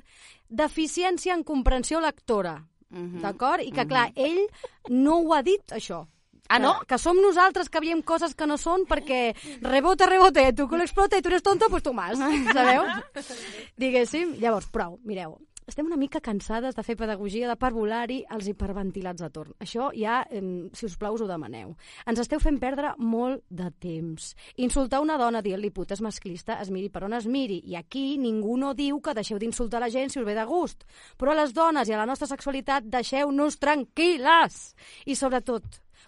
deficiència 0.50 1.36
en 1.38 1.44
comprensió 1.46 2.02
lectora. 2.02 2.56
Mhm. 2.90 3.22
D'acord? 3.22 3.62
I 3.62 3.72
que, 3.74 3.86
clar, 3.90 4.08
ell 4.16 4.48
no 4.90 5.20
ho 5.22 5.34
ha 5.36 5.44
dit, 5.46 5.62
això. 5.76 6.08
Ah, 6.50 6.60
no? 6.60 6.74
Que, 6.82 6.94
que 6.94 7.00
som 7.02 7.18
nosaltres 7.22 7.70
que 7.72 7.82
veiem 7.84 8.04
coses 8.04 8.36
que 8.36 8.48
no 8.50 8.60
són 8.60 8.84
perquè 8.90 9.32
rebote, 9.64 10.10
rebote, 10.10 10.50
tu 10.58 10.68
culo 10.68 10.84
explota 10.86 11.18
i 11.18 11.24
tu 11.24 11.32
eres 11.32 11.46
tonto, 11.46 11.70
pues 11.72 11.84
tu 11.84 11.94
más, 11.96 12.20
sabeu? 12.20 12.86
Diguéssim, 13.82 14.36
llavors, 14.44 14.68
prou, 14.74 15.00
mireu, 15.08 15.38
estem 15.68 15.88
una 15.88 15.98
mica 15.98 16.20
cansades 16.22 16.76
de 16.76 16.84
fer 16.84 16.96
pedagogia 17.00 17.48
de 17.48 17.56
parvulari 17.60 18.20
als 18.30 18.48
hiperventilats 18.52 19.24
a 19.24 19.30
torn. 19.34 19.54
Això 19.64 19.90
ja, 19.96 20.22
eh, 20.30 20.42
si 20.74 20.86
us 20.86 20.98
plau, 21.00 21.16
us 21.16 21.24
ho 21.24 21.28
demaneu. 21.28 21.76
Ens 22.06 22.20
esteu 22.20 22.42
fent 22.44 22.60
perdre 22.60 22.94
molt 22.98 23.44
de 23.50 23.70
temps. 23.80 24.34
Insultar 24.58 25.02
una 25.02 25.18
dona 25.18 25.42
dient-li 25.42 25.72
puta 25.72 25.96
és 25.96 26.02
masclista, 26.02 26.60
es 26.62 26.70
miri 26.70 26.90
per 26.90 27.06
on 27.06 27.14
es 27.14 27.26
miri. 27.26 27.62
I 27.66 27.78
aquí 27.80 28.18
ningú 28.18 28.58
no 28.58 28.74
diu 28.74 29.00
que 29.02 29.14
deixeu 29.14 29.40
d'insultar 29.40 29.80
la 29.80 29.90
gent 29.90 30.12
si 30.12 30.20
us 30.20 30.26
ve 30.26 30.36
de 30.36 30.46
gust. 30.46 30.84
Però 31.18 31.32
a 31.32 31.40
les 31.40 31.54
dones 31.54 31.88
i 31.88 31.94
a 31.94 31.98
la 31.98 32.10
nostra 32.10 32.28
sexualitat 32.28 32.84
deixeu-nos 32.84 33.60
tranquil·les. 33.60 34.76
I 35.06 35.16
sobretot, 35.16 35.64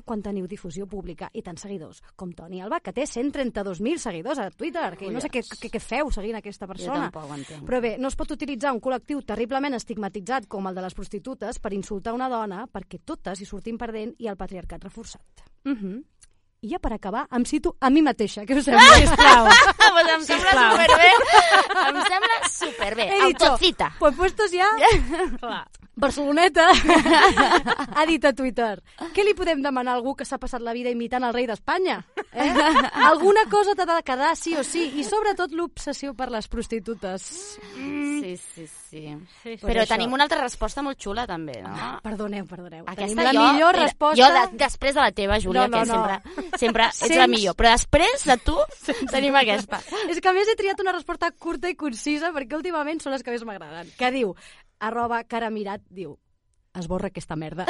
quan 0.06 0.22
teniu 0.22 0.48
difusió 0.48 0.86
pública 0.88 1.30
i 1.34 1.42
tants 1.42 1.66
seguidors 1.66 2.02
com 2.16 2.32
Toni 2.32 2.62
Alba, 2.62 2.80
que 2.80 2.94
té 2.94 3.04
132.000 3.10 3.98
seguidors 3.98 4.40
a 4.40 4.50
Twitter, 4.52 4.96
que 4.98 5.10
no 5.12 5.20
sé 5.22 5.30
què, 5.34 5.42
què, 5.44 5.70
què 5.74 5.82
feu 5.82 6.12
seguint 6.14 6.38
aquesta 6.38 6.68
persona. 6.70 7.10
Però 7.66 7.82
bé, 7.82 7.96
no 7.98 8.08
es 8.08 8.16
pot 8.16 8.32
utilitzar 8.32 8.72
un 8.74 8.82
col·lectiu 8.82 9.22
terriblement 9.26 9.74
estigmatitzat 9.76 10.48
com 10.48 10.68
el 10.70 10.76
de 10.76 10.82
les 10.86 10.94
prostitutes 10.94 11.60
per 11.60 11.74
insultar 11.74 12.14
una 12.14 12.30
dona 12.30 12.68
perquè 12.72 13.02
totes 13.04 13.42
hi 13.42 13.46
sortim 13.50 13.78
perdent 13.78 14.16
i 14.20 14.28
el 14.32 14.38
patriarcat 14.38 14.84
reforçat. 14.84 15.46
Uh 15.66 15.72
-huh. 15.74 16.04
I 16.62 16.70
ja 16.70 16.80
per 16.80 16.94
acabar, 16.94 17.28
em 17.32 17.44
cito 17.46 17.76
a 17.80 17.90
mi 17.90 18.02
mateixa. 18.02 18.42
Què 18.44 18.58
us 18.58 18.66
sembla, 18.66 18.82
sisplau? 18.98 19.46
pues 19.46 20.08
em 20.16 20.22
sembla 20.24 20.50
Sisplau. 20.50 20.72
superbé. 20.72 21.10
Em 21.90 22.02
sembla 22.02 22.50
superbé. 22.50 23.04
He 23.04 23.28
dicho, 23.28 23.46
Autocita. 23.46 23.96
pues 24.00 24.16
puestos 24.16 24.52
ya... 24.52 24.66
Clar. 25.40 25.68
Barceloneta 25.96 26.70
ha 27.96 28.06
dit 28.08 28.24
a 28.26 28.34
Twitter 28.36 28.82
què 29.16 29.24
li 29.24 29.34
podem 29.38 29.62
demanar 29.64 29.94
a 29.94 30.00
algú 30.00 30.16
que 30.16 30.26
s'ha 30.28 30.38
passat 30.42 30.62
la 30.64 30.74
vida 30.76 30.92
imitant 30.92 31.24
el 31.24 31.34
rei 31.34 31.46
d'Espanya? 31.48 32.02
Eh? 32.36 32.50
Alguna 33.08 33.46
cosa 33.52 33.76
t'ha 33.76 33.86
de 33.88 34.02
quedar 34.04 34.34
sí 34.36 34.56
o 34.60 34.64
sí 34.68 34.90
i 35.00 35.06
sobretot 35.08 35.54
l'obsessió 35.56 36.14
per 36.18 36.28
les 36.34 36.48
prostitutes. 36.52 37.24
Sí, 37.76 38.36
sí, 38.38 38.66
sí. 38.68 39.04
sí. 39.42 39.56
Però 39.62 39.86
Pues 39.86 39.90
tenim 39.90 40.10
això. 40.10 40.18
una 40.18 40.26
altra 40.28 40.42
resposta 40.42 40.84
molt 40.84 41.00
xula, 41.00 41.24
també, 41.30 41.62
no? 41.64 41.72
Ah, 41.72 42.00
perdoneu, 42.04 42.46
perdoneu. 42.50 42.84
Aquesta 42.88 43.06
Tenim 43.08 43.24
la 43.24 43.32
jo, 43.34 43.46
millor 43.54 43.76
mira, 43.78 43.86
resposta... 43.86 44.20
Jo, 44.20 44.30
de, 44.36 44.58
després 44.66 44.96
de 44.96 45.02
la 45.06 45.12
teva, 45.16 45.40
Júlia, 45.40 45.68
No, 45.68 45.78
no, 45.78 45.84
que 45.84 45.92
no. 45.94 45.96
sempre, 45.96 46.60
sempre 46.60 46.88
ets 46.90 47.00
Sents- 47.06 47.18
la 47.22 47.28
millor. 47.32 47.56
Però 47.56 47.72
després 47.72 48.26
de 48.28 48.38
tu, 48.44 48.58
tenim 49.12 49.36
aquesta. 49.40 49.80
És 50.10 50.20
que 50.20 50.30
a 50.32 50.36
més 50.36 50.52
he 50.52 50.58
triat 50.60 50.82
una 50.84 50.92
resposta 50.96 51.32
curta 51.32 51.70
i 51.72 51.76
concisa 51.80 52.34
perquè 52.36 52.58
últimament 52.60 53.00
són 53.04 53.16
les 53.16 53.24
que 53.24 53.32
més 53.36 53.46
m'agraden. 53.48 53.92
Que 54.00 54.12
diu, 54.12 54.36
arroba 54.80 55.24
caramirat, 55.24 55.82
diu, 55.90 56.18
esborra 56.76 57.08
aquesta 57.08 57.36
merda. 57.36 57.66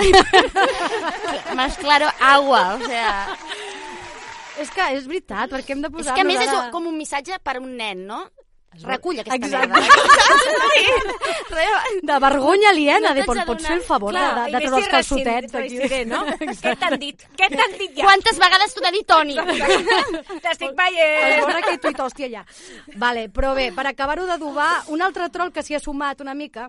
Más 1.56 1.78
claro, 1.78 2.10
agua, 2.20 2.76
o 2.76 2.86
sea... 2.86 3.38
és 4.56 4.70
que 4.72 4.84
és 4.95 5.03
veritat, 5.03 5.51
perquè 5.51 5.76
hem 5.76 5.82
de 5.84 5.89
És 5.91 5.95
posar 5.97 6.14
que 6.16 6.24
a 6.24 6.28
més 6.28 6.39
és 6.39 6.72
com 6.72 6.86
un 6.88 6.95
missatge 6.97 7.36
per 7.43 7.58
a 7.58 7.60
un 7.60 7.74
nen, 7.76 8.06
no? 8.08 8.22
Recull 8.84 9.20
aquesta 9.20 9.36
Exacte. 9.36 9.68
merda. 9.68 9.88
De 12.10 12.20
vergonya 12.20 12.70
aliena, 12.70 13.10
No 13.10 13.16
de 13.16 13.24
pot, 13.24 13.38
pots 13.47 13.68
fer 13.68 13.76
el 13.78 13.84
favor 13.88 14.12
Clar, 14.12 14.24
de, 14.36 14.41
de, 14.51 14.60
treure 14.60 14.66
els 14.66 14.76
més 14.76 14.89
calçotets 14.91 15.53
d'aquí. 15.53 16.01
no? 16.10 16.20
Què 16.66 16.74
t'han 16.82 16.97
dit? 16.99 17.24
Què 17.39 17.47
t'han 17.53 17.76
dit 17.80 17.95
ja? 17.95 18.03
Quantes 18.03 18.39
vegades 18.41 18.76
t'ho 18.76 18.84
de 18.84 18.91
dir, 18.95 19.03
Toni? 19.08 19.36
T'estic 20.43 20.74
veient. 20.76 21.38
Esborra 21.38 21.62
aquell 21.62 21.80
tuit, 21.86 22.01
hòstia, 22.03 22.28
ja. 22.32 22.43
Vale, 22.99 23.30
però 23.32 23.53
bé, 23.56 23.70
per 23.76 23.88
acabar-ho 23.91 24.28
d'adobar, 24.28 24.72
un 24.91 25.06
altre 25.06 25.30
troll 25.32 25.53
que 25.56 25.64
s'hi 25.64 25.78
ha 25.80 25.84
sumat 25.84 26.24
una 26.26 26.36
mica 26.36 26.68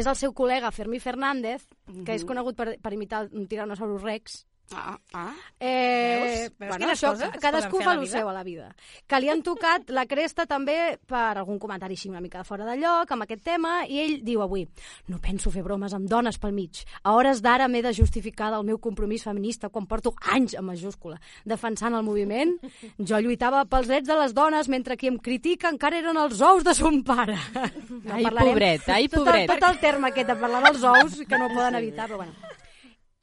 és 0.00 0.08
el 0.08 0.16
seu 0.16 0.32
col·lega 0.32 0.70
Fermí 0.72 0.98
Fernández, 1.02 1.66
que 2.06 2.14
és 2.16 2.24
conegut 2.24 2.56
per, 2.56 2.76
per 2.80 2.92
imitar 2.96 3.26
un 3.28 3.44
Tyrannosaurus 3.50 4.06
Rex, 4.06 4.42
Ah, 4.74 4.98
ah. 5.12 5.32
Eh, 5.60 6.48
Veus? 6.48 6.52
Veus 6.58 6.70
bueno, 6.70 6.88
això, 6.92 7.12
cadascú 7.40 7.82
fa 7.82 7.92
el 7.92 8.00
vida? 8.00 8.18
seu 8.18 8.28
a 8.28 8.32
la 8.32 8.42
vida. 8.42 8.70
Que 9.06 9.20
li 9.20 9.28
han 9.28 9.42
tocat 9.44 9.90
la 9.92 10.06
cresta 10.08 10.46
també 10.48 10.96
per 11.06 11.36
algun 11.36 11.58
comentari 11.60 11.98
així 11.98 12.08
una 12.08 12.22
mica 12.24 12.40
de 12.40 12.48
fora 12.48 12.64
de 12.64 12.78
lloc 12.80 13.12
amb 13.12 13.26
aquest 13.26 13.44
tema 13.44 13.82
i 13.84 14.00
ell 14.00 14.14
diu 14.24 14.42
avui 14.42 14.64
no 15.12 15.20
penso 15.20 15.52
fer 15.52 15.62
bromes 15.66 15.92
amb 15.92 16.08
dones 16.08 16.38
pel 16.40 16.54
mig. 16.56 16.82
A 17.02 17.12
hores 17.12 17.42
d'ara 17.44 17.68
m'he 17.68 17.82
de 17.84 17.92
justificar 17.92 18.50
del 18.54 18.64
meu 18.64 18.78
compromís 18.78 19.26
feminista 19.28 19.68
quan 19.68 19.86
porto 19.86 20.14
anys 20.32 20.56
en 20.56 20.64
majúscula 20.64 21.20
defensant 21.44 21.94
el 21.94 22.06
moviment. 22.06 22.56
Jo 22.98 23.20
lluitava 23.20 23.64
pels 23.66 23.88
drets 23.90 24.08
de 24.08 24.18
les 24.18 24.32
dones 24.34 24.68
mentre 24.72 24.96
qui 24.96 25.10
em 25.12 25.18
critica 25.18 25.68
encara 25.68 26.00
eren 26.00 26.16
els 26.16 26.40
ous 26.40 26.64
de 26.64 26.74
son 26.74 27.02
pare. 27.04 27.36
Ai, 28.12 28.24
pobret, 28.24 28.88
ai, 28.88 29.08
tot, 29.08 29.24
pobret. 29.24 29.44
El, 29.44 29.56
tot 29.56 29.68
el 29.68 29.78
terme 29.80 30.08
aquest 30.08 30.28
de 30.32 30.36
parlar 30.36 30.62
dels 30.66 30.82
ous 30.84 31.20
que 31.28 31.38
no 31.38 31.48
poden 31.52 31.76
evitar, 31.80 32.08
però 32.08 32.22
bueno. 32.24 32.32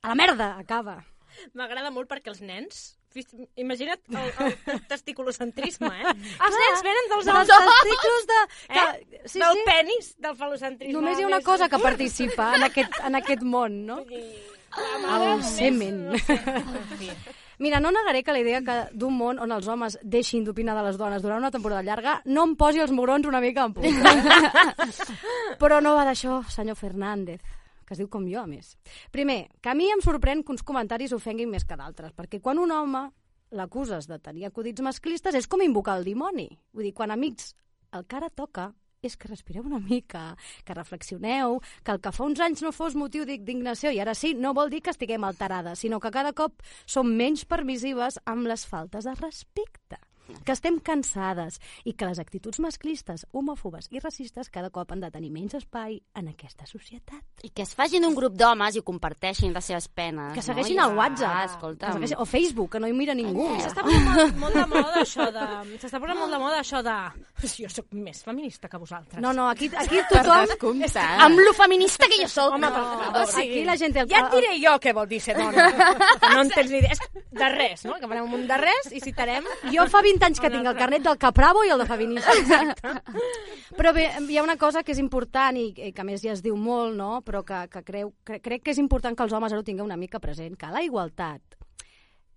A 0.02 0.12
la 0.12 0.16
merda, 0.16 0.58
acaba. 0.58 1.00
M'agrada 1.54 1.92
molt 1.92 2.10
perquè 2.12 2.30
els 2.34 2.42
nens... 2.42 2.96
Imagina't 3.58 3.98
el, 4.14 4.28
el 4.70 4.82
testiculocentrisme, 4.92 5.90
eh? 5.90 6.12
Els 6.14 6.58
nens 6.62 6.84
venen 6.86 7.08
dels 7.10 7.26
dels 7.26 7.50
testicles 7.50 8.28
de- 8.30 8.44
Eh? 8.70 8.76
que- 8.76 9.22
sí, 9.34 9.40
del 9.42 9.58
sí. 9.58 9.64
penis, 9.66 10.12
del 10.22 10.36
falocentrisme. 10.38 10.94
Només 10.94 11.18
hi 11.18 11.24
ha 11.26 11.28
una 11.32 11.42
cosa 11.42 11.68
que 11.70 11.80
participa 11.82 12.52
en 12.56 12.68
aquest, 12.70 13.00
en 13.10 13.16
aquest 13.18 13.42
món, 13.42 13.80
no? 13.88 13.98
El 14.06 15.44
semen. 15.44 16.12
Mira, 17.60 17.80
no 17.82 17.90
negaré 17.92 18.22
que 18.24 18.32
la 18.32 18.40
idea 18.40 18.62
que 18.62 18.76
d'un 18.94 19.18
món 19.18 19.40
on 19.42 19.52
els 19.52 19.66
homes 19.68 19.98
deixin 20.04 20.46
d'opinar 20.46 20.78
de 20.78 20.84
les 20.86 20.96
dones 21.02 21.22
durant 21.26 21.42
una 21.42 21.50
temporada 21.52 21.82
llarga 21.84 22.22
no 22.30 22.46
em 22.48 22.54
posi 22.56 22.80
els 22.80 22.94
morons 22.96 23.26
una 23.28 23.42
mica 23.44 23.66
en 23.68 23.74
punta. 23.74 24.14
Però 25.60 25.82
no 25.84 25.96
va 25.98 26.06
d'això, 26.08 26.44
senyor 26.48 26.78
Fernández 26.80 27.42
que 27.90 27.96
es 27.98 28.02
diu 28.04 28.10
com 28.14 28.28
jo, 28.30 28.44
a 28.44 28.50
més. 28.50 28.76
Primer, 29.10 29.48
que 29.58 29.72
a 29.72 29.74
mi 29.74 29.88
em 29.90 30.04
sorprèn 30.06 30.44
que 30.46 30.54
uns 30.54 30.62
comentaris 30.62 31.16
ofenguin 31.18 31.50
més 31.50 31.66
que 31.66 31.78
d'altres, 31.80 32.14
perquè 32.14 32.38
quan 32.38 32.62
un 32.62 32.70
home 32.70 33.08
l'acuses 33.50 34.06
de 34.06 34.20
tenir 34.22 34.46
acudits 34.46 34.84
masclistes 34.86 35.34
és 35.34 35.50
com 35.50 35.66
invocar 35.66 35.98
el 35.98 36.06
dimoni. 36.06 36.46
Vull 36.70 36.86
dir, 36.86 36.94
quan 36.94 37.10
amics 37.10 37.56
el 37.98 38.06
que 38.06 38.20
ara 38.20 38.30
toca 38.30 38.70
és 39.02 39.16
que 39.18 39.30
respireu 39.32 39.64
una 39.66 39.80
mica, 39.80 40.36
que 40.68 40.76
reflexioneu, 40.76 41.58
que 41.84 41.96
el 41.96 42.02
que 42.04 42.12
fa 42.14 42.28
uns 42.28 42.44
anys 42.44 42.62
no 42.62 42.74
fos 42.76 42.98
motiu 43.00 43.26
d'indignació 43.26 43.94
i 43.96 44.02
ara 44.04 44.14
sí, 44.14 44.36
no 44.36 44.54
vol 44.54 44.70
dir 44.70 44.84
que 44.84 44.94
estiguem 44.94 45.24
alterades, 45.24 45.80
sinó 45.82 46.02
que 46.04 46.12
cada 46.12 46.36
cop 46.36 46.62
som 46.86 47.10
menys 47.10 47.48
permissives 47.48 48.20
amb 48.28 48.52
les 48.52 48.68
faltes 48.68 49.08
de 49.08 49.16
respecte 49.24 50.04
que 50.46 50.52
estem 50.56 50.80
cansades 50.80 51.60
i 51.86 51.94
que 51.94 52.06
les 52.08 52.20
actituds 52.20 52.60
masclistes, 52.64 53.26
homòfobes 53.32 53.88
i 53.92 54.00
racistes 54.00 54.50
cada 54.50 54.70
cop 54.70 54.92
han 54.92 55.02
de 55.04 55.12
tenir 55.12 55.32
menys 55.32 55.56
espai 55.60 56.00
en 56.16 56.30
aquesta 56.32 56.66
societat. 56.66 57.24
I 57.44 57.50
que 57.50 57.64
es 57.64 57.74
facin 57.76 58.06
un 58.06 58.16
grup 58.16 58.34
d'homes 58.38 58.76
i 58.80 58.84
comparteixin 58.86 59.54
les 59.54 59.66
seves 59.66 59.88
penes. 59.88 60.34
Que 60.36 60.42
segueixin 60.46 60.78
no? 60.78 60.90
el 60.90 60.98
WhatsApp. 60.98 61.30
Ah, 61.36 61.46
Que 61.46 61.52
escolta. 61.54 61.92
segueixin- 61.94 62.20
O 62.20 62.26
Facebook, 62.26 62.72
que 62.72 62.80
no 62.80 62.88
hi 62.88 62.94
mira 62.94 63.14
ningú. 63.14 63.48
S'està 63.60 63.84
posant 63.84 64.06
molt, 64.10 64.38
molt 64.38 64.56
de 64.56 64.66
moda 64.68 65.02
això 65.02 65.30
de... 65.32 65.46
S'està 65.80 66.00
posant 66.00 66.20
molt 66.20 66.32
de 66.34 66.40
moda 66.40 66.60
això 66.60 66.84
de... 66.84 66.98
Jo 67.60 67.70
sóc 67.70 67.86
més 67.96 68.24
feminista 68.24 68.68
que 68.68 68.78
vosaltres. 68.78 69.22
No, 69.22 69.32
no, 69.34 69.48
aquí, 69.50 69.70
aquí 69.76 70.00
tothom... 70.10 70.46
descomptat. 70.48 71.20
Amb 71.26 71.40
lo 71.40 71.54
feminista 71.54 72.06
que 72.08 72.22
jo 72.24 72.28
sóc. 72.28 72.54
Home, 72.54 72.68
no. 72.68 72.74
per 72.74 72.84
favor. 72.84 73.22
O 73.22 73.26
sigui, 73.32 73.50
Aquí 73.60 73.64
la 73.66 73.78
gent 73.78 73.96
el... 73.98 74.10
Ja 74.12 74.26
et 74.26 74.34
diré 74.36 74.54
jo 74.62 74.74
què 74.80 74.94
vol 74.94 75.08
dir 75.08 75.22
ser 75.22 75.38
dona. 75.38 75.70
No 76.34 76.42
en 76.42 76.50
tens 76.52 76.70
ni 76.70 76.78
idea. 76.78 76.92
És 76.92 77.00
de 77.32 77.50
res, 77.50 77.86
no? 77.86 77.96
Que 78.00 78.08
farem 78.08 78.26
un 78.28 78.32
munt 78.34 78.46
de 78.50 78.58
res 78.60 78.92
i 78.92 79.00
citarem... 79.02 79.46
Jo 79.74 79.86
fa 79.90 80.02
20 80.06 80.19
anys 80.26 80.40
que 80.42 80.50
tinc 80.52 80.68
el 80.70 80.78
carnet 80.78 81.04
del 81.06 81.18
Capravo 81.22 81.64
i 81.66 81.72
el 81.74 81.82
de 81.82 81.88
feminista. 81.90 82.32
Però 83.80 83.94
bé, 83.96 84.08
hi 84.28 84.38
ha 84.40 84.44
una 84.46 84.58
cosa 84.62 84.84
que 84.84 84.94
és 84.94 85.02
important 85.02 85.58
i, 85.60 85.70
i 85.90 85.92
que 85.96 86.04
a 86.04 86.08
més 86.08 86.24
ja 86.24 86.34
es 86.34 86.44
diu 86.46 86.58
molt, 86.58 86.96
no? 86.98 87.22
però 87.26 87.44
que, 87.46 87.62
que 87.72 87.84
creu, 87.86 88.14
cre, 88.26 88.40
crec 88.44 88.64
que 88.66 88.74
és 88.74 88.82
important 88.82 89.16
que 89.16 89.24
els 89.26 89.34
homes 89.36 89.54
ara 89.54 89.62
ho 89.62 89.68
tingueu 89.68 89.86
una 89.86 90.00
mica 90.00 90.20
present, 90.24 90.58
que 90.60 90.72
la 90.74 90.84
igualtat, 90.86 91.60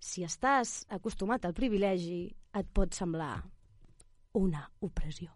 si 0.02 0.26
estàs 0.26 0.82
acostumat 0.92 1.46
al 1.46 1.56
privilegi, 1.56 2.26
et 2.58 2.68
pot 2.74 2.94
semblar 2.94 3.36
una 4.38 4.66
opressió. 4.84 5.32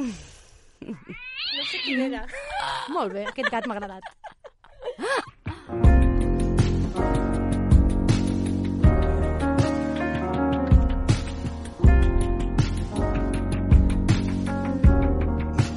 No 0.00 1.68
sé 1.68 1.84
quin 1.84 2.08
era. 2.08 2.24
Molt 2.94 3.14
bé, 3.14 3.28
aquest 3.30 3.52
gat 3.52 3.68
m'ha 3.68 3.78
agradat. 3.78 4.04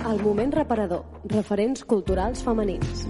El 0.08 0.22
moment 0.24 0.54
reparador. 0.56 1.02
Referents 1.28 1.82
culturals 1.84 2.40
femenins. 2.40 3.02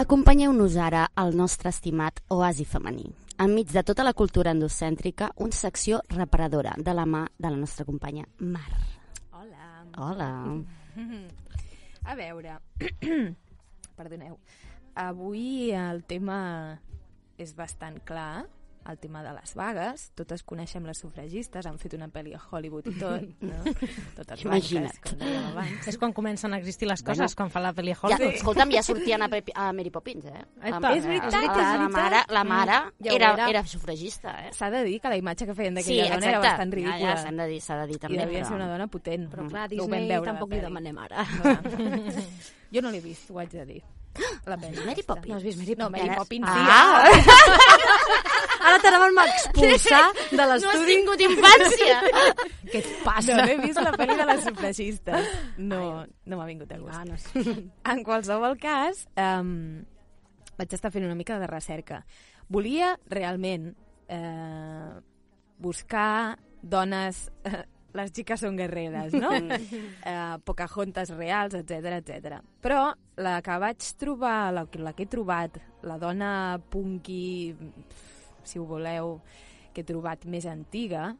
Acompanyeu-nos 0.00 0.78
ara 0.80 1.02
al 1.14 1.36
nostre 1.36 1.68
estimat 1.68 2.22
oasi 2.32 2.64
femení. 2.64 3.10
Enmig 3.36 3.68
de 3.68 3.82
tota 3.84 4.06
la 4.06 4.14
cultura 4.16 4.56
endocèntrica, 4.56 5.28
una 5.36 5.52
secció 5.52 6.00
reparadora 6.08 6.72
de 6.78 6.96
la 6.96 7.04
mà 7.04 7.26
de 7.36 7.50
la 7.50 7.60
nostra 7.60 7.84
companya 7.84 8.24
Mar. 8.38 8.72
Hola. 9.32 9.84
Hola. 9.98 10.30
A 12.04 12.16
veure, 12.16 12.56
perdoneu, 14.00 14.40
avui 14.96 15.70
el 15.76 16.04
tema 16.08 16.40
és 17.38 17.54
bastant 17.56 18.00
clar, 18.04 18.46
el 18.86 18.98
tema 19.00 19.22
de 19.24 19.30
les 19.32 19.54
vagues. 19.56 20.10
Totes 20.14 20.42
coneixem 20.44 20.84
les 20.84 20.98
sufragistes, 21.00 21.64
han 21.64 21.78
fet 21.80 21.94
una 21.96 22.04
pel·li 22.12 22.34
a 22.36 22.40
Hollywood 22.50 22.90
i 22.90 22.92
tot, 23.00 23.22
no? 23.40 23.62
Totes 24.14 24.42
Imagina't. 24.44 24.90
blanques, 24.92 25.00
com 25.00 25.18
dèiem 25.22 25.46
abans. 25.54 25.86
És 25.88 25.96
quan 25.96 26.12
comencen 26.12 26.52
a 26.52 26.58
existir 26.58 26.86
les 26.90 27.00
coses, 27.02 27.16
Bueno, 27.32 27.36
quan 27.38 27.50
fan 27.54 27.62
la 27.64 27.72
pel·li 27.72 27.94
a 27.94 27.96
Ja, 27.96 28.00
Hollywood. 28.02 28.34
escolta'm, 28.34 28.74
ja 28.76 28.82
sortien 28.84 29.22
a, 29.24 29.30
Pepi, 29.32 29.52
a 29.56 29.70
Mary 29.72 29.88
Poppins, 29.90 30.26
eh? 30.28 30.44
La- 30.60 30.92
és 30.92 31.06
veritat, 31.08 31.32
la, 31.32 31.40
és 31.40 31.48
La 31.48 31.78
veritat. 31.78 31.90
mare, 31.96 32.20
la 32.28 32.44
mare 32.44 32.76
Mm, 32.84 33.04
ja 33.06 33.12
ho 33.12 33.16
era, 33.16 33.32
era. 33.32 33.48
era 33.54 33.64
sufragista, 33.66 34.36
eh? 34.46 34.52
S'ha 34.52 34.68
de 34.70 34.84
dir 34.84 35.00
que 35.00 35.08
la 35.08 35.16
imatge 35.16 35.46
que 35.46 35.54
feien 35.54 35.72
Sí, 35.80 35.96
d'aquella 35.96 36.02
dona 36.04 36.14
exacte. 36.16 36.28
era 36.28 36.40
bastant 36.44 36.70
Ja, 36.70 36.76
ridícula. 36.76 36.98
ja, 37.08 37.16
s'ha 37.22 37.32
de 37.32 37.46
dir, 37.48 37.60
s'ha 37.62 37.76
de 37.80 37.86
dir 37.86 37.98
també, 37.98 38.14
I 38.16 38.18
devia 38.18 38.40
però- 38.42 38.48
ser 38.48 38.54
una 38.56 38.68
dona 38.68 38.86
potent. 38.86 39.30
Però 39.32 39.48
clar, 39.48 39.62
No 39.62 39.68
Disney 39.80 40.08
veure, 40.08 40.26
tampoc 40.26 40.50
li 40.52 40.60
demanem 40.60 40.98
ara. 40.98 41.24
Jo 42.70 42.82
no 42.82 42.90
l'he 42.90 43.00
vist, 43.00 43.30
ho 43.30 43.38
haig 43.38 43.48
de 43.50 43.64
dir. 43.64 43.82
La 44.50 44.56
pel·li. 44.60 44.84
Mary 44.86 45.02
Poppins? 45.06 45.30
No 45.32 45.36
has 45.38 45.44
vist 45.46 45.58
Mary 45.58 45.74
No, 45.78 45.88
Mary 45.90 46.10
Poppins? 46.14 46.46
Poppins 46.46 46.46
sí. 46.46 46.60
Ah! 46.70 47.64
Ara 48.64 48.78
t'anàvem 48.80 49.18
a 49.20 49.24
expulsar 49.28 50.04
de 50.30 50.36
No 50.38 50.44
has 50.46 50.62
l'estudi. 50.62 50.86
tingut 50.94 51.24
infància! 51.26 51.96
Què 52.70 52.78
et 52.80 52.92
passa? 53.04 53.34
No, 53.34 53.42
no 53.42 53.48
he 53.50 53.58
vist 53.60 53.80
la 53.82 53.92
pel·li 53.96 54.16
de 54.20 54.26
les 54.30 54.44
sufragistes. 54.46 55.32
No, 55.58 55.82
no 56.24 56.38
m'ha 56.38 56.46
vingut 56.48 56.72
a 56.72 56.78
gust. 56.80 56.94
Ah, 56.96 57.04
no 57.04 57.18
En 57.92 58.04
qualsevol 58.06 58.56
cas, 58.62 59.02
um, 59.20 59.50
vaig 60.56 60.72
estar 60.78 60.92
fent 60.94 61.04
una 61.04 61.18
mica 61.18 61.36
de 61.42 61.50
recerca. 61.50 62.00
Volia 62.48 62.94
realment 63.12 63.72
eh, 64.08 64.90
buscar 65.58 66.38
dones... 66.62 67.26
Eh, 67.44 67.64
les 67.94 68.10
xiques 68.10 68.40
són 68.42 68.56
guerreres, 68.58 69.12
no? 69.14 69.30
eh, 70.10 70.36
Pocahontas 70.44 71.12
reals, 71.14 71.54
etc 71.54 71.98
etc. 72.00 72.40
Però 72.60 72.88
la 73.22 73.36
que 73.42 73.58
vaig 73.62 73.86
trobar, 74.00 74.52
la, 74.52 74.66
que- 74.66 74.82
la 74.82 74.92
que 74.94 75.06
he 75.06 75.10
trobat, 75.10 75.58
la 75.86 75.98
dona 76.02 76.58
punky, 76.70 77.54
si 78.42 78.58
ho 78.58 78.66
voleu, 78.66 79.20
que 79.72 79.82
he 79.82 79.86
trobat 79.86 80.26
més 80.26 80.44
antiga, 80.46 81.12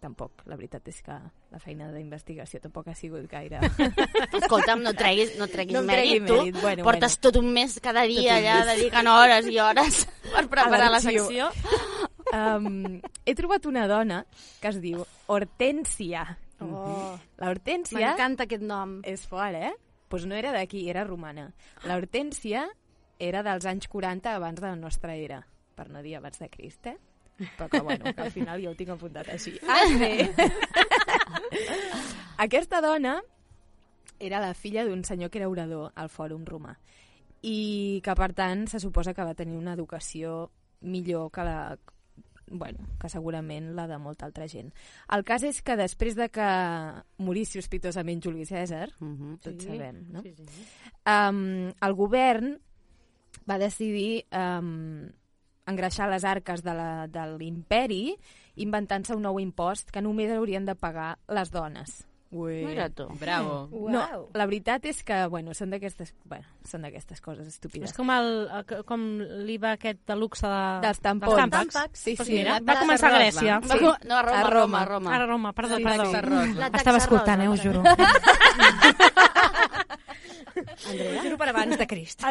tampoc, 0.00 0.44
la 0.48 0.56
veritat 0.56 0.86
és 0.88 1.02
que 1.04 1.12
la 1.50 1.58
feina 1.60 1.90
d'investigació 1.92 2.60
tampoc 2.62 2.86
ha 2.88 2.94
sigut 2.96 3.26
gaire... 3.28 3.58
Escolta'm, 4.38 4.80
no 4.84 4.94
treguis, 4.96 5.34
no 5.36 5.48
treguis 5.50 5.76
No 5.76 5.82
mèrit, 5.84 6.24
tu. 6.24 6.38
mèrit, 6.38 6.56
bueno, 6.62 6.84
Portes 6.86 7.16
bueno. 7.18 7.24
tot 7.26 7.36
un 7.42 7.50
mes 7.52 7.74
cada 7.84 8.06
dia 8.08 8.38
allà 8.38 8.54
dedicant 8.70 9.08
hores 9.12 9.48
i 9.52 9.58
hores 9.60 10.06
per 10.34 10.46
preparar 10.48 10.88
la 10.94 11.00
secció. 11.04 11.50
Um, 12.30 13.00
he 13.26 13.34
trobat 13.38 13.66
una 13.66 13.86
dona 13.90 14.24
que 14.60 14.70
es 14.70 14.80
diu 14.82 15.04
Hortènsia. 15.30 16.24
Oh. 16.60 17.16
La 17.40 17.50
Hortènsia... 17.50 17.98
M'encanta 18.00 18.46
aquest 18.46 18.64
nom. 18.66 18.98
És 19.08 19.26
fort, 19.28 19.56
eh? 19.56 19.72
Doncs 19.72 20.08
pues 20.10 20.24
no 20.26 20.34
era 20.34 20.50
d'aquí, 20.50 20.88
era 20.90 21.04
romana. 21.06 21.52
La 21.86 21.94
Hortènsia 21.94 22.64
era 23.22 23.44
dels 23.46 23.66
anys 23.70 23.86
40 23.86 24.32
abans 24.34 24.58
de 24.58 24.66
la 24.66 24.74
nostra 24.74 25.14
era, 25.14 25.44
per 25.78 25.86
no 25.88 26.02
dir 26.02 26.16
abans 26.18 26.40
de 26.42 26.48
Crist, 26.50 26.88
eh? 26.90 26.96
Però 27.56 27.68
que, 27.70 27.80
bueno, 27.80 28.10
que 28.12 28.22
al 28.22 28.32
final 28.34 28.58
jo 28.60 28.72
ho 28.72 28.76
tinc 28.76 28.90
apuntat 28.90 29.30
així. 29.32 29.54
Ah, 29.70 29.84
bé! 30.00 30.32
Aquesta 32.46 32.80
dona 32.82 33.20
era 34.18 34.40
la 34.42 34.52
filla 34.54 34.84
d'un 34.84 35.04
senyor 35.04 35.30
que 35.30 35.38
era 35.40 35.48
orador 35.48 35.92
al 35.94 36.10
Fòrum 36.12 36.42
Romà 36.44 36.74
i 37.40 38.00
que, 38.04 38.14
per 38.16 38.32
tant, 38.36 38.66
se 38.68 38.80
suposa 38.82 39.14
que 39.16 39.24
va 39.24 39.38
tenir 39.38 39.56
una 39.56 39.72
educació 39.78 40.50
millor 40.80 41.30
que 41.32 41.44
la 41.46 41.78
bueno, 42.50 42.78
que 43.00 43.08
segurament 43.08 43.70
la 43.76 43.86
de 43.86 43.96
molta 43.98 44.26
altra 44.26 44.48
gent. 44.48 44.72
El 45.14 45.22
cas 45.24 45.42
és 45.46 45.62
que 45.62 45.76
després 45.78 46.16
de 46.18 46.28
que 46.28 46.48
morís 47.18 47.52
sospitosament 47.54 48.20
Juli 48.24 48.44
César, 48.44 48.90
uh 49.00 49.06
-huh. 49.06 49.38
tots 49.40 49.62
Sí. 49.64 49.68
sabem, 49.70 50.04
no? 50.10 50.22
Sí, 50.22 50.34
sí, 50.34 50.44
sí. 50.46 50.64
Um, 51.06 51.68
el 51.80 51.94
govern 51.94 52.58
va 53.48 53.58
decidir 53.58 54.26
um, 54.32 55.08
engreixar 55.66 56.10
les 56.10 56.24
arques 56.24 56.62
de 56.62 56.74
la- 56.74 57.06
de 57.06 57.38
l'imperi 57.38 58.16
inventant-se 58.56 59.14
un 59.14 59.22
nou 59.22 59.38
impost 59.40 59.90
que 59.90 60.02
només 60.02 60.30
haurien 60.32 60.64
de 60.66 60.74
pagar 60.74 61.18
les 61.28 61.50
dones. 61.50 62.06
Ui. 62.30 62.60
Mira 62.64 62.88
tu. 62.94 63.08
Bravo. 63.18 63.68
No, 63.90 64.28
la 64.38 64.46
veritat 64.46 64.84
és 64.86 65.00
que, 65.02 65.16
bueno, 65.26 65.50
són 65.56 65.70
d'aquestes 65.74 66.12
bueno, 66.30 66.46
són 66.68 66.82
d'aquestes 66.86 67.18
coses 67.24 67.48
estúpides. 67.50 67.90
És 67.90 67.96
com 67.96 68.06
el, 68.14 68.28
el- 68.60 68.84
com 68.86 69.00
l'IVA 69.48 69.72
aquest 69.74 69.98
de 70.06 70.14
luxe 70.16 70.46
de... 70.46 70.60
Dels 70.84 71.00
tampons. 71.02 71.34
Dels 71.34 71.50
tampacs. 71.50 71.98
Sí, 71.98 72.14
Pues 72.16 72.28
sí. 72.28 72.34
mira, 72.38 72.60
va 72.62 72.76
començar 72.84 73.10
a. 73.10 73.18
Grècia. 73.18 73.58
Sí. 73.64 73.68
Va 73.72 73.78
com- 73.82 74.06
no, 74.08 74.14
a 74.20 74.22
Roma, 74.22 74.38
A 74.38 74.40
a 74.46 74.50
Roma. 74.50 74.78
A 74.80 74.84
Roma. 74.92 75.10
A 75.16 75.18
Roma, 75.26 75.52
perdó, 75.52 75.76
Sí, 75.76 75.84
perdó. 75.84 76.12
La 76.60 76.66
Estava 76.70 76.98
escoltant, 77.02 77.42
eh, 77.42 77.48
la 77.48 77.56
juro. 77.58 77.82
Andrea? 80.90 81.22
Juro 81.24 81.36
per 81.38 81.48
abans 81.50 81.78
de 81.78 81.86
Crist. 81.86 82.22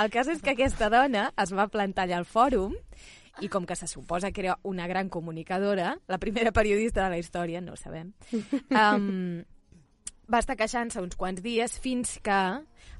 El 0.00 0.10
cas 0.10 0.28
és 0.30 0.40
que 0.42 0.50
aquesta 0.54 0.88
dona 0.90 1.28
es 1.40 1.52
va 1.54 1.66
plantar 1.70 2.04
allà 2.06 2.16
al 2.20 2.26
fòrum 2.28 2.74
i 3.42 3.48
com 3.50 3.66
que 3.66 3.76
se 3.76 3.88
suposa 3.90 4.30
que 4.30 4.44
era 4.44 4.58
una 4.62 4.86
gran 4.86 5.08
comunicadora, 5.08 5.96
la 6.06 6.18
primera 6.18 6.52
periodista 6.52 7.04
de 7.04 7.10
la 7.10 7.18
història, 7.18 7.60
no 7.60 7.74
ho 7.74 7.80
sabem, 7.80 8.12
um, 8.70 9.42
va 10.30 10.40
estar 10.40 10.56
queixant-se 10.56 11.02
uns 11.02 11.16
quants 11.20 11.42
dies 11.44 11.74
fins 11.82 12.16
que 12.24 12.38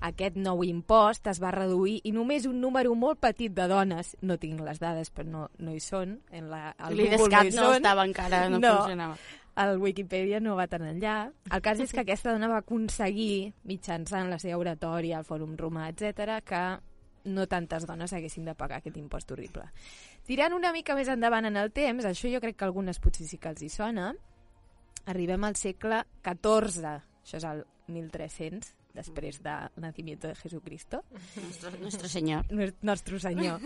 aquest 0.04 0.36
nou 0.36 0.64
impost 0.66 1.28
es 1.30 1.40
va 1.42 1.52
reduir 1.54 2.00
i 2.04 2.12
només 2.12 2.48
un 2.50 2.58
número 2.60 2.92
molt 2.98 3.22
petit 3.22 3.54
de 3.54 3.68
dones, 3.70 4.14
no 4.22 4.36
tinc 4.40 4.60
les 4.64 4.82
dades 4.82 5.10
però 5.14 5.28
no, 5.30 5.46
no 5.58 5.72
hi 5.72 5.80
són, 5.80 6.18
en 6.32 6.50
la, 6.50 6.74
al 6.76 6.92
Google 6.92 7.16
L'IDESCAT 7.16 7.54
no 7.54 7.70
són. 7.70 7.78
estava 7.80 8.04
encara, 8.08 8.44
no 8.50 8.60
funcionava. 8.60 9.16
El 9.64 9.78
Wikipedia 9.78 10.40
no 10.42 10.56
va 10.58 10.66
tan 10.66 10.82
enllà. 10.82 11.28
El 11.46 11.60
cas 11.62 11.78
és 11.78 11.92
que 11.94 12.02
aquesta 12.02 12.32
dona 12.34 12.48
va 12.50 12.58
aconseguir, 12.64 13.52
mitjançant 13.70 14.26
la 14.26 14.40
seva 14.42 14.58
oratòria, 14.58 15.20
el 15.20 15.28
Fòrum 15.28 15.54
Romà, 15.60 15.86
etc, 15.92 16.40
que 16.42 16.62
no 17.24 17.46
tantes 17.48 17.86
dones 17.88 18.12
haguessin 18.12 18.44
de 18.44 18.54
pagar 18.54 18.78
aquest 18.78 18.96
impost 19.00 19.30
horrible. 19.32 19.66
Tirant 20.28 20.54
una 20.56 20.72
mica 20.72 20.96
més 20.96 21.08
endavant 21.08 21.48
en 21.48 21.58
el 21.60 21.72
temps, 21.72 22.04
això 22.04 22.30
jo 22.32 22.40
crec 22.44 22.58
que 22.60 22.68
algunes 22.68 23.00
potser 23.00 23.26
sí 23.28 23.40
que 23.40 23.52
els 23.52 23.64
hi 23.64 23.70
sona, 23.72 24.12
arribem 25.06 25.44
al 25.44 25.56
segle 25.60 26.04
XIV, 26.24 26.94
això 27.24 27.40
és 27.40 27.48
el 27.48 27.64
1300, 27.92 28.72
després 28.94 29.42
del 29.42 29.68
nacimiento 29.82 30.28
de 30.28 30.34
Jesucristo. 30.34 31.02
Nuestro, 31.36 31.70
nuestro 31.80 32.08
senyor. 32.08 32.46
Nostre 32.82 33.18
senyor. 33.20 33.60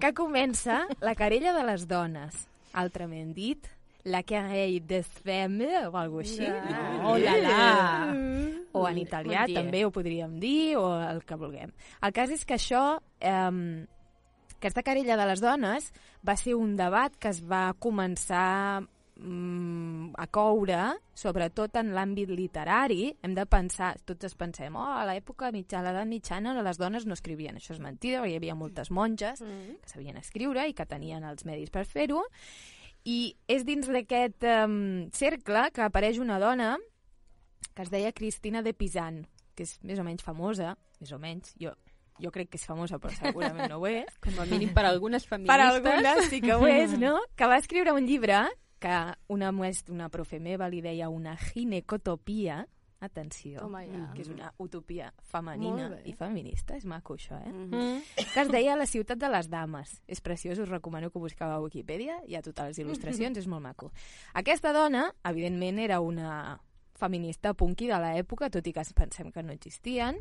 que 0.00 0.12
comença 0.12 0.84
la 1.00 1.14
querella 1.14 1.54
de 1.56 1.64
les 1.70 1.86
dones, 1.88 2.44
altrament 2.74 3.32
dit, 3.36 3.70
la 4.04 4.22
querelle 4.22 4.82
des 4.86 5.08
femmes 5.22 5.88
o 5.88 5.96
alguna 5.96 6.26
així. 6.26 6.46
Ah, 6.46 7.10
oh 7.10 7.18
la 7.18 7.36
la. 7.42 8.55
O 8.76 8.88
en 8.88 8.98
italià 9.02 9.44
Bon 9.44 9.52
dia. 9.52 9.60
també 9.62 9.84
ho 9.84 9.92
podríem 9.94 10.38
dir, 10.42 10.76
o 10.80 10.88
el 11.00 11.22
que 11.24 11.38
vulguem. 11.40 11.72
El 12.02 12.16
cas 12.16 12.32
és 12.34 12.44
que 12.44 12.58
això, 12.58 12.98
eh, 13.20 13.86
aquesta 14.56 14.82
querella 14.82 15.16
de 15.16 15.26
les 15.28 15.40
dones 15.40 15.92
va 16.26 16.36
ser 16.36 16.54
un 16.56 16.76
debat 16.76 17.14
que 17.20 17.28
es 17.28 17.42
va 17.44 17.74
començar 17.78 18.82
mm, 19.16 20.14
a 20.16 20.26
coure, 20.32 20.80
sobretot 21.16 21.76
en 21.80 21.92
l'àmbit 21.96 22.30
literari, 22.32 23.10
hem 23.22 23.34
de 23.36 23.46
pensar, 23.48 23.94
tots 24.08 24.30
es 24.30 24.36
pensem, 24.38 24.76
oh, 24.76 24.94
a 24.96 25.04
l'època 25.08 25.50
mitjana, 25.52 25.90
a 25.90 25.92
l'edat 25.92 26.10
mitjana, 26.10 26.56
les 26.62 26.80
dones 26.80 27.06
no 27.06 27.16
escrivien. 27.16 27.56
Això 27.60 27.74
és 27.76 27.82
mentida, 27.82 28.22
perquè 28.22 28.34
hi 28.34 28.40
havia 28.40 28.56
moltes 28.58 28.90
monges 28.90 29.44
que 29.82 29.92
sabien 29.92 30.16
escriure 30.20 30.66
i 30.68 30.74
que 30.76 30.88
tenien 30.88 31.24
els 31.24 31.46
medis 31.48 31.72
per 31.74 31.84
fer-ho, 31.88 32.24
i 33.06 33.36
és 33.46 33.62
dins 33.64 33.86
d'aquest 33.86 34.42
um, 34.50 35.06
cercle 35.14 35.68
que 35.72 35.84
apareix 35.84 36.18
una 36.18 36.40
dona 36.42 36.74
que 37.74 37.82
es 37.82 37.90
deia 37.90 38.12
Cristina 38.12 38.62
de 38.62 38.74
Pisan, 38.74 39.26
que 39.56 39.64
és 39.64 39.78
més 39.82 39.98
o 39.98 40.04
menys 40.04 40.24
famosa, 40.24 40.76
més 41.00 41.12
o 41.12 41.18
menys, 41.18 41.54
jo, 41.60 41.72
jo 42.22 42.30
crec 42.32 42.50
que 42.52 42.60
és 42.60 42.66
famosa, 42.68 43.00
però 43.00 43.14
segurament 43.16 43.70
no 43.72 43.80
ho 43.80 43.88
és. 43.90 44.12
Com 44.24 44.38
a 44.42 44.46
mínim 44.48 44.72
per 44.76 44.86
algunes 44.88 45.26
Per 45.26 45.36
feministes. 45.36 45.66
algunes 45.66 46.30
sí 46.30 46.40
que 46.44 46.54
ho 46.54 46.66
és, 46.68 46.96
no? 47.00 47.18
Que 47.36 47.48
va 47.48 47.58
escriure 47.58 47.96
un 47.96 48.06
llibre 48.06 48.44
que 48.78 48.96
una, 49.32 49.52
una 49.88 50.08
profe 50.12 50.38
meva 50.40 50.68
li 50.68 50.82
deia 50.84 51.08
una 51.08 51.36
ginecotopia, 51.40 52.66
atenció, 53.00 53.60
ja. 53.60 54.06
que 54.14 54.22
és 54.22 54.28
una 54.32 54.50
utopia 54.62 55.10
femenina 55.30 55.98
i 56.08 56.14
feminista, 56.16 56.76
és 56.76 56.86
maco 56.88 57.14
això, 57.14 57.36
eh? 57.44 57.52
Mhm. 57.52 58.02
que 58.32 58.40
es 58.40 58.50
deia 58.50 58.76
La 58.76 58.86
ciutat 58.86 59.18
de 59.18 59.28
les 59.28 59.48
dames. 59.48 60.00
És 60.06 60.20
preciós, 60.20 60.58
us 60.58 60.68
recomano 60.68 61.10
que 61.10 61.18
ho 61.18 61.22
busqueu 61.22 61.48
a 61.48 61.60
Wikipedia, 61.60 62.20
hi 62.26 62.36
ha 62.36 62.42
totes 62.42 62.66
les 62.72 62.78
il·lustracions, 62.84 63.36
és 63.42 63.46
molt 63.46 63.62
maco. 63.62 63.92
Aquesta 64.34 64.72
dona, 64.72 65.12
evidentment, 65.24 65.78
era 65.78 66.00
una 66.00 66.60
feminista 66.96 67.54
punky 67.54 67.86
de 67.90 67.98
l'època, 68.02 68.50
tot 68.50 68.66
i 68.66 68.72
que 68.72 68.80
ens 68.84 68.92
pensem 68.96 69.30
que 69.32 69.42
no 69.42 69.52
existien, 69.52 70.18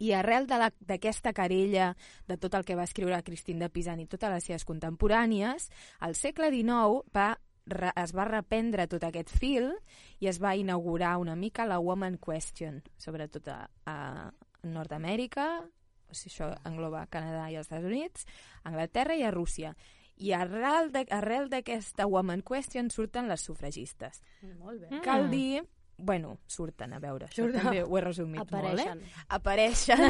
i 0.00 0.12
arrel 0.16 0.46
d'aquesta 0.48 1.34
querella, 1.36 1.90
de 2.26 2.36
tot 2.40 2.54
el 2.56 2.64
que 2.64 2.76
va 2.78 2.86
escriure 2.88 3.22
Cristín 3.22 3.58
de 3.60 3.68
Pisan 3.68 4.00
i 4.00 4.06
totes 4.08 4.30
les 4.32 4.44
seves 4.48 4.64
contemporànies, 4.64 5.68
al 6.00 6.14
segle 6.16 6.48
XIX 6.54 7.02
va, 7.14 7.34
re, 7.66 7.90
es 8.00 8.14
va 8.16 8.24
reprendre 8.24 8.86
tot 8.88 9.04
aquest 9.04 9.28
fil 9.28 9.68
i 10.20 10.30
es 10.30 10.40
va 10.40 10.54
inaugurar 10.56 11.18
una 11.20 11.36
mica 11.36 11.66
la 11.68 11.78
Woman 11.78 12.16
Question, 12.16 12.80
sobretot 12.96 13.48
a, 13.52 13.58
a 13.84 13.98
Nord-Amèrica, 14.62 15.46
o 16.10 16.14
sigui, 16.16 16.32
això 16.32 16.48
engloba 16.66 17.04
Canadà 17.12 17.50
i 17.52 17.58
els 17.60 17.68
Estats 17.68 17.84
Units, 17.86 18.24
Anglaterra 18.64 19.16
i 19.16 19.22
a 19.22 19.30
Rússia. 19.30 19.74
I 20.20 20.32
arrel 20.36 20.90
de- 20.92 21.06
arrel 21.16 21.48
d'aquesta 21.52 22.06
Woman 22.06 22.42
Question 22.42 22.90
surten 22.90 23.28
les 23.28 23.40
sufragistes. 23.40 24.22
Molt 24.58 24.80
bé. 24.82 24.88
Mm. 24.90 25.04
Cal 25.04 25.28
dir 25.30 25.62
bueno, 26.02 26.38
surten, 26.46 26.92
a 26.92 26.98
veure, 26.98 27.26
això 27.28 27.44
Surten. 27.44 27.62
també 27.62 27.82
ho 27.84 27.96
he 27.98 28.00
resumit 28.04 28.40
Apareixen. 28.40 28.98
molt, 28.98 29.06
eh? 29.06 29.24
Apareixen 29.28 30.00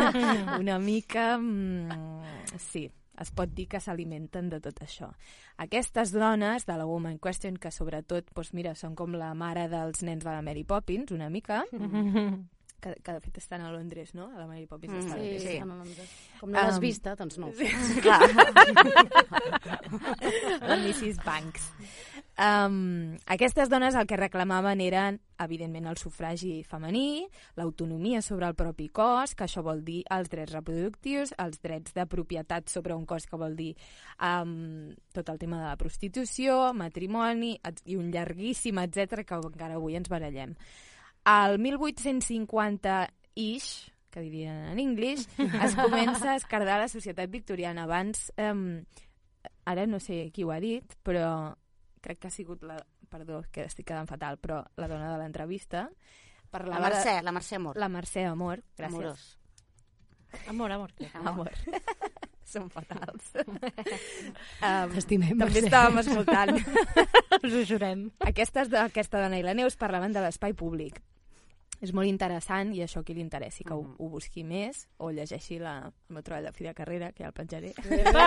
una 0.60 0.78
mica... 0.78 1.36
Mm, 1.38 2.56
sí, 2.58 2.86
es 3.20 3.30
pot 3.36 3.50
dir 3.52 3.66
que 3.68 3.80
s'alimenten 3.80 4.48
de 4.48 4.60
tot 4.64 4.78
això. 4.80 5.10
Aquestes 5.60 6.12
dones 6.12 6.64
de 6.64 6.76
la 6.78 6.86
Woman 6.88 7.18
Question, 7.18 7.56
que 7.60 7.70
sobretot, 7.70 8.30
doncs 8.34 8.54
mira, 8.56 8.72
són 8.74 8.94
com 8.96 9.12
la 9.12 9.34
mare 9.34 9.66
dels 9.68 10.00
nens 10.02 10.24
de 10.24 10.30
la 10.30 10.40
Mary 10.40 10.64
Poppins, 10.64 11.10
una 11.12 11.28
mica, 11.28 11.64
que, 12.80 12.94
que 13.04 13.12
de 13.12 13.20
fet 13.20 13.36
estan 13.42 13.60
a 13.60 13.68
Londres, 13.70 14.14
no? 14.16 14.30
A 14.32 14.38
la 14.40 14.46
Mary 14.48 14.64
Poppins 14.66 14.94
Mm, 14.94 15.00
està 15.04 15.18
a 15.18 15.20
Sí, 15.20 15.66
Londres. 15.76 16.08
sí. 16.08 16.38
Com 16.40 16.48
no 16.50 16.62
l'has 16.62 16.78
Um, 16.78 16.80
vista, 16.80 17.12
doncs 17.14 17.36
no. 17.36 17.50
Sí. 17.52 17.68
Clar. 18.00 18.20
la 20.64 20.76
Mrs. 20.76 21.20
Banks. 21.24 21.72
Um, 22.40 23.18
aquestes 23.26 23.68
dones 23.68 23.94
el 23.94 24.06
que 24.08 24.16
reclamaven 24.16 24.80
eren, 24.80 25.20
evidentment, 25.44 25.84
el 25.90 25.98
sufragi 26.00 26.64
femení, 26.64 27.28
l'autonomia 27.60 28.22
sobre 28.24 28.48
el 28.48 28.56
propi 28.56 28.88
cos, 28.88 29.36
que 29.36 29.44
això 29.44 29.60
vol 29.66 29.82
dir 29.84 30.08
els 30.08 30.30
drets 30.32 30.54
reproductius, 30.56 31.34
els 31.36 31.60
drets 31.60 31.92
de 31.92 32.06
propietat 32.08 32.72
sobre 32.72 32.96
un 32.96 33.04
cos, 33.04 33.28
que 33.28 33.36
vol 33.36 33.52
dir 33.58 33.76
um, 34.24 34.88
tot 35.12 35.28
el 35.28 35.36
tema 35.42 35.60
de 35.60 35.68
la 35.68 35.76
prostitució, 35.76 36.72
matrimoni 36.72 37.60
i 37.84 38.00
un 38.00 38.08
llarguíssim, 38.08 38.80
etc 38.86 39.20
que 39.28 39.36
encara 39.36 39.76
avui 39.76 40.00
ens 40.00 40.08
barallem. 40.08 40.56
Al 41.28 41.60
1850-ish, 41.60 43.92
que 44.08 44.24
dirien 44.24 44.72
en 44.72 44.80
anglès, 44.80 45.28
es 45.36 45.76
comença 45.76 46.32
a 46.32 46.40
escardar 46.40 46.80
la 46.80 46.88
societat 46.88 47.28
victoriana. 47.28 47.84
Abans, 47.84 48.32
um, 48.40 48.80
ara 49.68 49.84
no 49.84 50.00
sé 50.00 50.32
qui 50.32 50.48
ho 50.48 50.56
ha 50.56 50.60
dit, 50.64 50.96
però 51.04 51.52
crec 52.00 52.18
que 52.18 52.28
ha 52.28 52.30
sigut 52.34 52.62
la... 52.62 52.78
Perdó, 53.10 53.40
que 53.50 53.64
estic 53.66 53.88
quedant 53.90 54.06
fatal, 54.08 54.36
però 54.38 54.60
la 54.78 54.86
dona 54.86 55.08
de 55.12 55.18
l'entrevista 55.18 55.88
La 55.90 56.50
parlava 56.50 56.88
de- 56.88 56.94
Mercè, 56.94 57.14
la 57.26 57.32
Mercè 57.34 57.56
Amor. 57.58 57.76
La 57.76 57.88
Mercè 57.90 58.24
Amor, 58.28 58.62
gràcies. 58.78 58.94
Amorós. 58.94 59.24
Amor, 60.48 60.70
amor. 60.72 60.92
Amor. 61.24 61.50
Són 62.50 62.68
fatals. 62.70 63.28
um, 63.40 64.90
T'estimem, 64.94 65.36
també 65.38 65.60
Mercè. 65.60 65.64
estàvem 65.68 65.98
escoltant. 66.02 66.56
Us 67.40 67.52
ho 67.54 67.64
jurem. 67.66 68.06
Aquestes, 68.26 68.70
de- 68.72 68.80
aquesta 68.82 69.20
dona 69.22 69.38
i 69.38 69.44
la 69.46 69.54
Neus 69.54 69.76
parlaven 69.78 70.14
de 70.14 70.22
l'espai 70.24 70.54
públic. 70.54 70.98
És 71.80 71.94
molt 71.96 72.10
interessant 72.10 72.74
i 72.76 72.82
això 72.84 73.00
qui 73.00 73.14
li 73.16 73.22
interessi 73.24 73.64
que 73.64 73.72
ho, 73.72 73.80
ho 73.80 74.08
busqui 74.12 74.42
més 74.44 74.82
o 75.00 75.08
llegeixi 75.16 75.56
la, 75.62 75.78
el 75.88 76.16
meu 76.16 76.24
treball 76.24 76.50
de 76.50 76.52
fi 76.52 76.66
de 76.66 76.74
carrera, 76.76 77.08
que 77.16 77.24
ja 77.24 77.30
el 77.30 77.36
penjaré. 77.36 77.70
Epa! 78.00 78.26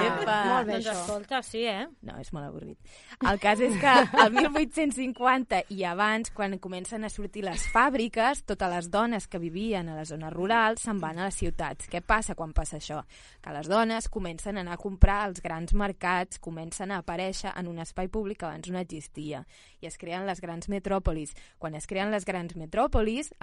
Epa! 0.00 0.36
Molt 0.48 0.70
bé, 0.70 0.78
doncs 0.78 0.88
escolta, 0.94 1.42
sí, 1.44 1.66
eh? 1.68 1.84
No, 2.08 2.16
és 2.22 2.32
molt 2.32 2.48
avorrit. 2.48 2.94
El 3.28 3.40
cas 3.42 3.60
és 3.60 3.76
que 3.80 3.92
el 4.22 4.32
1850 4.38 5.60
i 5.76 5.84
abans, 5.84 6.32
quan 6.32 6.56
comencen 6.64 7.04
a 7.04 7.12
sortir 7.12 7.44
les 7.44 7.66
fàbriques, 7.74 8.40
totes 8.48 8.72
les 8.72 8.88
dones 8.94 9.28
que 9.28 9.42
vivien 9.42 9.92
a 9.92 9.98
les 9.98 10.08
zones 10.14 10.32
rurals 10.32 10.86
se'n 10.88 11.02
van 11.02 11.20
a 11.20 11.28
les 11.28 11.42
ciutats. 11.42 11.90
Què 11.92 12.00
passa 12.00 12.38
quan 12.38 12.56
passa 12.56 12.80
això? 12.80 13.02
Que 13.44 13.52
les 13.52 13.68
dones 13.68 14.08
comencen 14.08 14.56
a 14.56 14.64
anar 14.64 14.78
a 14.78 14.80
comprar 14.80 15.20
als 15.26 15.44
grans 15.44 15.76
mercats, 15.76 16.40
comencen 16.40 16.88
a 16.88 17.02
aparèixer 17.04 17.52
en 17.52 17.68
un 17.68 17.84
espai 17.84 18.08
públic 18.08 18.40
que 18.40 18.48
abans 18.48 18.72
no 18.72 18.80
existia. 18.80 19.44
I 19.84 19.92
es 19.92 20.00
creen 20.00 20.24
les 20.24 20.40
grans 20.40 20.72
metròpolis. 20.72 21.36
Quan 21.60 21.76
es 21.76 21.84
creen 21.90 22.14
les 22.14 22.24
grans 22.24 22.56
metròpolis, 22.56 22.93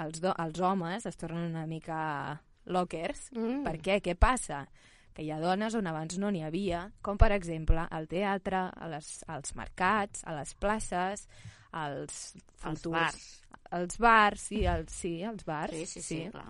els, 0.02 0.22
do, 0.24 0.32
els 0.39 0.60
homes 0.60 1.06
es 1.06 1.20
tornen 1.20 1.52
una 1.52 1.68
mica 1.68 2.39
lockers. 2.66 3.30
Mm. 3.36 3.62
Per 3.68 3.76
què? 3.84 3.99
Què 4.06 4.16
passa? 4.16 4.66
que 5.12 5.26
hi 5.26 5.32
ha 5.36 5.41
dones 5.41 5.76
on 5.76 5.88
abans 5.91 6.18
no 6.22 6.30
n'hi 6.32 6.43
havia, 6.47 6.86
com 7.04 7.18
per 7.20 7.32
exemple 7.36 7.84
al 7.91 8.08
teatre, 8.12 8.62
a 8.72 8.88
les, 8.91 9.10
als 9.28 9.56
mercats, 9.60 10.24
a 10.24 10.36
les 10.38 10.54
places, 10.56 11.26
als 11.72 12.22
Als 12.62 12.80
futurs... 12.80 12.95
bars. 12.95 13.28
Els 13.72 13.97
bars, 14.04 14.41
sí, 14.49 14.66
els, 14.68 14.91
sí, 14.91 15.12
els 15.24 15.45
bars. 15.47 15.72
Sí, 15.72 15.86
sí, 15.88 16.02
sí, 16.04 16.18
clar. 16.32 16.49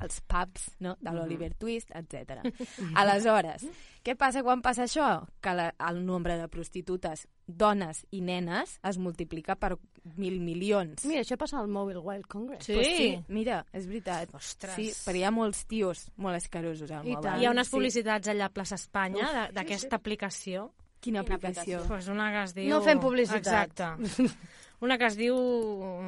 Els 0.00 0.20
pubs 0.22 0.68
no? 0.80 0.96
de 1.00 1.12
l'Oliver 1.12 1.52
Twist, 1.58 1.90
etc. 1.94 2.40
Aleshores, 3.00 3.64
què 4.04 4.14
passa 4.18 4.42
quan 4.46 4.62
passa 4.64 4.84
això? 4.86 5.08
Que 5.42 5.52
la, 5.56 5.68
el 5.90 6.00
nombre 6.06 6.36
de 6.38 6.48
prostitutes, 6.48 7.26
dones 7.46 8.04
i 8.12 8.20
nenes 8.24 8.78
es 8.84 8.98
multiplica 9.00 9.56
per 9.56 9.74
mil 10.16 10.38
milions. 10.40 11.04
Mira, 11.08 11.22
això 11.24 11.36
passa 11.40 11.58
al 11.60 11.68
Mobile 11.68 12.00
World 12.04 12.26
Congress. 12.28 12.66
Pues 12.68 12.86
sí, 12.86 13.10
mira, 13.28 13.62
és 13.72 13.86
veritat. 13.88 14.32
Ostres. 14.36 14.74
Sí, 14.76 14.90
però 15.04 15.16
hi 15.20 15.24
ha 15.28 15.32
molts 15.34 15.64
tios 15.68 16.06
molt 16.16 16.36
escarosos 16.40 16.90
al 16.90 17.06
I 17.08 17.16
mòbil. 17.16 17.40
Hi 17.42 17.48
ha 17.48 17.54
unes 17.54 17.68
Sí. 17.68 17.76
publicitats 17.76 18.28
allà 18.28 18.46
a 18.48 18.54
plaça 18.54 18.76
Espanya 18.76 19.24
Uf, 19.24 19.32
de- 19.34 19.46
sí, 19.48 19.52
d'aquesta 19.60 19.96
aplicació. 19.96 20.70
Quina 21.00 21.20
aplicació? 21.20 21.84
Pues 21.86 22.08
una 22.10 22.30
que 22.32 22.42
es 22.42 22.54
diu... 22.56 22.70
No 22.74 22.80
fem 22.82 22.98
publicitat. 22.98 23.70
Exacte. 23.70 24.32
Una 24.80 24.94
que 24.98 25.08
es 25.10 25.16
diu, 25.18 25.34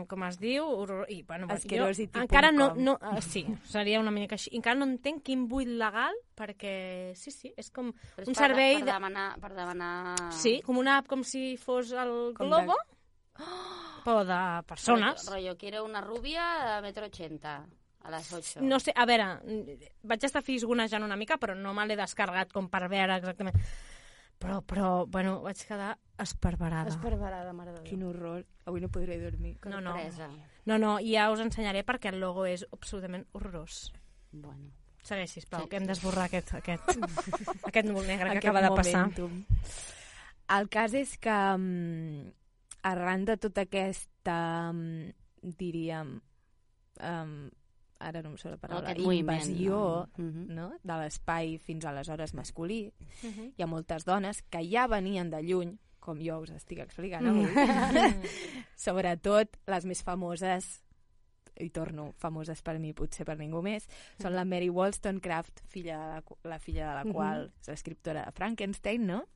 com 0.07 0.23
es 0.29 0.37
diu, 0.39 0.66
i, 1.11 1.23
bueno, 1.27 1.49
Asquerosity.com. 1.51 2.21
jo 2.21 2.27
encara 2.29 2.53
no, 2.55 2.68
no 2.79 2.93
uh, 3.03 3.18
sí, 3.25 3.43
seria 3.66 3.99
una 3.99 4.12
mica 4.14 4.37
així. 4.39 4.53
Encara 4.55 4.79
no 4.79 4.87
entenc 4.87 5.25
quin 5.27 5.49
buit 5.51 5.66
legal, 5.81 6.14
perquè 6.39 7.11
sí, 7.18 7.33
sí, 7.35 7.51
és 7.59 7.73
com 7.75 7.91
Però 7.91 8.23
és 8.23 8.31
un 8.31 8.37
per, 8.37 8.45
servei 8.45 8.77
per 8.79 8.85
de... 8.87 8.93
demanar, 8.93 9.27
per 9.43 9.51
demanar... 9.57 10.31
Sí, 10.39 10.61
com 10.62 10.79
una 10.79 11.01
app 11.01 11.11
com 11.11 11.25
si 11.27 11.57
fos 11.59 11.91
el 11.99 12.14
Com 12.39 12.47
Globo, 12.47 12.79
de- 12.79 13.51
però 14.05 14.23
de 14.25 14.41
persones. 14.71 15.27
Rollo, 15.27 15.35
rollo, 15.51 15.59
quiero 15.59 15.85
una 15.85 16.01
rubia 16.01 16.47
de 16.77 16.81
metro 16.87 17.07
80 17.11 17.59
a 18.03 18.11
les 18.14 18.33
8. 18.33 18.62
No 18.62 18.79
sé, 18.81 18.95
a 18.97 19.05
veure, 19.05 19.27
vaig 20.07 20.25
estar 20.25 20.41
fisgonejant 20.47 21.03
una 21.05 21.18
mica, 21.21 21.37
però 21.43 21.59
no 21.59 21.75
me 21.75 21.85
l'he 21.91 21.99
descarregat 21.99 22.55
com 22.55 22.71
per 22.71 22.87
veure 22.89 23.18
exactament. 23.18 23.59
Però, 24.41 24.62
però, 24.64 25.05
bueno, 25.07 25.34
vaig 25.45 25.61
quedar 25.68 25.99
esparverada. 26.20 26.88
Esparverada, 26.88 27.53
mare 27.53 27.74
de 27.74 27.82
Déu. 27.82 27.86
Quin 27.91 28.03
horror. 28.09 28.47
Avui 28.64 28.80
no 28.80 28.88
podré 28.88 29.18
dormir. 29.20 29.59
No, 29.68 29.82
no. 29.84 29.93
Sorpresa. 29.93 30.30
No, 30.64 30.78
no, 30.80 30.95
i 31.01 31.12
ja 31.12 31.26
us 31.32 31.43
ensenyaré 31.45 31.82
perquè 31.84 32.09
el 32.12 32.20
logo 32.22 32.47
és 32.49 32.64
absolutament 32.72 33.26
horrorós. 33.36 33.91
Bueno. 34.32 34.72
Segueix, 35.05 35.30
sisplau, 35.32 35.64
Sí, 35.64 35.68
que 35.68 35.76
hem 35.76 35.84
sí. 35.84 35.93
d'esborrar 35.93 36.26
aquest, 36.28 36.55
aquest, 36.57 36.91
aquest 37.68 37.86
núvol 37.88 38.07
negre 38.09 38.30
que 38.30 38.38
Aquest 38.38 38.49
acaba 38.49 38.62
de 38.64 38.70
passar. 38.76 39.05
momentum. 39.07 39.45
El 40.57 40.68
cas 40.72 40.95
és 40.99 41.14
que 41.22 41.36
um, 41.55 42.32
arran 42.82 43.24
de 43.28 43.36
tota 43.41 43.64
aquesta, 43.68 44.36
um, 44.72 45.12
diríem, 45.41 46.16
um, 47.01 47.34
ara 48.01 48.22
no 48.22 48.30
em 48.30 48.36
surt 48.40 48.53
la 48.55 48.59
paraula, 48.59 48.94
moviment, 48.96 49.42
invasió 49.44 50.09
no? 50.16 50.24
Mhm. 50.24 50.46
no? 50.57 50.70
de 50.82 50.96
l'espai 51.03 51.59
fins 51.59 51.84
aleshores 51.84 52.32
masculí, 52.34 52.92
Mhm. 53.22 53.53
hi 53.57 53.62
ha 53.62 53.66
moltes 53.66 54.05
dones 54.05 54.42
que 54.42 54.64
ja 54.70 54.86
venien 54.88 55.30
de 55.30 55.42
lluny, 55.42 55.78
com 56.01 56.18
jo 56.18 56.38
us 56.40 56.51
estic 56.51 56.78
explicant 56.80 57.26
Mm. 57.26 57.28
avui, 57.28 57.53
sobretot 58.76 59.57
les 59.66 59.84
més 59.84 60.03
famoses 60.03 60.82
i 61.61 61.68
torno, 61.68 62.14
famoses 62.16 62.62
per 62.64 62.78
mi, 62.80 62.94
potser 62.96 63.26
per 63.28 63.36
ningú 63.36 63.61
més, 63.61 63.86
són 64.18 64.32
la 64.34 64.46
Mary 64.48 64.70
Wollstonecraft, 64.70 65.61
filla 65.68 65.98
de 65.98 66.07
la, 66.14 66.22
la 66.55 66.59
filla 66.59 66.88
de 66.88 66.94
la 66.94 67.05
Mhm. 67.05 67.12
qual 67.12 67.53
és 67.61 67.68
l'escriptora 67.68 68.24
de 68.24 68.32
Frankenstein, 68.32 69.07
no? 69.07 69.26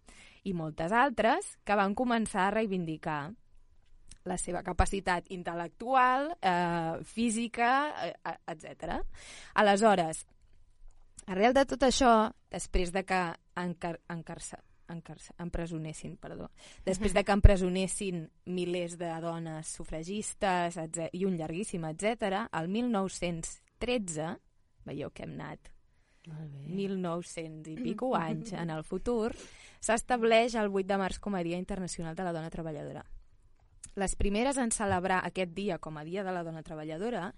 I 0.45 0.55
moltes 0.55 0.91
altres 0.93 1.59
que 1.65 1.75
van 1.75 1.95
començar 1.95 2.47
a 2.47 2.51
reivindicar 2.51 3.35
la 4.25 4.37
seva 4.41 4.63
capacitat 4.65 5.29
intel·lectual, 5.35 6.31
eh, 6.41 7.03
física, 7.05 7.71
eh, 8.09 8.37
etc. 8.49 9.01
Aleshores, 9.55 10.25
arrel 11.27 11.55
de 11.55 11.65
tot 11.65 11.83
això, 11.83 12.33
després 12.51 12.93
de 12.93 13.05
que 13.05 13.21
encar 13.57 13.99
encarça, 14.09 14.59
encarça, 14.89 15.35
empresonessin, 15.41 16.17
perdó, 16.21 16.51
després 16.85 17.15
de 17.15 17.25
que 17.25 17.33
empresonessin 17.33 18.25
milers 18.47 18.99
de 19.01 19.13
dones 19.21 19.69
sufragistes 19.69 20.77
etc, 20.77 21.09
i 21.13 21.25
un 21.25 21.39
llarguíssim, 21.39 21.85
etc, 21.89 22.45
el 22.53 22.69
1913, 22.69 24.35
veieu 24.85 25.11
que 25.11 25.25
hem 25.25 25.39
anat 25.39 25.73
1900 26.27 27.73
i 27.73 27.77
pico 27.81 28.15
anys 28.21 28.53
en 28.53 28.71
el 28.71 28.85
futur, 28.85 29.33
s'estableix 29.81 30.57
el 30.61 30.73
8 30.73 30.89
de 30.89 31.01
març 31.01 31.21
com 31.21 31.37
a 31.37 31.45
Dia 31.45 31.61
Internacional 31.61 32.17
de 32.17 32.25
la 32.25 32.33
Dona 32.33 32.53
Treballadora. 32.53 33.05
Les 33.97 34.17
primeres 34.17 34.57
en 34.59 34.71
celebrar 34.75 35.21
aquest 35.25 35.53
dia 35.55 35.79
com 35.79 35.97
a 35.99 36.05
Dia 36.05 36.25
de 36.25 36.33
la 36.33 36.43
Dona 36.43 36.63
Treballadora, 36.63 37.33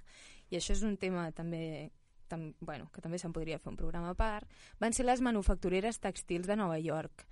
i 0.50 0.56
això 0.56 0.72
és 0.72 0.82
un 0.82 0.96
tema 0.96 1.30
també 1.32 1.90
tam, 2.28 2.54
bueno, 2.60 2.88
que 2.92 3.00
també 3.00 3.18
se'n 3.18 3.32
podria 3.32 3.58
fer 3.58 3.70
un 3.70 3.76
programa 3.76 4.10
a 4.10 4.14
part, 4.18 4.48
van 4.80 4.92
ser 4.92 5.04
les 5.06 5.20
manufactureres 5.20 6.00
textils 6.00 6.46
de 6.48 6.56
Nova 6.56 6.78
York. 6.78 7.26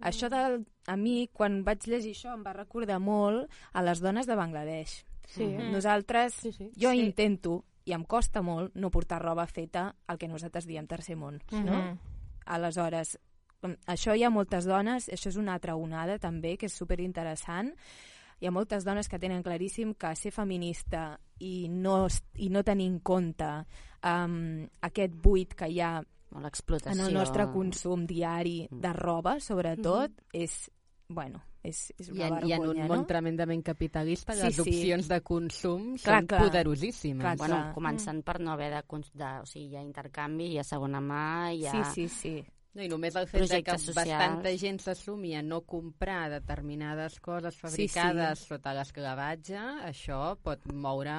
Això 0.00 0.30
de, 0.32 0.64
a 0.88 0.96
mi, 0.96 1.28
quan 1.32 1.62
vaig 1.62 1.84
llegir 1.86 2.14
això, 2.16 2.32
em 2.34 2.42
va 2.42 2.54
recordar 2.56 2.98
molt 2.98 3.50
a 3.72 3.82
les 3.82 4.00
dones 4.00 4.26
de 4.26 4.34
Bangladesh. 4.34 5.04
Sí. 5.28 5.44
Mm. 5.44 5.70
Nosaltres, 5.72 6.34
Sí, 6.34 6.52
sí. 6.52 6.70
jo 6.74 6.90
Sí. 6.90 6.98
intento, 7.04 7.64
i 7.84 7.92
em 7.92 8.02
costa 8.04 8.40
molt, 8.42 8.74
no 8.74 8.90
portar 8.90 9.20
roba 9.22 9.46
feta 9.46 9.94
al 10.06 10.18
que 10.18 10.26
nosaltres 10.28 10.66
diem 10.66 10.86
tercer 10.86 11.16
món, 11.16 11.38
no? 11.52 11.76
Mhm. 11.82 11.98
Aleshores, 12.46 13.18
com- 13.60 13.76
això 13.86 14.16
hi 14.16 14.24
ha 14.24 14.30
moltes 14.30 14.64
dones, 14.64 15.08
això 15.08 15.28
és 15.28 15.36
una 15.36 15.54
altra 15.54 15.76
onada 15.76 16.18
també, 16.18 16.56
que 16.56 16.66
és 16.66 16.72
superinteressant. 16.72 17.74
Hi 18.40 18.48
ha 18.48 18.52
moltes 18.54 18.86
dones 18.88 19.08
que 19.08 19.18
tenen 19.20 19.42
claríssim 19.44 19.92
que 20.00 20.14
ser 20.16 20.32
feminista 20.32 21.18
i 21.44 21.68
no, 21.68 22.06
i 22.40 22.48
no 22.48 22.62
tenir 22.64 22.86
en 22.88 22.98
compte 23.04 23.50
um, 24.04 24.64
aquest 24.88 25.12
buit 25.20 25.52
que 25.54 25.68
hi 25.68 25.80
ha 25.84 25.98
l'explotació. 26.40 26.94
en 26.96 27.06
el 27.08 27.14
nostre 27.14 27.46
consum 27.52 28.06
diari 28.06 28.68
de 28.70 28.92
roba, 28.96 29.38
sobretot, 29.40 30.12
és, 30.32 30.70
bueno, 31.08 31.42
és, 31.62 31.92
és 31.98 32.08
I 32.08 32.12
una 32.12 32.28
en, 32.28 32.34
vergonya, 32.36 32.54
I 32.54 32.60
en 32.60 32.68
un 32.68 32.78
no? 32.78 32.86
món 32.94 33.02
tremendament 33.08 33.64
capitalista, 33.66 34.36
Sí, 34.38 34.44
les 34.46 34.54
sí. 34.54 34.62
opcions 34.62 35.08
de 35.10 35.20
consum 35.26 35.90
Clar, 35.98 36.20
són 36.22 36.30
clar. 36.30 36.40
poderosíssimes. 36.46 37.24
Clar, 37.24 37.36
Bueno, 37.36 37.58
clar. 37.58 37.74
començant 37.74 38.22
per 38.22 38.38
no 38.40 38.52
haver 38.52 38.70
de, 38.72 38.82
de... 39.12 39.32
O 39.42 39.44
sigui, 39.44 39.66
hi 39.74 39.76
ha 39.76 39.82
intercanvi, 39.82 40.52
hi 40.54 40.58
ha 40.62 40.64
segona 40.64 41.00
mà, 41.00 41.52
hi 41.52 41.66
ha... 41.66 41.74
Sí, 41.84 42.08
sí, 42.08 42.08
sí. 42.08 42.34
No, 42.72 42.82
I 42.82 42.88
només 42.88 43.16
el 43.18 43.26
fet 43.26 43.40
que 43.66 43.74
socials. 43.78 43.96
bastanta 43.96 44.50
gent 44.56 44.78
s'assumi 44.78 45.34
a 45.34 45.40
no 45.42 45.62
comprar 45.66 46.28
determinades 46.30 47.16
coses 47.18 47.56
fabricades 47.58 48.38
sí. 48.38 48.46
sota 48.46 48.70
l'esclavatge, 48.76 49.58
això 49.88 50.36
pot 50.38 50.68
moure 50.72 51.10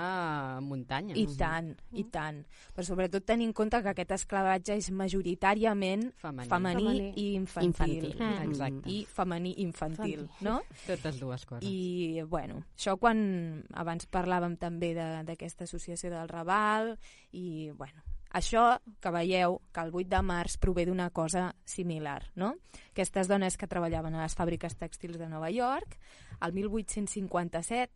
muntanyes. 0.63 1.17
I 1.19 1.25
tant, 1.35 1.73
i 1.91 2.05
tant. 2.07 2.39
Però 2.73 2.85
sobretot 2.87 3.25
tenir 3.27 3.49
en 3.49 3.53
compte 3.53 3.81
que 3.83 3.91
aquest 3.91 4.11
esclavatge 4.15 4.77
és 4.79 4.87
majoritàriament 4.95 6.13
Femení. 6.21 6.47
femení, 6.49 6.83
Femení. 6.85 7.11
i 7.17 7.33
infantil. 7.35 8.05
Infantil. 8.05 8.15
Mm. 8.21 8.49
Exacte. 8.49 8.89
I 8.89 9.05
femení 9.05 9.53
infantil, 9.57 10.19
Infantil. 10.21 10.47
no? 10.47 10.61
Totes 10.87 11.19
dues 11.19 11.45
coses. 11.45 11.67
I, 11.69 12.21
bueno, 12.27 12.63
això 12.77 12.97
quan 12.97 13.65
abans 13.73 14.07
parlàvem 14.09 14.55
també 14.57 14.93
de- 14.95 15.23
d'aquesta 15.27 15.65
associació 15.65 16.09
del 16.09 16.29
Raval 16.29 16.97
i, 17.33 17.71
bueno, 17.75 18.01
això 18.31 18.79
que 19.03 19.11
veieu 19.11 19.59
que 19.75 19.83
el 19.83 19.91
8 19.91 20.09
de 20.11 20.21
març 20.23 20.57
prové 20.61 20.85
d'una 20.87 21.09
cosa 21.11 21.49
similar, 21.65 22.31
no? 22.35 22.55
Aquestes 22.91 23.27
dones 23.27 23.57
que 23.57 23.67
treballaven 23.67 24.15
a 24.15 24.23
les 24.23 24.37
fàbriques 24.37 24.77
tèxtils 24.79 25.19
de 25.19 25.27
Nova 25.29 25.51
York, 25.51 25.97
el 26.41 26.53
1857 26.55 27.91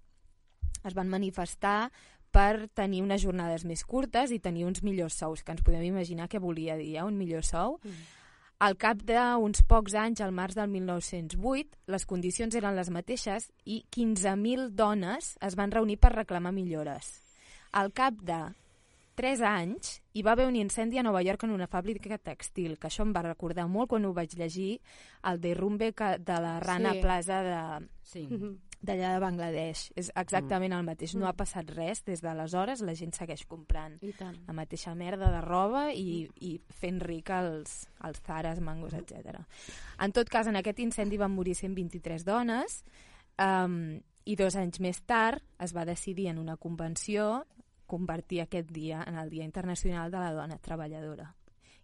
es 0.85 0.93
van 0.93 1.09
manifestar 1.09 1.91
per 2.35 2.67
tenir 2.75 2.99
unes 3.01 3.23
jornades 3.23 3.63
més 3.63 3.85
curtes 3.87 4.31
i 4.35 4.41
tenir 4.43 4.65
uns 4.67 4.83
millors 4.83 5.15
sous, 5.15 5.41
que 5.41 5.55
ens 5.55 5.63
podem 5.63 5.85
imaginar 5.87 6.27
què 6.27 6.41
volia 6.43 6.75
dir, 6.75 6.97
eh? 6.97 7.05
un 7.07 7.15
millor 7.17 7.47
sou. 7.47 7.79
Al 8.59 8.75
cap 8.79 8.99
d'uns 9.07 9.63
pocs 9.67 9.95
anys, 9.99 10.21
al 10.23 10.35
març 10.35 10.55
del 10.55 10.67
1908, 10.71 11.79
les 11.91 12.05
condicions 12.07 12.55
eren 12.55 12.75
les 12.75 12.91
mateixes 12.91 13.49
i 13.63 13.81
15.000 13.91 14.69
dones 14.75 15.33
es 15.43 15.55
van 15.59 15.71
reunir 15.71 15.97
per 15.99 16.11
reclamar 16.15 16.51
millores. 16.55 17.21
Al 17.71 17.91
cap 17.95 18.19
de 18.23 18.41
3 19.15 19.41
anys 19.47 20.01
hi 20.13 20.21
va 20.23 20.33
haver 20.33 20.45
un 20.47 20.55
incendi 20.59 20.97
a 20.99 21.03
Nova 21.03 21.21
York 21.23 21.43
en 21.47 21.51
una 21.55 21.67
fàbrica 21.67 22.17
tèxtil, 22.19 22.77
que 22.77 22.87
això 22.89 23.03
em 23.05 23.13
va 23.15 23.21
recordar 23.23 23.67
molt 23.67 23.89
quan 23.89 24.05
ho 24.05 24.13
vaig 24.13 24.35
llegir, 24.35 24.81
el 25.23 25.39
derrumbe 25.41 25.93
que- 25.93 26.17
de 26.19 26.39
la 26.41 26.59
Rana 26.59 26.93
Sí. 26.93 26.99
Plaza 27.01 27.41
de, 27.43 27.87
Sí. 28.03 28.27
d'allà 28.85 29.13
de 29.13 29.19
Bangladesh. 29.19 29.91
És 29.95 30.11
exactament 30.15 30.73
el 30.73 30.83
mateix. 30.83 31.15
No 31.15 31.27
ha 31.27 31.33
passat 31.33 31.69
res 31.71 32.03
des 32.05 32.21
d'aleshores, 32.21 32.81
la 32.81 32.93
gent 32.93 33.13
segueix 33.15 33.45
comprant 33.47 33.97
I 34.03 34.11
tant. 34.13 34.37
la 34.45 34.53
mateixa 34.53 34.93
merda 34.95 35.31
de 35.31 35.41
roba 35.41 35.91
i, 35.93 36.29
i 36.39 36.59
fent 36.69 36.99
ric 37.01 37.29
els, 37.29 37.87
els 38.03 38.21
zares, 38.21 38.59
mangos, 38.59 38.93
etc. 38.93 39.39
En 39.99 40.11
tot 40.11 40.29
cas, 40.29 40.47
en 40.47 40.55
aquest 40.57 40.79
incendi 40.79 41.17
van 41.17 41.31
morir 41.31 41.55
123 41.55 42.23
dones 42.25 42.83
um, 43.39 43.99
i 44.25 44.35
dos 44.35 44.55
anys 44.55 44.79
més 44.79 45.01
tard 45.03 45.41
es 45.59 45.73
va 45.75 45.83
decidir 45.85 46.27
en 46.27 46.37
una 46.37 46.57
convenció 46.57 47.45
convertir 47.85 48.41
aquest 48.41 48.69
dia 48.71 49.03
en 49.07 49.17
el 49.17 49.29
Dia 49.29 49.43
Internacional 49.45 50.11
de 50.11 50.17
la 50.19 50.31
Dona 50.33 50.57
Treballadora. 50.57 51.35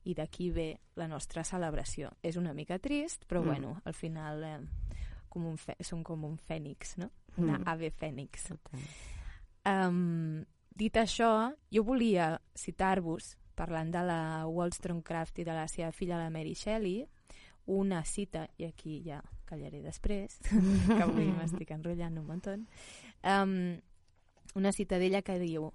I 0.04 0.16
d'aquí 0.18 0.50
ve 0.50 0.80
la 0.96 1.08
nostra 1.08 1.44
celebració. 1.44 2.10
És 2.24 2.36
una 2.38 2.54
mica 2.54 2.80
trist, 2.80 3.26
però 3.28 3.42
Mm. 3.42 3.44
mm. 3.44 3.48
bueno, 3.48 3.82
al 3.86 3.94
final 3.94 4.44
eh, 4.44 4.60
com 5.30 5.46
un 5.46 5.58
fe 5.58 5.76
som 5.82 6.02
com 6.04 6.24
un 6.26 6.38
fènix, 6.38 6.98
no? 6.98 7.12
Una 7.38 7.60
Mm. 7.60 7.64
ave 7.68 7.92
fènix. 7.92 8.52
Um, 9.66 10.44
dit 10.76 10.96
això, 10.98 11.54
jo 11.72 11.84
volia 11.84 12.42
citar-vos, 12.58 13.38
parlant 13.56 13.92
de 13.94 14.02
la 14.02 14.48
Wollstonecraft 14.48 15.40
i 15.40 15.44
de 15.46 15.54
la 15.54 15.68
seva 15.68 15.92
filla, 15.92 16.18
la 16.18 16.32
Mary 16.34 16.56
Shelley, 16.56 17.06
una 17.68 18.04
cita, 18.04 18.48
i 18.58 18.66
aquí 18.66 19.04
ja 19.06 19.22
callaré 19.46 19.82
després, 19.84 20.40
que 20.88 21.04
avui 21.04 21.28
m'estic 21.32 21.72
enrotllant 21.76 22.18
un 22.18 22.26
muntó, 22.26 22.56
um, 23.24 23.78
una 24.56 24.72
cita 24.74 24.98
d'ella 24.98 25.22
que 25.22 25.38
diu 25.40 25.70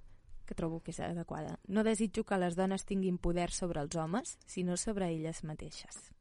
que 0.46 0.54
trobo 0.54 0.80
que 0.80 0.94
és 0.94 1.00
adequada. 1.02 1.58
No 1.68 1.84
desitjo 1.84 2.24
que 2.24 2.38
les 2.38 2.56
dones 2.56 2.86
tinguin 2.86 3.18
poder 3.18 3.50
sobre 3.50 3.82
els 3.82 3.96
homes, 3.96 4.38
sinó 4.46 4.76
sobre 4.76 5.10
elles 5.12 5.44
mateixes. 5.44 6.12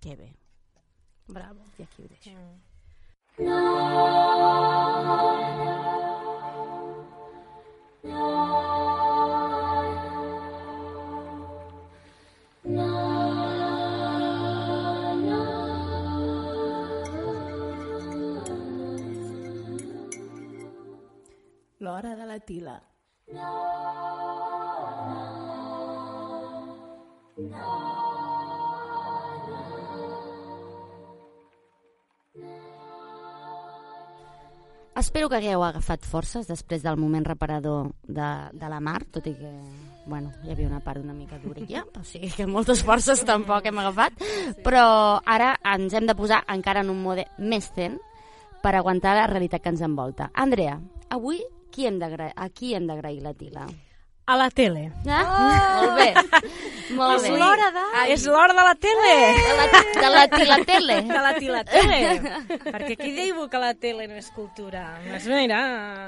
Que 0.00 0.16
bé. 0.16 0.34
Bravo. 1.26 1.64
I 1.78 1.82
aquí 1.82 2.02
ho 2.02 2.08
deixo. 2.08 2.30
L'hora 21.84 22.14
de 22.16 22.26
la 22.26 22.40
tila. 22.40 22.93
Espero 34.94 35.28
que 35.28 35.36
hagueu 35.36 35.64
agafat 35.66 36.06
forces 36.06 36.46
després 36.46 36.84
del 36.84 36.96
moment 36.96 37.26
reparador 37.26 37.90
de, 38.06 38.28
de 38.54 38.68
la 38.70 38.78
Mar, 38.80 39.00
tot 39.10 39.26
i 39.26 39.34
que 39.34 39.50
bueno, 40.06 40.30
hi 40.44 40.52
havia 40.52 40.68
una 40.68 40.80
part 40.84 41.02
una 41.02 41.16
mica 41.16 41.38
durilla, 41.42 41.82
o 41.98 42.04
sigui 42.06 42.30
que 42.30 42.46
moltes 42.46 42.84
forces 42.86 43.24
tampoc 43.26 43.66
hem 43.66 43.82
agafat, 43.82 44.22
però 44.62 44.84
ara 45.26 45.56
ens 45.74 45.96
hem 45.96 46.06
de 46.06 46.14
posar 46.14 46.44
encara 46.54 46.84
en 46.86 46.92
un 46.94 47.02
mode 47.02 47.26
més 47.38 47.68
zen 47.74 47.98
per 48.62 48.76
aguantar 48.78 49.16
la 49.18 49.26
realitat 49.28 49.64
que 49.64 49.74
ens 49.74 49.82
envolta. 49.84 50.30
Andrea, 50.32 50.78
avui 51.10 51.42
qui 51.74 51.88
hem 51.90 51.98
d'agra- 51.98 52.30
a 52.36 52.46
qui 52.54 52.74
hem 52.78 52.86
d'agrair 52.86 53.20
la 53.26 53.34
tila? 53.34 53.66
A 54.26 54.38
la 54.40 54.46
tele. 54.48 54.86
Ah, 55.04 55.82
molt 55.82 55.98
bé, 55.98 56.06
molt 56.96 57.18
És 57.18 57.24
bé. 57.26 57.32
l'hora 57.36 57.66
de... 57.74 57.82
És 58.14 58.22
l'hora 58.24 58.54
de 58.56 58.62
la 58.64 58.72
tele! 58.80 59.10
De 59.44 59.56
la, 59.58 59.66
de 60.00 60.08
la 60.14 60.22
tilatele. 60.32 60.96
De 61.10 61.18
la 61.26 61.32
tilatele. 61.36 61.98
Perquè 62.70 62.96
qui 63.02 63.10
diu 63.18 63.42
que 63.52 63.60
la 63.60 63.74
tele 63.76 64.06
no 64.08 64.16
és 64.16 64.30
cultura? 64.32 64.86
Doncs 65.04 65.26
mira, 65.28 65.58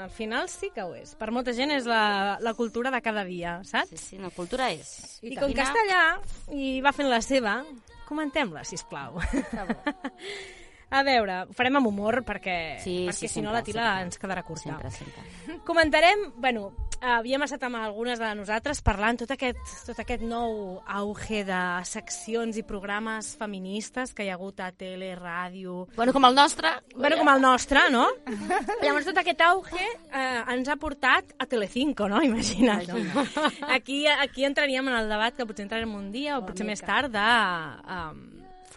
al 0.07 0.09
final 0.17 0.49
sí 0.49 0.71
que 0.73 0.81
ho 0.87 0.95
és. 0.97 1.13
Per 1.19 1.29
molta 1.29 1.53
gent 1.53 1.75
és 1.77 1.85
la, 1.85 2.39
la 2.41 2.55
cultura 2.57 2.89
de 2.89 3.03
cada 3.05 3.21
dia, 3.27 3.59
saps? 3.69 3.93
Sí, 3.93 4.01
sí, 4.01 4.17
no, 4.17 4.33
cultura 4.33 4.71
és. 4.73 5.19
I, 5.21 5.35
I 5.35 5.37
com 5.37 5.53
que 5.53 5.61
està 5.67 5.85
allà 5.85 6.03
i 6.57 6.79
va 6.81 6.95
fent 6.97 7.13
la 7.13 7.21
seva, 7.21 7.59
comentem-la, 8.09 8.65
sisplau. 8.65 9.21
A 10.89 11.01
veure, 11.03 11.41
ho 11.49 11.53
farem 11.53 11.75
amb 11.81 11.89
humor 11.89 12.21
perquè, 12.23 12.77
Sí, 12.79 13.05
perquè 13.09 13.13
sí, 13.17 13.27
si 13.27 13.41
no 13.43 13.51
la 13.51 13.59
tila 13.61 13.83
sempre. 13.83 14.03
ens 14.07 14.17
quedarà 14.21 14.43
curta. 14.47 14.61
Sempre, 14.69 14.91
sempre. 14.91 15.57
Comentarem, 15.67 16.21
bueno, 16.37 16.69
havíem 17.01 17.43
estat 17.43 17.65
amb 17.67 17.75
algunes 17.81 18.19
de 18.21 18.29
nosaltres 18.39 18.79
parlant 18.81 19.19
tot 19.19 19.33
aquest, 19.35 19.59
tot 19.85 19.99
aquest 19.99 20.23
nou 20.23 20.77
auge 20.87 21.41
de 21.43 21.59
seccions 21.83 22.55
i 22.55 22.63
programes 22.63 23.33
feministes 23.37 24.13
que 24.15 24.23
hi 24.23 24.31
ha 24.31 24.37
hagut 24.39 24.61
a 24.63 24.71
tele, 24.71 25.11
ràdio... 25.19 25.89
Bueno, 25.97 26.13
com 26.15 26.23
el 26.29 26.35
nostre. 26.39 26.71
Bueno, 26.95 27.17
com 27.19 27.33
el 27.35 27.41
nostre, 27.43 27.83
no? 27.91 28.05
Llavors 28.83 29.09
tot 29.11 29.19
aquest 29.19 29.43
auge 29.43 29.83
eh, 29.83 30.39
ens 30.55 30.71
ha 30.71 30.77
portat 30.79 31.35
a 31.37 31.45
Telecinco, 31.51 32.07
no? 32.07 32.23
Imagina't. 32.23 32.87
No? 32.87 33.27
Aquí, 33.75 34.05
aquí 34.07 34.45
entraríem 34.47 34.87
en 34.87 34.95
el 35.01 35.11
debat 35.11 35.35
que 35.35 35.45
potser 35.45 35.67
entrarem 35.67 35.93
un 35.99 36.13
dia 36.15 36.39
o 36.39 36.45
potser 36.47 36.65
més 36.65 36.79
tard 36.79 37.11
de 37.11 37.27
um, 37.91 38.23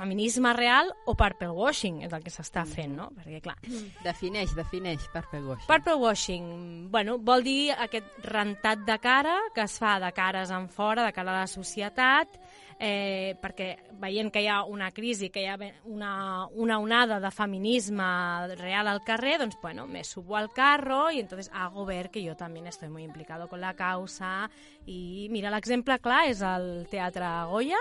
feminisme 0.00 0.52
real 0.56 0.88
o 1.04 1.14
purple 1.18 1.50
washing, 1.52 2.00
és 2.06 2.14
el 2.16 2.24
que 2.24 2.32
s'està 2.32 2.64
fent, 2.68 2.96
no? 2.96 3.10
Perquè, 3.18 3.42
clar, 3.44 3.58
Defineix, 4.04 4.54
defineix 4.56 5.04
purple 5.12 5.42
washing. 5.44 5.68
Purple 5.68 5.98
washing, 6.00 6.46
bueno, 6.92 7.18
vol 7.20 7.44
dir 7.44 7.74
aquest 7.76 8.24
rentat 8.24 8.86
de 8.88 8.96
cara 9.02 9.36
que 9.54 9.66
es 9.66 9.76
fa 9.80 9.98
de 10.00 10.12
cares 10.16 10.50
en 10.54 10.70
fora, 10.72 11.04
de 11.04 11.12
cara 11.12 11.34
a 11.34 11.42
la 11.42 11.50
societat, 11.50 12.40
eh, 12.80 13.36
perquè 13.36 13.74
veient 14.00 14.32
que 14.32 14.40
hi 14.40 14.48
ha 14.48 14.62
una 14.64 14.88
crisi, 14.96 15.28
que 15.28 15.44
hi 15.44 15.48
ha 15.52 15.58
una, 15.84 16.46
una 16.56 16.78
onada 16.80 17.20
de 17.20 17.30
feminisme 17.30 18.08
real 18.56 18.88
al 18.88 19.04
carrer, 19.04 19.36
doncs, 19.42 19.58
bueno, 19.60 19.86
me 19.86 20.02
subo 20.02 20.36
al 20.36 20.50
carro 20.52 21.10
y 21.10 21.20
entonces 21.20 21.50
hago 21.52 21.84
ver 21.84 22.10
que 22.10 22.22
yo 22.22 22.36
también 22.36 22.66
estoy 22.66 22.88
muy 22.88 23.04
implicado 23.04 23.48
con 23.48 23.60
la 23.60 23.74
causa. 23.74 24.50
I 24.86 25.28
mira, 25.30 25.52
l'exemple 25.52 25.98
clar 26.00 26.24
és 26.32 26.40
el 26.40 26.86
Teatre 26.90 27.28
Goya, 27.50 27.78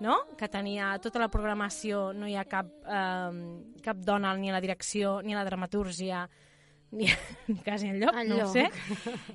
no? 0.00 0.16
que 0.36 0.48
tenia 0.48 0.98
tota 1.00 1.18
la 1.18 1.28
programació, 1.32 2.12
no 2.12 2.26
hi 2.28 2.34
ha 2.36 2.44
cap, 2.44 2.66
eh, 2.84 3.78
cap 3.82 3.96
dona 4.04 4.34
ni 4.36 4.50
a 4.50 4.52
la 4.52 4.60
direcció, 4.60 5.22
ni 5.22 5.32
a 5.34 5.38
la 5.38 5.44
dramatúrgia, 5.44 6.28
ni, 6.92 7.08
ni 7.48 7.56
quasi 7.66 7.88
enlloc, 7.88 8.14
no 8.28 8.36
ho 8.44 8.46
sé. 8.52 8.66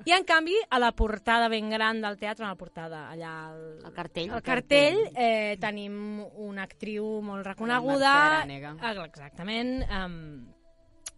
I 0.05 0.13
en 0.15 0.23
canvi, 0.23 0.55
a 0.69 0.79
la 0.79 0.91
portada 0.93 1.49
ben 1.51 1.69
gran 1.69 1.99
del 2.01 2.15
teatre, 2.17 2.45
a 2.45 2.49
la 2.53 2.55
portada 2.55 3.09
allà 3.11 3.31
al, 3.49 3.63
El 3.85 3.93
cartell. 3.93 4.29
al 4.31 4.41
cartell, 4.41 5.01
eh, 5.15 5.57
tenim 5.59 6.23
una 6.35 6.63
actriu 6.63 7.19
molt 7.21 7.45
reconeguda, 7.45 8.45
Mercè 8.47 8.93
eh, 8.93 9.03
exactament, 9.05 9.73
um, 9.89 10.47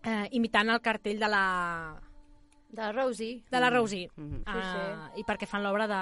eh, 0.04 0.28
imitant 0.32 0.70
el 0.74 0.82
cartell 0.82 1.20
de 1.20 1.28
la 1.30 1.46
De 2.74 2.82
la 2.82 2.92
Rosie. 2.92 3.44
de 3.52 3.60
la 3.60 3.70
Rosie. 3.70 4.10
Mhm. 4.16 4.38
Sí, 4.40 4.44
Ah, 4.48 5.12
I 5.16 5.24
perquè 5.24 5.46
fan 5.46 5.62
l'obra 5.62 5.86
de... 5.88 6.02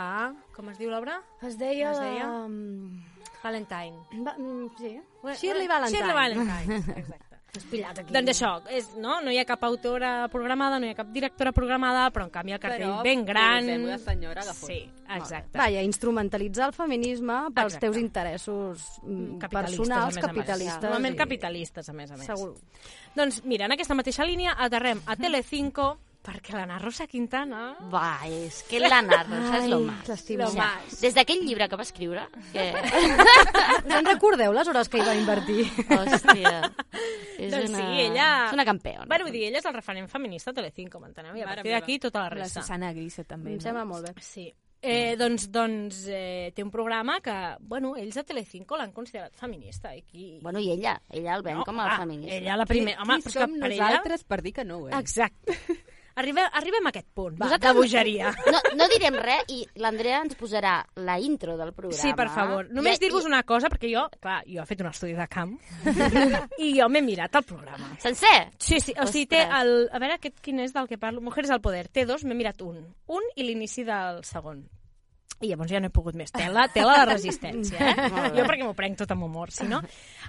Com 0.56 0.70
es 0.70 0.78
diu 0.80 0.90
l'obra? 0.90 1.18
Es 1.42 1.58
deia... 1.60 1.92
Es 1.92 2.00
deia? 2.00 2.28
la- 2.28 2.48
mm, 2.48 3.11
Valentine. 3.44 3.98
Va, 4.26 4.36
mm, 4.38 4.70
sí. 4.78 4.96
Shirley 5.40 5.68
Valentine. 5.68 5.98
Shirley 5.98 6.14
Valentine, 6.14 6.76
exacte. 7.02 7.28
T'has 7.52 7.66
pillat 7.68 7.98
aquí. 8.00 8.14
Doncs 8.16 8.30
això, 8.32 8.50
és, 8.72 8.86
no? 8.96 9.18
no 9.20 9.32
hi 9.34 9.36
ha 9.42 9.44
cap 9.44 9.60
autora 9.68 10.30
programada, 10.32 10.78
no 10.80 10.88
hi 10.88 10.94
ha 10.94 10.96
cap 10.96 11.10
directora 11.12 11.52
programada, 11.52 12.06
però 12.16 12.24
en 12.24 12.32
canvi 12.32 12.54
el 12.56 12.62
cartell 12.64 12.86
Però 12.86 13.02
ben 13.04 13.26
gran... 13.28 13.66
posem 13.68 13.84
una 13.90 13.98
senyora 14.00 14.46
agafona. 14.46 14.70
Sí, 14.72 14.78
exacte. 15.18 15.58
Vaja, 15.60 15.82
instrumentalitzar 15.84 16.70
el 16.70 16.76
feminisme 16.78 17.42
pels 17.52 17.74
Exacte. 17.74 17.82
teus 17.90 17.98
interessos 18.00 18.86
mm, 19.04 19.36
Capitalistes, 19.44 19.82
personals, 19.84 20.22
capitalistes. 20.24 20.84
Normalment 20.86 21.18
i- 21.18 21.20
capitalistes, 21.26 21.90
a 21.92 21.94
més 22.00 22.12
a 22.16 22.22
més. 22.22 22.30
Segur. 22.32 22.54
Doncs 23.20 23.42
mira, 23.44 23.68
en 23.68 23.76
aquesta 23.76 24.00
mateixa 24.00 24.24
línia 24.24 24.56
aterrem 24.58 25.04
a 25.06 25.18
Telecinco 25.20 25.90
perquè 26.22 26.54
l'Anna 26.56 26.78
Rosa 26.82 27.08
Quintana... 27.10 27.62
Va, 27.92 28.22
és 28.30 28.62
que 28.70 28.80
l'Anna 28.84 29.24
Rosa 29.26 29.58
és 29.60 29.68
lo 29.72 29.80
más. 29.88 30.08
l'estimo. 30.10 30.48
O 30.48 31.02
des 31.02 31.16
d'aquell 31.18 31.42
llibre 31.46 31.68
que 31.70 31.80
va 31.80 31.86
escriure, 31.88 32.28
que... 32.54 32.68
Us 33.82 33.96
en 33.98 34.06
recordeu 34.06 34.54
les 34.54 34.68
hores 34.70 34.90
que 34.90 35.02
hi 35.02 35.06
va 35.08 35.16
invertir? 35.18 35.66
Hòstia. 35.90 36.56
És 37.42 37.52
doncs 37.54 37.70
una... 37.72 37.78
sí, 37.78 38.02
ella... 38.06 38.30
És 38.48 38.58
una 38.58 38.66
campeona. 38.68 39.08
Bueno, 39.10 39.30
dir, 39.34 39.48
ella 39.50 39.62
és 39.62 39.66
el 39.70 39.74
referent 39.78 40.10
feminista 40.12 40.54
a 40.54 40.58
Telecinco, 40.58 41.02
m'enteneu? 41.02 41.36
I 41.38 41.46
a 41.46 41.54
partir 41.56 41.74
d'aquí 41.74 41.98
tota 42.02 42.26
la 42.26 42.30
La 42.32 42.44
resta. 42.44 42.62
Susana 42.62 42.94
Grisa 42.94 43.26
també. 43.26 43.56
Em 43.56 43.62
no? 43.62 43.66
sembla 43.66 43.86
molt 43.90 44.10
bé. 44.12 44.14
Sí. 44.22 44.52
Eh, 44.82 45.14
doncs 45.14 45.44
doncs 45.54 46.08
eh, 46.10 46.50
té 46.58 46.64
un 46.66 46.72
programa 46.74 47.20
que, 47.22 47.34
bueno, 47.70 47.92
ells 48.02 48.18
a 48.18 48.24
Telecinco 48.26 48.78
l'han 48.80 48.94
considerat 48.96 49.36
feminista. 49.38 49.92
I 49.94 50.02
qui... 50.02 50.40
Bueno, 50.42 50.58
i 50.62 50.72
ella, 50.74 50.96
ella 51.10 51.36
el 51.38 51.44
ven 51.46 51.60
No, 51.60 51.66
com 51.68 51.78
a 51.82 51.86
clar, 51.86 52.00
feminista. 52.02 52.38
ella 52.40 52.58
la 52.58 52.66
primera... 52.66 53.02
Home, 53.04 53.20
Qui 53.22 53.28
però 53.28 53.32
és 53.32 53.38
que 53.38 53.60
per 53.62 53.72
ella... 53.72 53.90
nosaltres 53.92 54.24
per 54.26 54.42
dir 54.42 54.54
que 54.58 54.66
no 54.66 54.80
és? 54.90 54.96
Exacte. 54.98 55.58
Arribem, 56.16 56.48
arribem 56.60 56.86
a 56.86 56.92
aquest 56.92 57.08
punt, 57.16 57.38
Va, 57.40 57.58
de 57.58 57.72
bogeria. 57.74 58.32
No, 58.52 58.60
no 58.76 58.88
direm 58.92 59.16
res 59.24 59.46
i 59.54 59.62
l'Andrea 59.80 60.22
ens 60.26 60.36
posarà 60.36 60.74
la 60.96 61.20
intro 61.20 61.56
del 61.58 61.72
programa. 61.74 62.02
Sí, 62.02 62.12
per 62.18 62.28
favor. 62.34 62.68
Només 62.72 62.98
I- 63.00 63.06
dir-vos 63.06 63.26
una 63.30 63.44
cosa, 63.44 63.70
perquè 63.72 63.92
jo, 63.94 64.08
clar, 64.20 64.42
jo 64.48 64.62
he 64.62 64.66
fet 64.68 64.82
un 64.84 64.90
estudi 64.92 65.14
de 65.18 65.28
camp 65.32 65.56
i 66.66 66.74
jo 66.80 66.90
m'he 66.92 67.02
mirat 67.06 67.36
el 67.40 67.44
programa. 67.48 67.94
Sencer? 68.04 68.50
Sí, 68.60 68.80
sí, 68.84 68.94
o 69.00 69.08
sigui, 69.08 69.28
té 69.32 69.42
el... 69.46 69.88
A 69.92 70.00
veure, 70.04 70.18
aquest 70.20 70.42
quin 70.44 70.60
és 70.64 70.74
del 70.76 70.88
que 70.92 70.98
parlo? 71.02 71.22
Mujeres 71.24 71.52
al 71.52 71.62
poder. 71.64 71.88
Té 71.90 72.06
dos, 72.06 72.24
m'he 72.28 72.36
mirat 72.38 72.62
un. 72.66 72.82
Un 73.08 73.32
i 73.36 73.48
l'inici 73.48 73.84
del 73.88 74.24
segon. 74.28 74.66
I 75.42 75.50
llavors 75.50 75.72
ja 75.74 75.80
no 75.82 75.90
he 75.90 75.94
pogut 75.94 76.16
més. 76.18 76.32
Tela, 76.36 76.68
tela 76.74 77.00
de 77.02 77.06
resistència, 77.14 77.80
eh? 77.82 78.10
Jo 78.38 78.44
perquè 78.46 78.64
m'ho 78.66 78.76
prenc 78.78 79.00
tot 79.02 79.12
amb 79.16 79.26
humor, 79.26 79.50
si 79.52 79.66
no... 79.70 79.82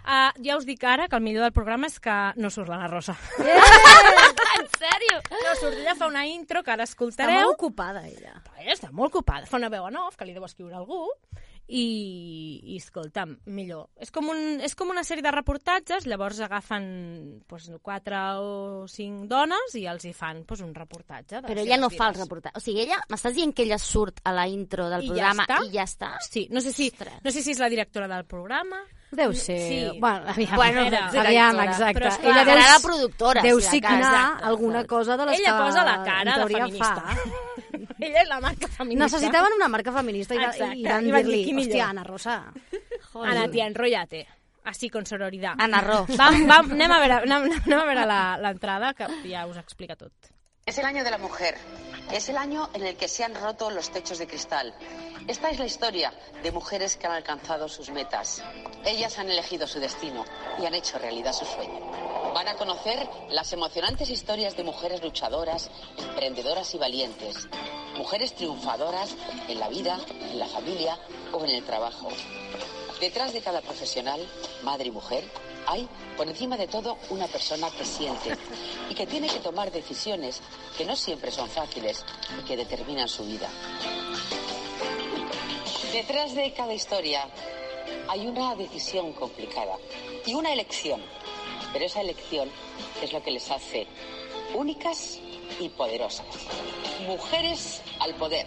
Uh, 0.03 0.33
ja 0.43 0.57
us 0.59 0.65
dic 0.67 0.83
ara 0.89 1.05
que 1.07 1.15
el 1.15 1.23
millor 1.23 1.45
del 1.47 1.53
programa 1.55 1.87
és 1.87 2.01
que 2.03 2.15
no 2.41 2.51
surt 2.51 2.73
l'Anna 2.73 2.89
Rosa. 2.91 3.15
En 4.53 4.67
sèrio? 4.77 5.21
No 5.31 5.53
surt, 5.57 5.79
ella 5.79 5.95
fa 5.97 6.07
una 6.11 6.27
intro 6.29 6.61
que 6.63 6.73
ara 6.75 6.85
Està 6.85 6.93
escoltareu. 6.93 7.39
molt 7.47 7.55
ocupada, 7.55 8.03
ella. 8.09 8.35
Ella 8.61 8.75
està 8.75 8.91
molt 8.93 9.15
ocupada. 9.15 9.47
Fa 9.49 9.57
una 9.61 9.71
veu 9.73 9.87
en 9.89 9.97
off 10.03 10.19
que 10.19 10.27
li 10.29 10.35
deu 10.37 10.45
escriure 10.45 10.77
algú 10.77 11.07
i, 11.69 12.61
i 12.75 12.77
escolta'm, 12.77 13.37
millor. 13.47 13.87
És 13.97 14.11
com, 14.13 14.29
un, 14.33 14.61
és 14.61 14.75
com 14.77 14.91
una 14.93 15.05
sèrie 15.07 15.23
de 15.25 15.31
reportatges, 15.33 16.07
llavors 16.11 16.41
agafen 16.45 16.85
doncs, 17.49 17.71
quatre 17.83 18.19
o 18.43 18.87
cinc 18.91 19.27
dones 19.31 19.75
i 19.79 19.87
els 19.89 20.05
hi 20.05 20.13
fan 20.13 20.43
doncs, 20.45 20.61
un 20.67 20.75
reportatge. 20.75 21.41
de 21.41 21.49
Però 21.49 21.61
ella 21.65 21.79
no 21.81 21.89
fa 21.91 22.09
el 22.11 22.15
vides. 22.17 22.25
reportatge. 22.27 22.59
O 22.59 22.65
sigui, 22.65 22.83
ella... 22.87 22.99
M'estàs 23.13 23.35
dient 23.37 23.55
que 23.55 23.63
ella 23.65 23.79
surt 23.79 24.21
a 24.25 24.33
la 24.37 24.47
intro 24.49 24.89
del 24.91 25.05
I 25.05 25.09
ja 25.09 25.13
programa 25.15 25.47
està? 25.47 25.61
i 25.65 25.71
ja 25.77 25.87
està? 25.89 26.11
Sí, 26.29 26.47
no 26.51 26.61
sé, 26.61 26.73
si, 26.73 26.91
Ostres. 26.93 27.21
no 27.25 27.31
sé 27.31 27.43
si 27.43 27.55
és 27.55 27.63
la 27.63 27.71
directora 27.73 28.09
del 28.11 28.27
programa. 28.27 28.83
Deu 29.13 29.33
ser... 29.37 29.59
Sí. 29.61 29.99
Bueno, 30.01 30.25
aviam, 30.33 30.57
Bueno, 30.57 30.81
aviam, 30.87 31.11
directora. 31.13 31.65
exacte. 31.65 31.99
Però 31.99 32.09
és 32.09 32.19
clar, 32.19 32.33
ella 32.33 32.45
deu, 32.49 32.63
la 32.73 32.79
productora, 32.85 33.43
deu 33.45 33.61
si 33.61 33.67
de 33.67 33.71
signar. 33.77 33.99
Exacte, 34.01 34.45
alguna 34.49 34.85
cosa 34.89 35.17
de 35.21 35.27
les 35.27 35.41
Ella 35.41 35.53
que 35.53 35.65
posa 35.67 35.85
la 35.85 35.99
cara 36.05 36.39
de 36.39 36.47
feminista. 36.55 36.95
Fa. 36.95 37.62
Ella 38.07 38.23
és 38.23 38.29
la 38.29 38.41
marca 38.41 38.69
feminista. 38.69 39.05
Necessitaven 39.05 39.53
una 39.57 39.69
marca 39.69 39.93
feminista 39.93 40.35
i, 40.35 40.39
Exacte. 40.39 40.77
i 40.79 40.85
van 40.85 41.07
I 41.09 41.13
van 41.13 41.27
dir, 41.27 41.37
dir-li, 41.47 41.57
hòstia, 41.63 41.89
Anna 41.89 42.05
Rosa. 42.05 42.37
Ana, 43.15 43.49
tia, 43.51 43.67
enrollate. 43.67 44.27
Así, 44.65 44.89
con 44.91 45.05
sororidad. 45.07 45.55
Ana 45.59 45.81
Ro. 45.81 46.05
Vam, 46.17 46.47
vam, 46.47 46.71
anem 46.77 46.93
a 46.95 46.99
veure, 47.03 47.15
anem, 47.25 47.49
anem 47.65 47.79
a 47.81 47.85
veure 47.89 48.05
la- 48.07 48.37
l'entrada, 48.39 48.93
que 48.95 49.09
ja 49.29 49.47
us 49.47 49.57
explica 49.59 49.97
tot. 49.97 50.13
Es 50.65 50.79
el 50.79 50.85
año 50.87 51.03
de 51.03 51.11
la 51.11 51.19
mujer. 51.19 51.57
Es 52.13 52.29
el 52.29 52.37
año 52.37 52.69
en 52.75 52.85
el 52.87 52.95
que 52.97 53.09
se 53.09 53.25
han 53.25 53.35
roto 53.35 53.71
los 53.71 53.91
techos 53.91 54.19
de 54.19 54.29
cristal. 54.29 54.73
Esta 55.27 55.51
es 55.51 55.59
la 55.59 55.67
historia 55.67 56.13
de 56.45 56.53
mujeres 56.53 56.97
que 56.97 57.07
han 57.09 57.15
alcanzado 57.15 57.69
sus 57.69 57.91
metas. 57.91 58.45
Ellas 58.85 59.19
han 59.19 59.29
elegido 59.29 59.67
su 59.67 59.81
destino 59.81 60.25
y 60.61 60.67
han 60.67 60.75
hecho 60.75 60.99
realidad 60.99 61.33
su 61.33 61.45
sueño. 61.45 61.81
Van 62.33 62.47
a 62.47 62.55
conocer 62.55 63.09
las 63.31 63.53
emocionantes 63.53 64.09
historias 64.11 64.57
de 64.57 64.63
mujeres 64.63 65.03
luchadoras, 65.03 65.69
emprendedoras 65.99 66.73
y 66.75 66.79
valientes. 66.79 67.49
Mujeres 68.03 68.35
triunfadoras 68.35 69.15
en 69.47 69.61
la 69.61 69.69
vida, 69.69 69.97
en 70.33 70.37
la 70.37 70.49
familia 70.49 70.99
o 71.31 71.45
en 71.45 71.51
el 71.51 71.63
trabajo. 71.63 72.09
Detrás 73.01 73.33
de 73.33 73.41
cada 73.41 73.61
profesional, 73.61 74.21
madre 74.65 74.89
y 74.89 74.91
mujer, 74.91 75.23
hay, 75.69 75.89
por 76.17 76.27
encima 76.27 76.57
de 76.57 76.67
todo, 76.67 76.99
una 77.11 77.29
persona 77.29 77.71
que 77.71 77.85
siente 77.85 78.37
y 78.91 78.95
que 78.97 79.07
tiene 79.07 79.29
que 79.29 79.39
tomar 79.39 79.71
decisiones 79.71 80.41
que 80.77 80.85
no 80.85 80.97
siempre 80.97 81.31
son 81.31 81.49
fáciles 81.49 82.05
y 82.41 82.45
que 82.45 82.57
determinan 82.57 83.09
su 83.09 83.25
vida. 83.25 83.49
Detrás 85.93 86.35
de 86.35 86.53
cada 86.55 86.75
historia 86.75 87.29
hay 88.09 88.27
una 88.27 88.57
decisión 88.57 89.13
complicada 89.13 89.77
y 90.27 90.35
una 90.35 90.53
elección, 90.53 91.01
pero 91.73 91.85
esa 91.85 92.01
elección 92.01 92.51
es 93.01 93.13
lo 93.13 93.23
que 93.23 93.31
les 93.31 93.49
hace 93.49 93.87
únicas 94.55 95.21
y 95.61 95.69
poderosas. 95.71 96.27
Mujeres 97.07 97.83
al 98.01 98.15
poder. 98.15 98.47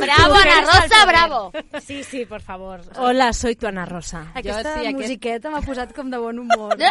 Bravo, 0.00 0.34
Ana 0.34 0.60
Rosa, 0.60 1.06
bravo! 1.06 1.52
Sí, 1.80 2.02
sí, 2.04 2.24
por 2.26 2.40
favor. 2.40 2.80
Hola, 2.96 3.32
soy 3.32 3.56
tu 3.56 3.66
Ana 3.66 3.84
Rosa. 3.86 4.30
Aquesta 4.34 4.74
sí, 4.74 4.86
aquest- 4.86 4.96
musiqueta 4.96 5.50
m'ha 5.50 5.62
posat 5.62 5.92
com 5.96 6.10
de 6.10 6.18
bon 6.18 6.38
humor. 6.38 6.76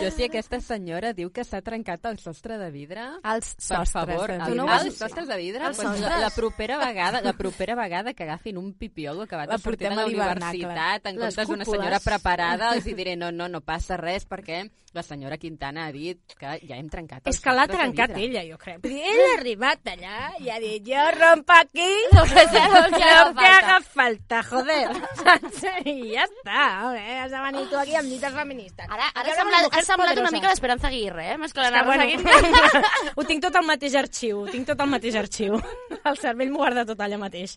Jo 0.00 0.10
si 0.12 0.24
aquesta 0.26 0.60
senyora 0.60 1.12
diu 1.16 1.30
que 1.32 1.44
s'ha 1.44 1.60
trencat 1.64 2.04
el 2.10 2.18
sostre 2.20 2.58
de 2.60 2.70
vidre... 2.70 3.02
Els 3.24 3.52
per 3.54 3.64
sostres 3.64 3.92
favor, 3.92 4.28
de 4.30 4.36
el- 4.36 4.42
vidre. 4.46 4.56
No 4.56 4.66
els 4.76 4.98
sostres 4.98 5.28
de 5.28 5.36
vidre, 5.40 5.64
Els 5.70 5.80
doncs 5.80 6.00
la, 6.04 6.18
la, 6.26 6.30
propera 6.34 6.78
vegada, 6.80 7.20
la 7.24 7.32
propera 7.36 7.74
vegada 7.78 8.12
que 8.14 8.24
agafin 8.24 8.58
un 8.60 8.72
pipiolo 8.74 9.22
acabat 9.24 9.48
La 9.48 9.56
de 9.56 9.62
sortir 9.62 9.88
de 9.88 9.94
la 9.96 10.06
universitat 10.06 11.06
en 11.12 11.16
comptes 11.20 11.48
d'una 11.48 11.64
senyora 11.64 12.00
preparada, 12.00 12.72
els 12.76 12.86
hi 12.86 12.94
diré 13.00 13.16
no, 13.16 13.30
no, 13.32 13.48
no 13.48 13.60
passa 13.64 13.96
res 13.96 14.26
perquè 14.28 14.64
la 14.96 15.02
senyora 15.04 15.36
Quintana 15.36 15.86
ha 15.86 15.92
dit 15.92 16.20
que 16.38 16.54
ja 16.66 16.76
hem 16.78 16.88
trencat 16.88 17.26
els 17.26 17.36
És 17.36 17.42
que 17.44 17.52
l'ha 17.52 17.66
trencat 17.68 18.14
ella, 18.16 18.42
jo 18.48 18.56
crec. 18.60 18.84
Ell 18.88 19.22
ha 19.26 19.32
arribat 19.38 19.90
allà 19.92 20.30
i 20.40 20.48
ha 20.52 20.56
dit, 20.62 20.86
jo 20.86 20.96
rompo 21.20 21.52
aquí 21.56 21.88
Lo 22.12 22.22
que 22.24 22.44
sea, 22.48 22.68
lo 22.68 22.96
que 22.96 23.02
haga 23.02 23.24
lo 23.28 23.34
que 23.34 23.40
falta". 23.40 23.58
haga 23.58 23.80
falta, 23.80 24.42
joder. 24.42 24.88
I 25.86 25.94
ja 26.14 26.24
està, 26.26 26.64
home, 26.86 27.04
has 27.20 27.30
de 27.32 27.40
venir 27.46 27.64
tu 27.70 27.78
aquí 27.80 27.94
amb 27.98 28.08
dites 28.10 28.32
feministes. 28.34 28.86
Ara, 28.88 29.08
ara 29.14 29.32
ha 29.32 29.36
semblat, 29.38 29.68
ha 29.72 29.82
semblat 29.86 30.18
una 30.22 30.30
mica 30.34 30.50
l'Esperanza 30.50 30.88
Aguirre, 30.88 31.26
eh? 31.32 31.38
Més 31.38 31.52
que 31.54 31.60
la 31.64 31.82
bueno, 31.86 32.02
Aguirre. 32.06 32.82
ho 33.16 33.24
tinc 33.28 33.42
tot 33.44 33.56
al 33.56 33.66
mateix 33.68 33.94
arxiu, 33.98 34.42
ho 34.44 34.50
tinc 34.52 34.66
tot 34.68 34.80
al 34.80 34.90
mateix 34.92 35.16
arxiu. 35.22 35.58
El 36.06 36.18
cervell 36.22 36.50
m'ho 36.52 36.60
guarda 36.62 36.84
tot 36.86 37.00
allà 37.02 37.18
mateix. 37.18 37.56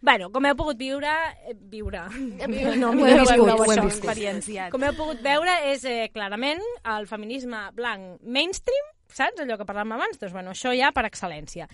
Bueno, 0.00 0.30
com 0.30 0.46
heu 0.46 0.54
pogut 0.58 0.78
viure... 0.78 1.10
Eh, 1.48 1.56
viure. 1.58 2.04
No, 2.78 2.92
Ho 2.92 2.92
viscut, 2.94 3.30
veure 3.32 3.54
ho 3.54 3.64
hem 3.64 3.70
això. 3.70 3.84
viscut. 3.88 4.70
Com 4.70 4.84
heu 4.86 4.94
pogut 4.94 5.20
veure, 5.24 5.54
és 5.72 5.82
eh, 5.88 6.08
clarament 6.14 6.60
el 6.94 7.06
feminisme 7.10 7.58
blanc 7.74 8.20
mainstream, 8.22 8.86
saps? 9.10 9.40
Allò 9.42 9.56
que 9.58 9.66
parlàvem 9.66 9.96
abans, 9.96 10.18
doncs 10.20 10.34
bueno, 10.36 10.52
això 10.54 10.70
ja 10.78 10.92
per 10.94 11.06
excel·lència. 11.08 11.66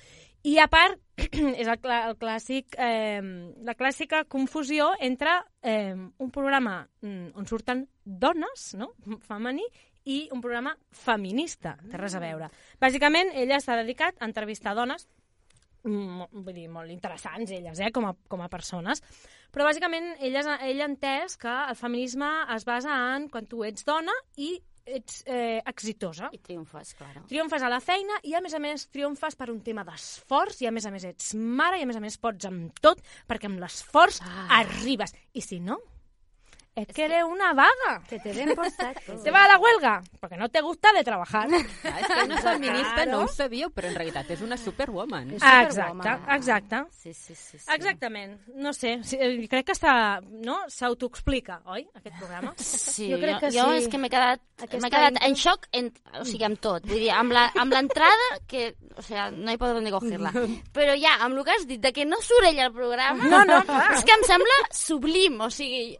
I 0.44 0.58
a 0.60 0.66
part, 0.68 0.98
és 1.60 1.68
el, 1.70 1.78
el 1.96 2.16
clàssic, 2.20 2.74
eh, 2.76 3.22
la 3.64 3.74
clàssica 3.78 4.26
confusió 4.28 4.90
entre 5.00 5.38
eh, 5.64 5.94
un 5.96 6.30
programa 6.34 6.82
mm, 7.00 7.32
on 7.40 7.48
surten 7.48 7.86
dones, 8.04 8.74
no?, 8.76 8.90
femení, 9.30 9.64
i 10.04 10.26
un 10.36 10.42
programa 10.44 10.74
feminista, 10.92 11.78
té 11.88 11.96
res 11.96 12.12
a 12.12 12.20
veure. 12.20 12.50
Bàsicament, 12.76 13.32
ella 13.40 13.56
s'ha 13.56 13.78
dedicat 13.80 14.20
a 14.20 14.28
entrevistar 14.28 14.74
dones, 14.76 15.06
mm, 15.88 16.28
vull 16.34 16.52
dir, 16.60 16.68
molt 16.68 16.92
interessants 16.92 17.54
elles, 17.56 17.80
eh, 17.80 17.88
com 17.88 18.10
a, 18.10 18.12
com 18.28 18.44
a 18.44 18.50
persones, 18.52 19.00
però 19.48 19.64
bàsicament 19.70 20.12
ella, 20.20 20.58
ella 20.60 20.84
ha 20.84 20.90
entès 20.92 21.38
que 21.40 21.56
el 21.70 21.80
feminisme 21.80 22.28
es 22.52 22.68
basa 22.68 23.00
en 23.14 23.30
quan 23.32 23.48
tu 23.48 23.64
ets 23.64 23.88
dona 23.88 24.12
i 24.36 24.58
ets 24.86 25.22
eh, 25.26 25.60
exitosa. 25.66 26.30
I 26.32 26.40
triomfes, 26.44 26.94
claro. 26.98 27.24
Triomfes 27.30 27.64
a 27.64 27.70
la 27.72 27.80
feina 27.84 28.18
i, 28.22 28.34
a 28.36 28.42
més 28.44 28.54
a 28.54 28.60
més, 28.62 28.86
triomfes 28.92 29.38
per 29.38 29.50
un 29.52 29.62
tema 29.64 29.84
d'esforç 29.86 30.62
i, 30.62 30.68
a 30.68 30.74
més 30.74 30.86
a 30.86 30.92
més, 30.94 31.06
ets 31.08 31.34
mare 31.34 31.80
i, 31.80 31.86
a 31.86 31.90
més 31.90 31.98
a 31.98 32.04
més, 32.04 32.18
pots 32.20 32.50
amb 32.50 32.76
tot 32.84 33.00
perquè 33.30 33.50
amb 33.50 33.62
l'esforç 33.62 34.20
ah. 34.24 34.46
arribes. 34.60 35.14
I 35.34 35.44
si 35.44 35.60
no, 35.64 35.80
es 36.76 36.86
que 36.88 37.04
eres 37.04 37.22
una 37.24 37.52
vaga. 37.54 38.02
Que 38.08 38.18
te 38.18 38.32
den 38.32 38.54
por 38.54 38.68
saco. 38.70 39.00
¿Te 39.24 39.30
vas 39.30 39.44
a 39.44 39.52
la 39.54 39.58
huelga? 39.58 40.02
Porque 40.20 40.36
no 40.36 40.48
te 40.48 40.60
gusta 40.60 40.92
de 40.92 41.04
trabajar. 41.04 41.46
Clar, 41.82 42.00
és 42.00 42.06
que 42.08 42.24
una 42.24 42.38
feminista 42.42 42.94
Claro. 42.94 43.10
no 43.12 43.20
ho 43.24 43.28
sabíeu, 43.28 43.70
però 43.70 43.88
en 43.88 43.94
realitat 43.94 44.30
és 44.30 44.40
una 44.42 44.56
superwoman. 44.56 45.30
Exacte, 45.36 45.80
exacte. 46.34 46.82
Sí, 46.90 47.14
sí, 47.14 47.34
sí, 47.34 47.58
sí. 47.58 47.66
Exactament. 47.72 48.40
No 48.54 48.72
sé, 48.72 48.98
sí, 49.04 49.16
eh, 49.20 49.46
crec 49.48 49.66
que 49.66 49.72
està, 49.76 50.20
no? 50.22 50.58
s'autoexplica, 50.68 51.60
oi, 51.66 51.86
aquest 51.94 52.16
programa? 52.18 52.52
Sí, 52.58 53.10
Jo 53.12 53.18
crec 53.22 53.40
que 53.40 53.50
jo 53.54 53.66
sí. 53.70 53.82
és 53.82 53.88
que 53.88 53.98
m'he 53.98 54.10
quedat, 54.10 54.40
m'he 54.72 54.90
quedat 54.90 55.12
intro- 55.14 55.26
en 55.28 55.36
xoc, 55.36 55.66
en, 55.72 55.92
o 56.20 56.24
sigui, 56.24 56.44
amb 56.44 56.58
tot. 56.60 56.86
Vull 56.86 56.98
dir, 57.06 57.10
amb 57.14 57.32
la- 57.32 57.50
amb 57.54 57.72
l'entrada, 57.72 58.28
que, 58.46 58.74
o 58.96 59.02
sea, 59.02 59.30
no 59.30 59.52
hi 59.52 59.56
podem 59.60 59.82
ni 59.84 59.90
cogerla. 59.94 60.32
Però 60.74 60.94
ja, 61.00 61.16
amb 61.24 61.36
el 61.38 61.44
que 61.44 61.50
has 61.56 61.66
dit, 61.66 61.80
de 61.80 61.92
que 61.92 62.04
no 62.04 62.16
surt 62.22 62.48
ella 62.50 62.66
al 62.66 62.72
programa, 62.72 63.24
No, 63.24 63.44
no, 63.44 63.62
clar. 63.64 63.92
és 63.94 64.04
que 64.04 64.12
em 64.12 64.24
sembla 64.26 64.58
sublim, 64.70 65.40
o 65.40 65.50
sigui, 65.50 65.96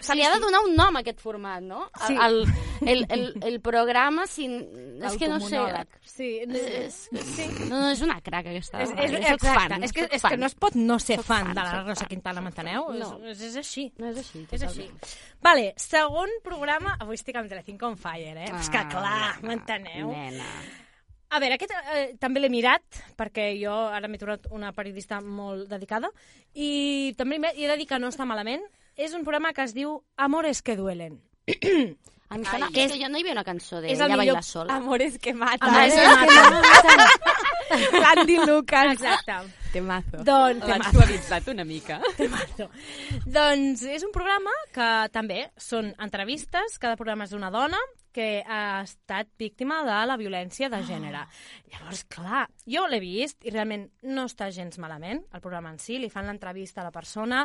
se 0.00 0.14
li 0.16 0.24
ha 0.26 0.30
de 0.34 0.40
donar 0.42 0.60
un 0.66 0.74
nom 0.76 0.96
a 0.96 1.02
aquest 1.04 1.20
format, 1.22 1.62
no? 1.62 1.86
Sí. 2.06 2.16
El, 2.26 2.40
el, 2.86 3.04
el, 3.10 3.24
el 3.50 3.58
programa, 3.64 4.26
sin... 4.30 4.58
és 5.02 5.16
que 5.20 5.28
no 5.28 5.40
sé... 5.40 5.60
Sí, 6.06 6.30
És, 6.46 7.08
és, 7.12 7.40
no, 7.68 7.74
no, 7.74 7.80
és 7.90 8.00
una 8.04 8.16
crac 8.24 8.48
aquesta. 8.48 8.80
És, 8.84 8.94
és, 8.96 9.16
exacte, 9.20 9.52
fan, 9.52 9.84
és, 9.84 9.92
que, 9.92 10.06
és 10.16 10.24
que 10.24 10.38
no 10.40 10.48
es 10.48 10.56
pot 10.56 10.78
no 10.78 10.96
ser 11.02 11.18
Soc 11.20 11.28
fan, 11.28 11.50
fan, 11.50 11.58
de 11.58 11.66
la 11.66 11.82
Rosa. 11.84 12.06
Quintana, 12.08 12.40
m'enteneu? 12.44 12.88
No. 12.96 13.10
És, 13.28 13.42
és 13.50 13.58
així. 13.60 13.90
No 14.00 14.08
és 14.12 14.22
així, 14.22 14.46
És 14.56 14.64
així. 14.66 14.88
Vale, 15.44 15.70
segon 15.80 16.32
programa... 16.46 16.96
Avui 17.04 17.18
estic 17.20 17.36
amb 17.36 17.50
Telecinco 17.52 17.90
on 17.90 18.00
fire, 18.00 18.32
eh? 18.46 18.50
és 18.56 18.72
que 18.72 18.80
Ah, 18.80 18.88
clar, 18.90 19.30
m'enteneu? 19.44 20.10
Nena. 20.14 20.48
A 21.34 21.40
veure, 21.42 21.56
aquest 21.56 21.72
eh, 21.74 22.04
també 22.22 22.40
l'he 22.40 22.50
mirat, 22.52 23.00
perquè 23.18 23.48
jo 23.58 23.74
ara 23.90 24.06
m'he 24.08 24.18
trobat 24.20 24.46
una 24.54 24.70
periodista 24.76 25.18
molt 25.20 25.66
dedicada, 25.68 26.12
i 26.54 27.14
també 27.18 27.40
he 27.50 27.66
de 27.66 27.76
dir 27.80 27.88
que 27.90 27.98
no 27.98 28.12
està 28.12 28.24
malament. 28.28 28.62
És 28.96 29.12
un 29.14 29.22
programa 29.24 29.52
que 29.52 29.62
es 29.62 29.74
diu 29.76 30.02
Amores 30.16 30.62
que 30.62 30.76
duelen. 30.76 31.20
A 32.28 32.38
mi 32.38 32.44
sona, 32.44 32.70
que 32.74 32.84
és 32.86 32.92
que 32.92 32.98
jo 32.98 33.08
no 33.08 33.18
hi 33.18 33.22
havia 33.22 33.36
una 33.36 33.44
cançó 33.46 33.78
és 33.78 33.98
d'ella 34.00 34.06
el 34.06 34.10
millor- 34.18 34.34
bailar 34.34 34.42
sola. 34.42 34.74
Amores 34.80 35.18
que 35.22 35.32
mata. 35.34 35.66
Amores 35.68 35.94
que 35.94 36.08
mata. 36.08 38.00
Landy 38.00 38.38
Lucas. 38.46 38.92
Exacte. 38.94 39.32
Temazo. 39.72 40.22
Doncs, 40.24 40.64
L'han 40.66 40.80
temazo. 40.80 40.90
suavitzat 40.98 41.48
una 41.52 41.64
mica. 41.64 42.00
Temazo. 42.16 42.68
Doncs 43.26 43.82
és 43.82 44.02
un 44.06 44.10
programa 44.14 44.50
que 44.72 44.88
també 45.12 45.50
són 45.56 45.92
entrevistes, 46.00 46.78
cada 46.82 46.96
programa 46.96 47.24
és 47.28 47.30
d'una 47.34 47.50
dona 47.50 47.78
que 48.16 48.40
ha 48.48 48.80
estat 48.80 49.28
víctima 49.36 49.82
de 49.84 49.96
la 50.08 50.16
violència 50.16 50.70
de 50.72 50.80
gènere. 50.88 51.26
Llavors, 51.72 52.04
clar, 52.08 52.46
jo 52.64 52.86
l'he 52.88 53.00
vist 53.02 53.44
i 53.44 53.52
realment 53.52 53.84
no 54.08 54.24
està 54.30 54.48
gens 54.54 54.78
malament, 54.80 55.20
el 55.36 55.42
programa 55.44 55.74
en 55.74 55.80
si, 55.82 55.98
li 56.00 56.08
fan 56.12 56.30
l'entrevista 56.30 56.80
a 56.80 56.86
la 56.88 56.94
persona, 56.94 57.42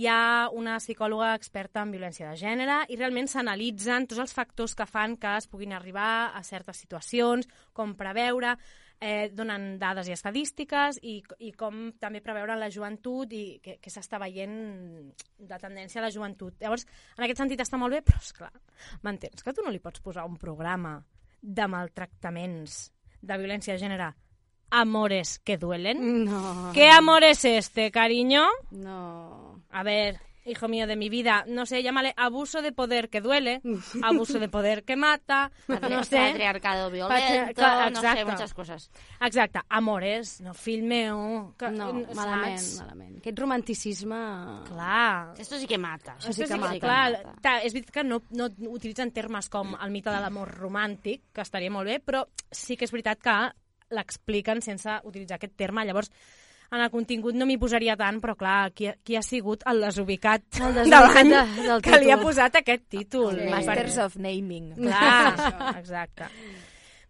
hi 0.00 0.08
ha 0.08 0.48
una 0.56 0.78
psicòloga 0.80 1.34
experta 1.36 1.84
en 1.84 1.92
violència 1.92 2.30
de 2.30 2.40
gènere 2.40 2.80
i 2.88 2.96
realment 3.00 3.28
s'analitzen 3.28 4.08
tots 4.08 4.24
els 4.24 4.34
factors 4.36 4.76
que 4.78 4.88
fan 4.88 5.18
que 5.20 5.36
es 5.42 5.50
puguin 5.50 5.76
arribar 5.76 6.32
a 6.32 6.42
certes 6.46 6.80
situacions, 6.80 7.50
com 7.76 7.92
preveure, 7.98 8.56
eh, 9.00 9.30
donen 9.32 9.78
dades 9.78 10.08
i 10.08 10.14
estadístiques 10.14 10.98
i, 11.02 11.18
i 11.44 11.52
com 11.58 11.92
també 12.00 12.22
preveure 12.24 12.56
la 12.58 12.70
joventut 12.72 13.32
i 13.34 13.44
que, 13.62 13.78
que 13.82 13.92
s'està 13.92 14.20
veient 14.22 14.56
de 15.38 15.60
tendència 15.60 16.00
a 16.00 16.06
la 16.06 16.12
joventut. 16.14 16.56
Llavors, 16.60 16.86
en 17.18 17.26
aquest 17.26 17.42
sentit 17.42 17.64
està 17.64 17.80
molt 17.80 17.96
bé, 17.96 18.02
però, 18.06 18.20
esclar, 18.22 18.52
m'entens 19.02 19.44
que 19.44 19.54
tu 19.54 19.64
no 19.64 19.72
li 19.74 19.82
pots 19.82 20.04
posar 20.04 20.26
un 20.28 20.38
programa 20.40 20.98
de 21.40 21.66
maltractaments, 21.68 22.92
de 23.20 23.40
violència 23.40 23.74
de 23.74 23.82
gènere, 23.82 24.12
amores 24.70 25.38
que 25.38 25.58
duelen? 25.58 26.24
No. 26.24 26.70
¿Qué 26.72 26.88
amor 26.88 27.24
es 27.24 27.44
este, 27.44 27.90
cariño? 27.90 28.44
No. 28.70 29.62
A 29.70 29.82
ver, 29.82 30.20
hijo 30.44 30.68
mío 30.68 30.86
de 30.86 30.96
mi 30.96 31.08
vida, 31.08 31.44
no 31.48 31.64
sé, 31.66 31.82
llámale 31.82 32.12
abuso 32.16 32.60
de 32.62 32.72
poder 32.72 33.08
que 33.08 33.20
duele, 33.20 33.60
abuso 34.02 34.38
de 34.38 34.48
poder 34.48 34.84
que 34.84 34.96
mata, 34.96 35.50
no 35.68 36.04
sé. 36.04 36.16
Patriarcado 36.30 36.90
violento, 36.90 37.62
Patri- 37.62 37.92
no 37.92 38.00
sé, 38.00 38.24
muchas 38.24 38.54
cosas. 38.54 38.90
Exacte, 39.20 39.60
amores, 39.68 40.40
no 40.40 40.54
fill 40.54 40.82
meu... 40.84 41.54
Que, 41.58 41.70
No, 41.70 41.90
saps? 41.92 42.14
malament, 42.14 42.62
malament. 42.78 43.16
Aquest 43.18 43.38
romanticisme... 43.38 44.20
Clar. 44.68 45.34
Esto 45.38 45.58
sí 45.58 45.66
que 45.66 45.78
mata. 45.78 46.16
Això 46.18 46.32
sí 46.32 46.44
que 46.44 46.56
mata. 46.60 46.78
Clar, 46.80 47.34
ta, 47.42 47.56
és 47.64 47.72
veritat 47.74 47.94
que 48.00 48.04
no, 48.04 48.20
no 48.36 48.48
utilitzen 48.74 49.10
termes 49.12 49.48
com 49.48 49.74
el 49.80 49.90
mite 49.94 50.10
de 50.12 50.20
l'amor 50.20 50.52
romàntic, 50.58 51.30
que 51.32 51.42
estaria 51.44 51.70
molt 51.72 51.88
bé, 51.88 52.00
però 52.04 52.24
sí 52.50 52.76
que 52.76 52.84
és 52.86 52.92
veritat 52.92 53.20
que 53.24 53.36
l'expliquen 53.94 54.62
sense 54.64 54.90
utilitzar 55.04 55.36
aquest 55.38 55.56
terme. 55.56 55.84
Llavors, 55.86 56.10
en 56.74 56.82
el 56.82 56.90
contingut 56.90 57.34
no 57.38 57.46
m'hi 57.46 57.56
posaria 57.60 57.94
tant, 57.96 58.20
però 58.22 58.34
clar, 58.36 58.72
qui, 58.74 58.88
ha- 58.90 58.96
qui 59.04 59.16
ha 59.16 59.22
sigut 59.22 59.62
el 59.70 59.80
desubicat, 59.86 60.42
El 60.60 60.74
desubicat 60.74 60.84
de 60.84 61.14
l'any 61.14 61.32
de- 61.32 61.62
del 61.70 61.82
que 61.82 61.98
li 62.02 62.10
ha 62.10 62.18
posat 62.20 62.56
aquest 62.60 62.88
títol? 62.90 63.38
Sí. 63.40 63.48
Masters 63.50 63.98
of 63.98 64.16
Naming. 64.16 64.74
Clar, 64.76 65.76
exacte. 65.78 66.30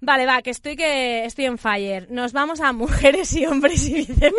Vale, 0.05 0.27
va, 0.27 0.43
que 0.43 0.51
estoy, 0.51 0.77
que 0.77 1.25
estoy 1.25 1.47
en 1.47 1.57
fire. 1.57 2.09
Nos 2.11 2.35
vamos 2.35 2.61
a 2.61 2.75
mujeres 2.75 3.33
y 3.33 3.47
hombres 3.47 3.89
y 3.89 3.95
viceversa. 3.95 4.37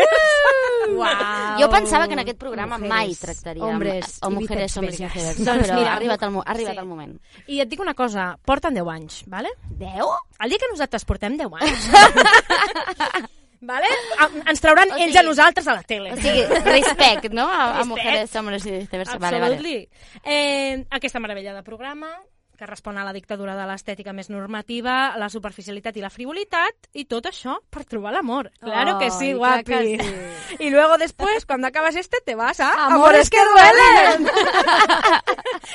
Uau. 0.93 1.59
Jo 1.59 1.69
pensava 1.71 2.05
que 2.05 2.13
en 2.13 2.19
aquest 2.19 2.38
programa 2.38 2.78
Mujeres, 2.78 2.93
mai 2.93 3.15
tractaríem 3.17 3.65
hombres 3.65 4.19
o 4.21 4.30
i 4.30 4.36
mujeres, 4.36 4.76
hombres 4.78 4.99
i 4.99 5.03
viceversa. 5.07 5.43
Doncs 5.47 5.65
però 5.65 5.80
mira, 5.80 5.93
ha 5.93 5.95
arribat 5.97 6.21
el, 6.28 6.36
ha 6.38 6.43
arribat 6.53 6.76
sí. 6.76 6.80
el 6.84 6.86
moment. 6.86 7.15
I 7.47 7.61
et 7.63 7.71
dic 7.71 7.82
una 7.82 7.95
cosa, 7.97 8.28
porten 8.45 8.78
10 8.78 8.91
anys, 8.93 9.23
vale? 9.26 9.49
10? 9.80 10.05
El 10.45 10.53
dia 10.53 10.61
que 10.61 10.69
nosaltres 10.69 11.05
portem 11.09 11.39
10 11.41 11.49
anys... 11.61 11.89
vale? 13.66 13.88
A- 14.20 14.49
Ens 14.49 14.61
trauran 14.61 14.91
O 14.91 14.95
ells 14.95 15.05
sigui- 15.13 15.18
a 15.20 15.24
nosaltres 15.24 15.68
a 15.68 15.74
la 15.76 15.84
tele. 15.84 16.13
O 16.13 16.16
sigui, 16.18 16.43
respect, 16.63 17.32
no? 17.34 17.47
A, 17.49 17.63
a 17.63 17.68
Respect. 17.80 17.88
mujeres, 17.88 18.36
hombres 18.36 18.66
i 18.66 18.72
viceversa. 18.72 19.18
Vale, 19.18 19.39
vale. 19.39 19.89
Eh, 20.24 20.86
aquesta 20.89 21.20
meravella 21.20 21.53
de 21.53 21.63
programa 21.63 22.09
que 22.57 22.66
respon 22.66 22.97
a 22.97 23.03
la 23.03 23.11
dictadura 23.11 23.51
de 23.53 23.66
l'estètica 23.68 24.13
més 24.16 24.30
normativa, 24.32 25.18
la 25.20 25.28
superficialitat 25.28 25.97
i 25.97 25.99
la 25.99 26.07
frivolitat, 26.09 26.88
i 26.95 27.03
tot 27.03 27.26
això 27.28 27.57
per 27.70 27.84
trobar 27.84 28.13
l'amor. 28.16 28.47
Claro 28.61 28.97
que 28.97 29.11
sí, 29.11 29.34
guapi. 29.34 29.66
que 29.66 30.32
Y 30.59 30.70
luego 30.70 30.97
después, 30.97 31.45
cuando 31.45 31.68
acabas 31.68 31.97
este, 31.97 32.22
te 32.26 32.34
vas 32.34 32.61
a 32.61 32.86
Amores 32.86 33.30
que 33.30 33.39
duelen. 33.43 34.32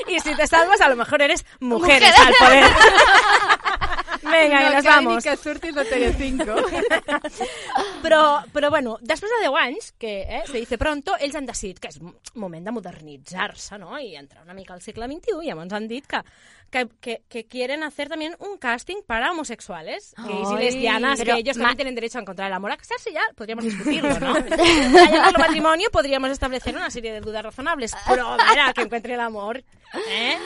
y 0.09 0.21
si 0.25 0.35
te 0.35 0.47
salvas, 0.47 0.81
a 0.81 0.89
lo 0.89 0.97
mejor 0.97 1.21
eres 1.21 1.45
mujeres, 1.61 2.15
al 2.19 2.35
poder. 2.39 2.65
Venga, 4.31 4.59
que 4.59 4.75
nos 4.77 4.85
vamos. 4.85 5.25
que 5.25 5.37
surtis 5.37 5.75
de 5.75 5.85
Telecinco. 5.85 6.55
Però, 8.05 8.41
però 8.53 8.71
bueno, 8.73 8.97
després 9.05 9.31
de 9.33 9.41
10 9.45 9.57
anys, 9.61 9.91
que 10.01 10.13
eh, 10.23 10.43
se 10.47 10.57
dice 10.57 10.79
pronto, 10.81 11.15
ells 11.21 11.37
han 11.37 11.47
decidit 11.47 11.81
que 11.81 11.91
és 11.93 11.99
moment 12.35 12.65
de 12.65 12.73
modernitzar-se, 12.73 13.77
¿no? 13.79 13.99
I 14.01 14.15
entrar 14.17 14.43
una 14.45 14.57
mica 14.57 14.73
al 14.73 14.81
segle 14.81 15.07
XXI, 15.11 15.37
i 15.45 15.51
llavors 15.51 15.75
han 15.77 15.87
dit 15.89 16.07
que, 16.09 16.23
que, 16.71 16.87
que, 17.01 17.21
que 17.29 17.45
quieren 17.45 17.83
hacer 17.85 18.09
también 18.09 18.37
un 18.41 18.57
casting 18.57 19.03
para 19.07 19.31
homosexuales, 19.33 20.15
gays 20.17 20.51
y 20.51 20.57
lesbianas, 20.65 21.19
pero 21.19 21.35
que 21.35 21.41
ellos 21.41 21.59
también 21.59 21.77
tienen 21.77 21.95
derecho 21.95 22.19
a 22.19 22.23
encontrar 22.23 22.49
el 22.49 22.55
amor. 22.55 22.73
A 22.73 22.79
casarse 22.79 23.13
ya 23.13 23.23
podríamos 23.37 23.65
discutirlo, 23.65 24.19
¿no? 24.19 24.35
Allá 24.35 25.29
el 25.29 25.39
matrimonio 25.39 25.91
podríamos 25.91 26.31
establecer 26.31 26.75
una 26.75 26.91
serie 26.91 27.13
de 27.13 27.21
dudas 27.21 27.45
razonables, 27.45 27.95
però 28.09 28.33
a 28.33 28.37
veure, 28.37 28.73
que 28.75 28.83
encuentre 28.83 29.15
el 29.15 29.21
amor, 29.21 29.63
eh? 30.09 30.39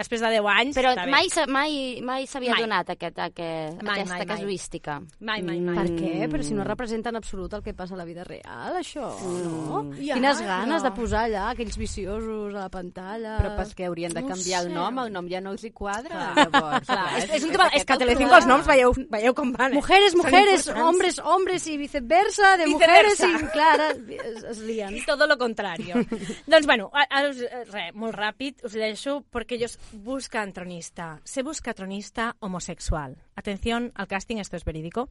Després 0.00 0.22
de 0.24 0.30
10 0.32 0.46
anys, 0.48 0.76
Però 0.78 0.94
mai, 1.12 1.28
mai, 1.52 1.72
mai 2.00 2.26
s'havia 2.26 2.54
donat 2.56 2.88
aquest, 2.94 3.18
aquest, 3.20 3.82
Mai, 3.84 4.00
aquesta 4.00 4.16
mai, 4.16 4.26
casuística. 4.30 4.94
Mai, 5.20 5.42
mai, 5.44 5.58
mai. 5.60 5.76
Per 5.76 5.92
què? 5.98 6.28
Però 6.32 6.42
si 6.46 6.54
no 6.56 6.64
representa 6.64 7.10
en 7.12 7.18
absolut 7.20 7.52
el 7.58 7.62
que 7.62 7.74
passa 7.76 7.94
a 7.94 7.98
la 8.00 8.06
vida 8.08 8.24
real, 8.24 8.78
això, 8.80 9.10
no? 9.20 9.82
Ja, 10.00 10.14
Quines 10.16 10.40
ganes 10.40 10.80
però- 10.80 10.88
de 10.88 10.92
posar 10.96 11.24
allà 11.28 11.44
aquells 11.50 11.76
viciosos 11.76 12.54
a 12.54 12.62
la 12.64 12.68
pantalla... 12.72 13.36
Però 13.42 13.52
pas 13.58 13.74
que 13.76 13.84
haurien 13.86 14.12
de 14.16 14.22
No 14.22 14.28
canviar 14.32 14.62
el 14.64 14.70
sé. 14.70 14.74
nom, 14.74 14.98
el 15.04 15.12
nom 15.12 15.28
ja 15.28 15.40
no 15.44 15.52
els 15.52 15.64
hi 15.68 15.70
quadra. 15.70 16.32
Clar. 16.32 16.48
Llavors, 16.50 16.86
Clar, 16.86 16.96
clar, 17.04 17.18
és, 17.20 17.30
és, 17.36 17.44
un 17.44 17.50
tema, 17.54 17.68
és 17.76 17.84
que 17.84 17.92
a 17.92 17.96
el 17.98 18.02
Telecinco 18.06 18.34
els 18.40 18.46
noms 18.48 18.66
veieu, 18.72 18.94
veieu 19.10 19.34
com 19.36 19.52
van. 19.52 19.72
eh? 19.72 19.76
Mujeres, 19.76 20.16
mujeres, 20.16 20.68
hombres, 20.68 21.18
hombres 21.20 21.66
y 21.66 21.76
viceversa, 21.76 22.56
de 22.56 22.64
Viceversa. 22.72 23.28
mujeres 23.28 23.44
y... 23.44 23.52
Clar, 23.52 23.80
es, 24.08 24.44
es 24.44 24.58
lien. 24.64 24.96
Todo 25.06 25.26
lo 25.26 25.36
contrario. 25.36 25.94
doncs, 26.46 26.66
bueno, 26.66 26.90
a- 26.94 27.06
ara 27.10 27.28
us, 27.30 27.44
res, 27.70 27.92
molt 27.94 28.14
ràpid, 28.16 28.64
us 28.64 28.72
llegeixo 28.74 29.20
porque 29.30 29.56
ellos 29.56 29.78
buscan 29.92 30.52
tronista. 30.52 31.20
Se 31.24 31.42
busca 31.42 31.74
tronista 31.74 32.36
homosexual. 32.40 33.16
Atención 33.36 33.92
al 33.94 34.06
casting, 34.06 34.36
esto 34.36 34.56
es 34.56 34.64
verídico. 34.64 35.08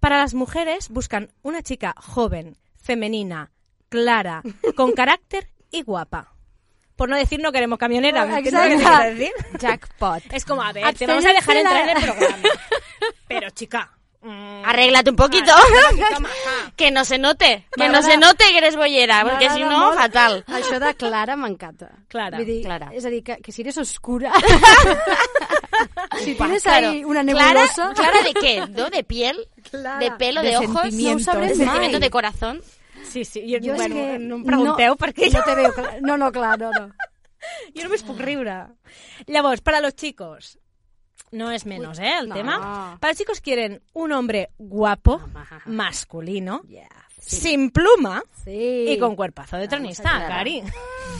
Para 0.00 0.18
las 0.18 0.34
mujeres 0.34 0.88
buscan 0.88 1.32
una 1.42 1.62
chica 1.62 1.94
joven, 1.96 2.56
femenina, 2.76 3.50
clara, 3.88 4.42
con 4.76 4.92
carácter 4.92 5.48
y 5.70 5.82
guapa. 5.82 6.34
Por 6.96 7.08
no 7.08 7.16
decir 7.16 7.40
no 7.40 7.50
queremos 7.50 7.78
camionera, 7.78 8.24
¿me 8.24 8.38
entiendes 8.38 8.62
lo 8.62 8.68
que 8.68 8.76
te 8.76 8.82
Exacto. 8.82 9.00
quiero 9.00 9.14
decir? 9.16 9.32
Jackpot. 9.60 10.22
Es 10.32 10.44
como, 10.44 10.62
a 10.62 10.72
ver, 10.72 10.94
te 10.94 11.06
vamos 11.06 11.24
a 11.24 11.32
dejar 11.32 11.56
entrar 11.56 11.88
en 11.88 11.96
el 11.96 12.02
programa. 12.02 12.48
Pero, 13.28 13.50
chica... 13.50 13.90
mm, 14.24 14.64
Arréglate 14.64 15.10
un 15.10 15.16
poquito. 15.16 15.52
Mica 15.94 16.18
maja. 16.26 16.72
que 16.76 16.90
no 16.90 17.04
se 17.04 17.18
note. 17.18 17.66
Que 17.76 17.88
no 17.88 18.02
se 18.02 18.16
note 18.16 18.44
que 18.50 18.58
eres 18.58 18.76
bollera, 18.76 19.22
perquè 19.24 19.50
si 19.52 19.60
no, 19.62 19.70
molt. 19.70 19.98
fatal. 19.98 20.44
Això 20.48 20.80
de 20.80 20.94
Clara 20.96 21.36
m'encanta. 21.36 21.90
Clara, 22.08 22.38
Vull 22.38 22.46
dir, 22.46 22.62
Clara. 22.64 22.90
És 22.92 23.04
a 23.04 23.10
dir, 23.12 23.22
que, 23.22 23.36
que 23.42 23.52
si 23.52 23.62
eres 23.62 23.78
oscura... 23.78 24.32
si 26.18 26.34
Claro. 26.34 26.52
tienes 26.52 26.66
ahí 26.66 27.04
una 27.04 27.24
Clara, 27.24 27.52
nebulosa... 27.52 27.92
¿Clara 27.94 28.22
de 28.22 28.34
qué? 28.34 28.66
¿No? 28.68 28.90
¿De 28.90 29.04
piel? 29.04 29.36
Clara. 29.70 29.98
¿De 29.98 30.10
pelo? 30.12 30.42
De 30.42 30.50
¿De, 30.50 30.56
ojos? 30.58 30.92
No 30.92 31.12
ho 31.14 31.18
sabrem 31.18 31.48
De 31.48 31.54
mai. 31.56 31.66
¿Sentimiento 31.66 32.00
de 32.00 32.10
corazón? 32.10 32.62
Sí, 33.04 33.24
sí, 33.24 33.42
jo, 33.46 33.58
Jo 33.62 33.74
bueno, 33.74 33.94
que 33.94 34.18
no 34.18 34.36
em 34.36 34.44
pregunteu 34.44 34.94
no, 34.94 34.96
perquè 34.96 35.28
no 35.30 35.42
te 35.44 35.54
veo 35.54 35.72
clar. 35.76 35.98
No, 36.02 36.16
no, 36.16 36.32
clar, 36.32 36.58
no, 36.58 36.70
no. 36.72 36.86
jo 37.76 37.82
només 37.84 38.02
puc 38.02 38.18
riure. 38.18 38.54
Llavors, 39.28 39.60
para 39.60 39.80
los 39.84 39.94
chicos, 39.94 40.58
no 41.32 41.50
es 41.50 41.66
menos, 41.66 41.98
¿eh? 41.98 42.18
El 42.20 42.28
no. 42.28 42.34
tema. 42.34 42.96
Para 43.00 43.10
los 43.12 43.18
chicos 43.18 43.40
quieren 43.40 43.82
un 43.92 44.12
hombre 44.12 44.50
guapo, 44.58 45.20
masculino, 45.66 46.62
sin 47.18 47.70
pluma 47.70 48.22
Sí. 48.44 48.84
y 48.88 48.98
con 48.98 49.16
cuerpazo 49.16 49.56
de 49.56 49.66
tronista. 49.66 50.26
Cari. 50.28 50.62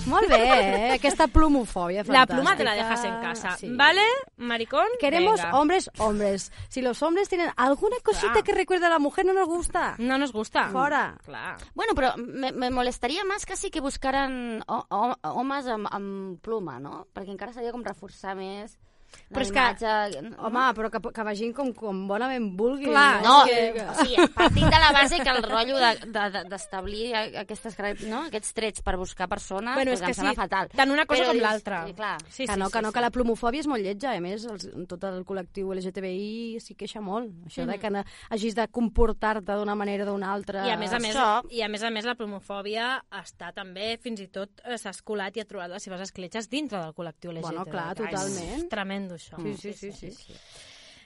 Molt 0.06 0.28
bé, 0.28 0.36
eh? 0.36 0.92
Aquesta 0.92 1.26
plumofòbia 1.28 2.02
La 2.02 2.26
fantàstica. 2.26 2.34
pluma 2.34 2.56
te 2.56 2.64
la 2.64 2.74
dejas 2.74 3.04
en 3.04 3.14
casa, 3.22 3.56
Sí. 3.56 3.70
¿vale, 3.74 4.02
maricón? 4.36 4.84
Queremos 5.00 5.40
Venga. 5.40 5.58
hombres, 5.58 5.90
hombres. 5.98 6.52
Si 6.68 6.82
los 6.82 7.02
hombres 7.02 7.28
tienen 7.30 7.50
alguna 7.56 7.96
cosita 8.04 8.42
que 8.42 8.52
recuerde 8.52 8.84
a 8.86 8.90
la 8.90 8.98
mujer, 8.98 9.24
no 9.24 9.32
nos 9.32 9.46
gusta. 9.48 9.94
No 9.98 10.18
nos 10.18 10.32
gusta. 10.32 10.68
Fora. 10.68 11.16
Clar. 11.24 11.56
Bueno, 11.74 11.94
però 11.94 12.14
me, 12.18 12.52
me 12.52 12.70
molestaria 12.70 13.24
més 13.24 13.46
que 13.46 13.56
sí 13.56 13.70
que 13.70 13.80
buscaran 13.80 14.62
ho, 14.68 14.84
ho, 14.90 15.14
homes 15.22 15.66
amb, 15.66 15.88
amb 15.90 16.38
pluma, 16.42 16.78
no? 16.78 17.06
Perquè 17.14 17.30
encara 17.32 17.52
seria 17.54 17.72
com 17.72 17.82
reforçar 17.82 18.34
més 18.36 18.76
la 18.76 18.93
Però 19.30 19.42
és 19.42 19.52
que- 19.52 19.58
imatge... 19.58 20.34
Home, 20.38 20.64
però 20.76 20.90
que, 20.90 21.00
que 21.14 21.22
vagin 21.26 21.52
com, 21.52 21.72
com 21.74 22.04
bonament 22.08 22.50
vulguin. 22.58 22.90
Clar, 22.90 23.22
no? 23.22 23.36
no, 23.44 23.90
o 23.90 23.94
sigui, 24.02 24.28
partint 24.34 24.70
de 24.70 24.80
la 24.82 24.92
base 24.92 25.18
que 25.22 25.30
el 25.30 25.42
rotllo 25.42 25.76
de- 25.78 26.10
de- 26.12 26.30
de- 26.38 26.44
d'establir 26.50 27.08
de, 27.12 27.38
aquestes, 27.44 27.76
no? 28.08 28.24
aquests 28.28 28.52
trets 28.54 28.82
per 28.82 28.96
buscar 28.96 29.28
persones, 29.28 29.74
Bueno, 29.74 29.92
que 29.96 30.06
em 30.06 30.14
sembla 30.14 30.32
sí, 30.34 30.36
fatal. 30.36 30.68
tant 30.74 30.90
una 30.90 31.06
cosa 31.06 31.22
Però 31.24 31.32
com 31.32 31.40
l'altra. 31.42 31.82
Sí, 31.86 31.94
clar. 31.94 32.16
Sí, 32.28 32.46
que 32.46 32.52
sí, 32.52 32.58
no, 32.58 32.70
que 32.70 32.78
sí, 32.78 32.82
no, 32.82 32.88
sí. 32.90 32.94
que 32.94 33.00
la 33.00 33.10
plomofòbia 33.10 33.60
és 33.60 33.66
molt 33.70 33.82
lletja, 33.84 34.12
a 34.16 34.20
més, 34.20 34.44
els, 34.50 34.68
tot 34.88 35.04
el 35.04 35.24
col·lectiu 35.24 35.72
LGTBI 35.74 36.60
s'hi 36.60 36.74
queixa 36.78 37.00
molt. 37.04 37.30
Això 37.46 37.66
de 37.68 37.78
que 37.78 37.90
hagis 38.30 38.54
de 38.56 38.66
comportar-te 38.68 39.52
d'una 39.58 39.74
manera 39.76 40.04
o 40.04 40.12
d'una 40.12 40.32
altra. 40.32 40.64
I 40.66 40.70
a 40.72 40.76
més 40.80 40.92
a 40.92 40.98
més, 40.98 41.14
Això. 41.14 41.42
i 41.50 41.60
a 41.62 41.68
més 41.68 41.82
a 41.82 41.90
més 41.90 42.04
la 42.08 42.14
plomofòbia 42.14 43.02
està 43.20 43.52
també, 43.52 43.98
fins 44.00 44.20
i 44.20 44.28
tot 44.32 44.48
eh, 44.64 44.78
s'ha 44.78 44.90
escolat 44.90 45.36
i 45.36 45.40
ha 45.40 45.44
trobat 45.48 45.70
les 45.70 45.82
seves 45.82 46.00
escletxes 46.00 46.48
dintre 46.48 46.80
del 46.80 46.94
col·lectiu 46.96 47.30
LGTBI. 47.32 47.42
Bueno, 47.44 47.64
clar, 47.68 47.94
totalment. 47.94 48.54
És 48.56 48.68
tremendo, 48.68 49.03
això. 49.12 49.36
Sí, 49.42 49.54
sí, 49.56 49.72
sí, 49.72 49.92
sí. 49.92 50.10
sí. 50.12 50.34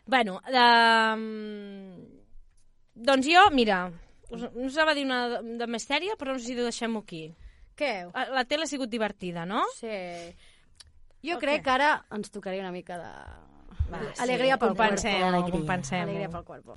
Bueno, 0.07 0.41
de... 0.47 0.63
doncs 2.95 3.27
jo, 3.29 3.43
mira, 3.53 3.91
us, 4.31 4.45
us 4.55 4.77
anava 4.79 4.93
a 4.93 4.95
dir 4.95 5.05
una 5.05 5.19
de, 5.29 5.43
de 5.59 5.67
més 5.67 5.85
sèria, 5.89 6.15
però 6.19 6.33
no 6.33 6.39
sé 6.39 6.47
si 6.53 6.57
ho 6.59 6.65
deixem 6.65 6.97
aquí. 6.97 7.25
Què? 7.79 7.93
La 8.35 8.45
tele 8.45 8.65
ha 8.65 8.71
sigut 8.71 8.91
divertida, 8.91 9.45
no? 9.47 9.65
Sí. 9.77 9.91
Jo 11.23 11.37
Ok. 11.37 11.43
crec 11.45 11.63
que 11.67 11.71
ara 11.75 11.91
ens 12.15 12.31
tocaria 12.31 12.63
una 12.63 12.73
mica 12.73 12.97
de... 12.99 13.11
Va, 13.89 14.01
Alegria 14.23 14.55
sí, 14.55 14.61
pel 14.61 14.69
compensem-ho, 14.75 15.31
cuerpo. 15.31 15.51
compensem-ho. 15.59 16.03
Alegria 16.09 16.29
pel 16.31 16.45
cuerpo. 16.45 16.77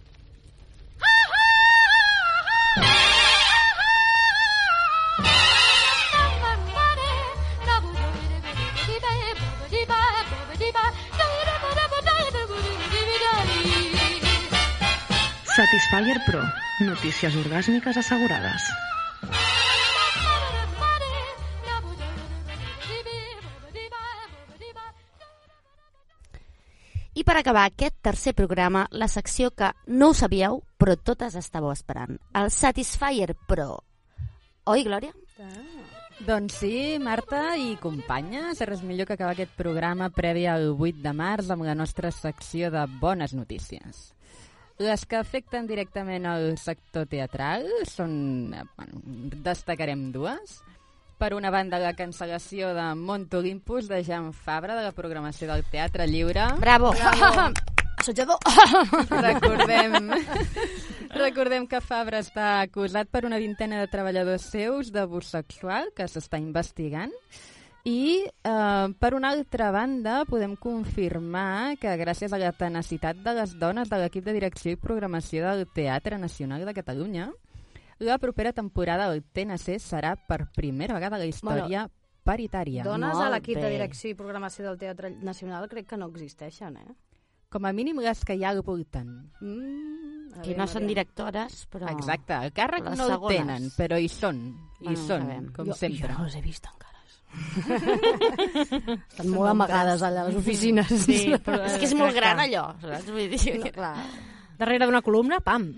Satisfyer 15.62 16.18
Pro. 16.26 16.40
Notícies 16.82 17.36
orgàsmiques 17.38 17.98
assegurades. 18.00 18.64
I 27.14 27.22
per 27.22 27.36
acabar 27.38 27.68
aquest 27.70 28.00
tercer 28.02 28.34
programa, 28.34 28.88
la 28.90 29.06
secció 29.06 29.52
que 29.54 29.70
no 29.86 30.10
ho 30.10 30.16
sabíeu, 30.18 30.64
però 30.82 30.96
totes 30.98 31.38
estàveu 31.38 31.70
esperant. 31.76 32.18
El 32.34 32.50
Satisfyer 32.50 33.36
Pro. 33.46 33.84
Oi, 34.66 34.82
Glòria? 34.88 35.14
Doncs 36.26 36.58
sí, 36.64 36.98
Marta 36.98 37.44
i 37.62 37.76
companyes, 37.84 38.64
res 38.66 38.82
millor 38.82 39.06
que 39.06 39.14
acabar 39.14 39.36
aquest 39.38 39.54
programa 39.62 40.10
previ 40.10 40.48
al 40.50 40.72
8 40.74 41.06
de 41.06 41.14
març 41.22 41.54
amb 41.54 41.70
la 41.70 41.78
nostra 41.78 42.10
secció 42.10 42.74
de 42.74 42.88
bones 42.98 43.38
notícies. 43.38 44.02
Les 44.80 45.06
que 45.06 45.18
afecten 45.20 45.68
directament 45.68 46.26
el 46.30 46.58
sector 46.58 47.08
teatral 47.12 47.68
són... 47.90 48.14
Bueno, 48.78 49.02
destacarem 49.44 50.12
dues. 50.16 50.62
Per 51.22 51.36
una 51.38 51.52
banda, 51.54 51.78
la 51.78 51.94
cancel·lació 51.94 52.72
de 52.74 52.88
Mont 52.98 53.28
Olympus 53.38 53.90
de 53.92 54.02
Jean 54.04 54.32
Fabra 54.34 54.74
de 54.78 54.88
la 54.88 54.96
programació 54.96 55.52
del 55.52 55.62
Teatre 55.70 56.08
Lliure. 56.10 56.48
Bravo! 56.64 56.96
Bravo. 56.98 57.52
Recordem, 59.22 60.10
recordem 61.24 61.68
que 61.70 61.82
Fabra 61.86 62.24
està 62.24 62.48
acusat 62.64 63.12
per 63.14 63.28
una 63.28 63.38
vintena 63.38 63.78
de 63.84 63.90
treballadors 63.92 64.48
seus 64.50 64.90
d'abús 64.90 65.30
sexual 65.36 65.92
que 65.94 66.08
s'està 66.10 66.40
investigant 66.42 67.14
I, 67.84 68.24
eh, 68.44 68.94
per 69.00 69.14
una 69.18 69.30
altra 69.34 69.72
banda, 69.74 70.20
podem 70.30 70.56
confirmar 70.56 71.78
que 71.82 71.96
gràcies 71.98 72.34
a 72.34 72.38
la 72.38 72.52
tenacitat 72.54 73.18
de 73.26 73.34
les 73.34 73.56
dones 73.58 73.90
de 73.90 73.98
l'equip 73.98 74.26
de 74.28 74.36
direcció 74.38 74.72
i 74.76 74.78
programació 74.78 75.48
del 75.50 75.66
Teatre 75.74 76.20
Nacional 76.22 76.66
de 76.66 76.76
Catalunya, 76.78 77.32
la 77.98 78.18
propera 78.22 78.54
temporada 78.54 79.10
del 79.10 79.24
TNC 79.24 79.80
serà 79.82 80.16
per 80.16 80.48
primera 80.56 80.94
vegada 80.94 81.16
a 81.18 81.20
la 81.22 81.26
història 81.30 81.88
bueno, 81.88 81.96
paritària. 82.24 82.84
Dones 82.86 83.16
Molt 83.16 83.26
a 83.26 83.30
l'equip 83.34 83.58
de 83.58 83.70
direcció 83.74 84.12
i 84.12 84.18
programació 84.18 84.66
del 84.68 84.78
Teatre 84.78 85.10
Nacional 85.22 85.68
crec 85.70 85.88
que 85.90 85.98
no 85.98 86.10
existeixen, 86.14 86.78
eh? 86.78 86.94
Com 87.52 87.66
a 87.68 87.74
mínim 87.74 87.98
les 88.00 88.22
que 88.24 88.38
hi 88.38 88.46
ha 88.46 88.50
al 88.54 88.62
voltant. 88.64 89.10
Mm, 89.42 90.42
Que 90.46 90.54
no 90.56 90.64
són 90.66 90.86
directores, 90.88 91.66
però... 91.68 91.90
Exacte, 91.92 92.38
el 92.46 92.54
càrrec 92.56 92.86
no 92.96 93.10
el 93.10 93.26
tenen, 93.28 93.66
però 93.76 93.98
hi 94.00 94.08
són, 94.08 94.38
hi 94.80 94.86
Bueno, 94.94 95.02
són, 95.10 95.50
com 95.52 95.68
Jo- 95.68 95.74
sempre. 95.76 96.08
jo 96.14 96.20
no 96.20 96.24
les 96.30 96.36
he 96.38 96.42
vist 96.42 96.66
encara. 96.70 96.91
Estan 99.12 99.30
molt 99.32 99.50
amagades 99.52 100.02
allà 100.04 100.22
a 100.26 100.28
les 100.30 100.38
oficines. 100.40 100.88
Sí, 101.06 101.20
però 101.46 101.62
és 101.70 101.76
que 101.80 101.88
és 101.90 101.96
molt 101.98 102.16
gran 102.18 102.38
allò, 102.44 102.66
saps? 102.84 103.08
Vull 103.12 103.30
dir... 103.32 103.40
Clar. 103.72 103.96
Darrere 104.62 104.86
d'una 104.86 105.02
columna, 105.02 105.40
pam. 105.42 105.64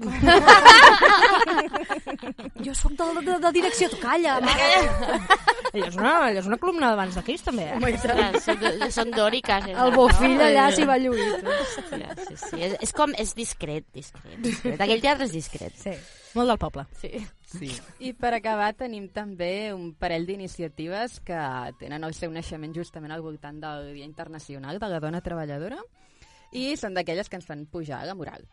jo 2.66 2.74
sóc 2.76 2.92
de, 3.00 3.06
de, 3.24 3.38
de 3.40 3.52
direcció, 3.56 3.88
tu 3.88 3.96
calla, 4.02 4.34
allò, 4.42 4.52
és 5.72 5.96
una, 5.96 6.12
allò 6.28 6.40
és 6.42 6.48
una 6.50 6.58
columna 6.60 6.90
d'abans 6.92 7.16
de 7.16 7.24
Crist, 7.24 7.46
també. 7.48 7.70
Eh? 7.72 7.78
Home, 7.80 7.96
són, 8.92 9.08
dòriques. 9.16 9.70
eh, 9.72 9.78
El 9.86 9.92
bofill 9.96 10.36
allà 10.50 10.66
s'hi 10.76 10.84
va 10.90 10.98
lluir. 11.00 11.30
Hòstia, 11.48 12.12
sí, 12.28 12.36
sí. 12.44 12.60
És, 12.60 12.76
és 12.90 12.92
com... 12.98 13.16
És 13.24 13.32
discret, 13.38 13.86
discret, 13.96 14.36
discret. 14.44 14.76
Aquell 14.84 15.00
teatre 15.06 15.24
és 15.30 15.34
discret. 15.40 15.74
Sí. 15.80 15.96
Molt 16.34 16.50
del 16.50 16.58
poble. 16.62 16.86
Sí. 16.98 17.12
Sí. 17.54 17.70
I 18.02 18.14
per 18.18 18.32
acabar 18.34 18.72
tenim 18.74 19.08
també 19.14 19.70
un 19.76 19.92
parell 19.94 20.26
d'iniciatives 20.26 21.20
que 21.22 21.40
tenen 21.78 22.04
el 22.08 22.16
seu 22.18 22.32
naixement 22.34 22.74
justament 22.74 23.14
al 23.14 23.22
voltant 23.22 23.60
del 23.62 23.92
Dia 23.94 24.08
Internacional 24.10 24.80
de 24.82 24.90
la 24.90 25.00
Dona 25.04 25.22
Treballadora 25.22 25.78
i 26.54 26.74
són 26.78 26.94
d'aquelles 26.98 27.30
que 27.30 27.38
ens 27.38 27.46
fan 27.46 27.68
pujar 27.70 28.02
la 28.10 28.16
moral. 28.18 28.48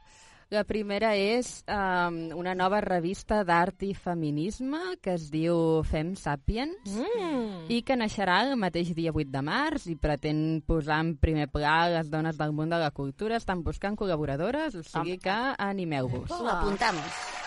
La 0.51 0.65
primera 0.67 1.13
és 1.15 1.61
um, 1.71 2.17
una 2.35 2.57
nova 2.59 2.81
revista 2.83 3.45
d'art 3.47 3.85
i 3.87 3.93
feminisme 3.95 4.97
que 5.01 5.13
es 5.15 5.29
diu 5.31 5.85
Fem 5.87 6.17
Sapiens 6.19 6.91
Mm. 6.91 7.69
i 7.71 7.83
que 7.87 7.95
naixerà 7.97 8.41
el 8.49 8.57
mateix 8.59 8.91
dia 8.97 9.13
8 9.15 9.31
de 9.31 9.43
març 9.47 9.87
i 9.87 9.95
pretén 9.95 10.61
posar 10.67 10.99
en 11.05 11.13
primer 11.23 11.47
pla 11.55 11.89
les 11.93 12.11
dones 12.11 12.37
del 12.37 12.51
món 12.53 12.69
de 12.69 12.81
la 12.83 12.91
cultura. 12.91 13.37
Estan 13.39 13.63
buscant 13.63 13.95
col·laboradores, 13.97 14.75
o 14.75 14.83
sigui 14.83 15.19
que 15.23 15.39
animeu-vos. 15.57 16.29
Ho 16.35 16.49
apuntamos. 16.49 17.40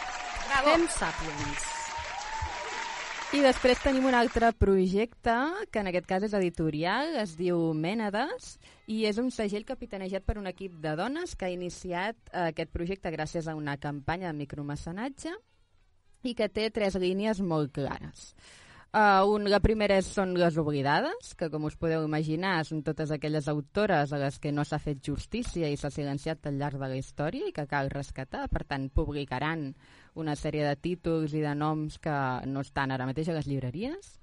Fem 0.62 0.84
Sapiens. 0.94 1.64
I 3.34 3.40
després 3.42 3.80
tenim 3.82 4.06
un 4.06 4.14
altre 4.14 4.52
projecte, 4.54 5.34
que 5.74 5.82
en 5.82 5.90
aquest 5.90 6.06
cas 6.06 6.26
és 6.28 6.36
editorial, 6.38 7.16
es 7.18 7.34
diu 7.40 7.72
Mènades, 7.74 8.60
i 8.86 9.08
és 9.10 9.18
un 9.18 9.32
segell 9.34 9.66
capitanejat 9.66 10.22
per 10.28 10.38
un 10.38 10.46
equip 10.52 10.76
de 10.84 10.94
dones 11.00 11.34
que 11.34 11.48
ha 11.48 11.56
iniciat 11.56 12.20
eh, 12.30 12.52
aquest 12.52 12.70
projecte 12.70 13.10
gràcies 13.16 13.50
a 13.50 13.58
una 13.58 13.80
campanya 13.82 14.30
de 14.30 14.38
micromecenatge 14.44 15.34
i 16.24 16.36
que 16.38 16.52
té 16.54 16.70
tres 16.70 17.00
línies 17.02 17.42
molt 17.42 17.74
clares. 17.74 18.36
Uh, 18.94 19.26
un, 19.26 19.48
la 19.50 19.58
primera 19.58 19.96
són 20.06 20.36
les 20.38 20.54
oblidades, 20.62 21.32
que 21.34 21.48
com 21.50 21.64
us 21.66 21.74
podeu 21.82 22.04
imaginar 22.06 22.60
són 22.68 22.84
totes 22.86 23.10
aquelles 23.10 23.48
autores 23.50 24.12
a 24.14 24.20
les 24.22 24.38
que 24.38 24.52
no 24.54 24.62
s'ha 24.62 24.78
fet 24.78 25.00
justícia 25.02 25.66
i 25.66 25.80
s'ha 25.82 25.90
silenciat 25.90 26.46
al 26.46 26.60
llarg 26.62 26.78
de 26.78 26.92
la 26.92 27.00
història 27.00 27.50
i 27.50 27.56
que 27.56 27.66
cal 27.66 27.90
rescatar. 27.90 28.44
Per 28.54 28.62
tant, 28.70 28.86
publicaran 28.94 29.72
una 30.14 30.36
sèrie 30.38 30.68
de 30.68 30.76
títols 30.78 31.34
i 31.34 31.42
de 31.42 31.56
noms 31.58 31.98
que 31.98 32.20
no 32.46 32.62
estan 32.62 32.94
ara 32.94 33.10
mateix 33.10 33.34
a 33.34 33.40
les 33.40 33.50
llibreries. 33.50 34.14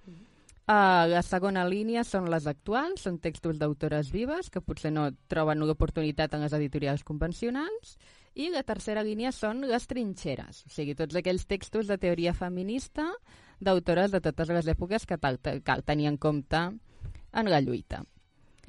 Uh, 0.71 1.11
la 1.11 1.25
segona 1.27 1.67
línia 1.67 2.07
són 2.07 2.31
les 2.31 2.47
actuals, 2.47 3.03
són 3.03 3.19
textos 3.19 3.59
d'autores 3.59 4.15
vives 4.15 4.55
que 4.55 4.63
potser 4.63 4.95
no 4.95 5.09
troben 5.27 5.67
l'oportunitat 5.67 6.39
en 6.39 6.47
les 6.47 6.55
editorials 6.55 7.03
convencionals. 7.03 7.97
I 8.39 8.53
la 8.55 8.63
tercera 8.63 9.03
línia 9.03 9.35
són 9.35 9.67
les 9.67 9.91
trinxeres, 9.91 10.63
o 10.63 10.71
sigui, 10.71 10.95
tots 10.95 11.19
aquells 11.19 11.51
textos 11.51 11.91
de 11.91 11.99
teoria 11.99 12.39
feminista 12.39 13.11
d'autores 13.61 14.11
de 14.11 14.21
totes 14.21 14.49
les 14.49 14.67
èpoques 14.73 15.07
que 15.07 15.19
cal, 15.19 15.39
cal 15.65 15.85
tenir 15.85 16.09
en 16.09 16.17
compte 16.17 16.57
en 17.33 17.51
la 17.51 17.61
lluita. 17.61 18.03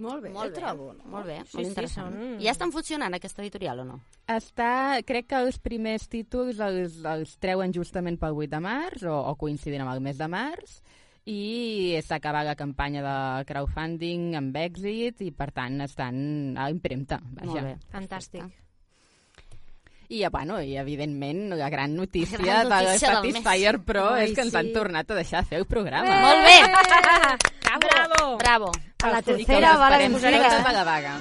Molt 0.01 0.23
bé, 0.23 0.29
Molt 0.33 0.53
bé, 0.53 0.59
trobo. 0.59 0.93
No? 0.93 1.03
molt 1.11 1.27
bé, 1.27 1.35
Sí, 1.45 1.57
molt 1.57 1.65
sí, 1.65 1.69
interessant. 1.69 2.15
són- 2.15 2.39
I 2.41 2.45
ja 2.47 2.51
estan 2.55 2.71
funcionant 2.71 3.13
aquesta 3.13 3.41
editorial 3.43 3.79
o 3.79 3.85
no? 3.85 3.99
Està, 4.27 5.03
crec 5.05 5.27
que 5.27 5.35
els 5.35 5.59
primers 5.59 6.07
títols 6.09 6.59
els, 6.59 7.03
els 7.05 7.35
treuen 7.37 7.73
justament 7.73 8.17
pel 8.17 8.33
8 8.33 8.49
de 8.49 8.59
març 8.63 9.03
o, 9.03 9.13
o 9.13 9.35
coincidint 9.35 9.81
amb 9.83 9.91
el 9.93 10.01
mes 10.01 10.17
de 10.17 10.27
març 10.27 10.81
i 11.25 11.99
s'ha 12.01 12.15
acabat 12.17 12.47
la 12.47 12.55
campanya 12.55 13.03
de 13.05 13.45
crowdfunding 13.45 14.33
amb 14.39 14.55
èxit 14.57 15.21
i 15.21 15.29
per 15.31 15.51
tant 15.53 15.81
estan 15.85 16.57
a 16.57 16.69
impremta. 16.71 17.19
Vaja. 17.21 17.45
Molt 17.45 17.61
bé. 17.61 17.77
Fantàstic. 17.93 18.49
I, 20.11 20.25
bueno, 20.27 20.59
i 20.59 20.75
evidentment 20.75 21.53
la 21.55 21.69
gran 21.71 21.93
notícia, 21.95 22.35
Gran 22.37 22.67
de 22.67 22.75
notícia 22.75 23.21
del 23.21 23.31
Satisfyer. 23.31 23.77
Pro 23.87 24.09
Ai, 24.11 24.25
és 24.25 24.33
que 24.35 24.41
ens 24.43 24.51
sí. 24.51 24.57
han 24.59 24.73
tornat 24.75 25.07
a 25.07 25.15
deixar 25.15 25.39
fer 25.47 25.55
el 25.61 25.65
programa. 25.69 26.17
Molt 26.25 26.41
bé! 26.43 26.57
Bravo! 27.85 28.35
Bravo! 28.41 28.71
A 29.01 29.07
la 29.15 29.21
tercera 29.23 29.77
va 29.79 29.87
la 29.89 29.97
vencida. 30.03 30.49
sempre 30.51 30.73
a 30.73 30.75
la 30.75 30.83
vaga. 30.83 31.15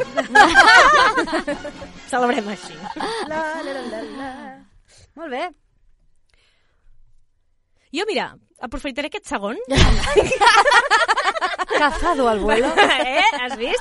Celebrem 2.10 2.48
així. 2.54 2.72
La, 3.28 3.36
la, 3.60 3.68
la, 3.68 3.82
la, 3.92 4.00
la. 4.16 4.30
Molt 5.20 5.30
bé. 5.36 5.44
Jo, 7.92 8.08
mira, 8.08 8.32
aprofitaré 8.60 9.08
aquest 9.10 9.26
segon. 9.30 9.56
Cazado 11.80 12.28
al 12.28 12.40
vuelo. 12.40 12.66
eh? 13.06 13.22
Has 13.40 13.56
vist? 13.56 13.80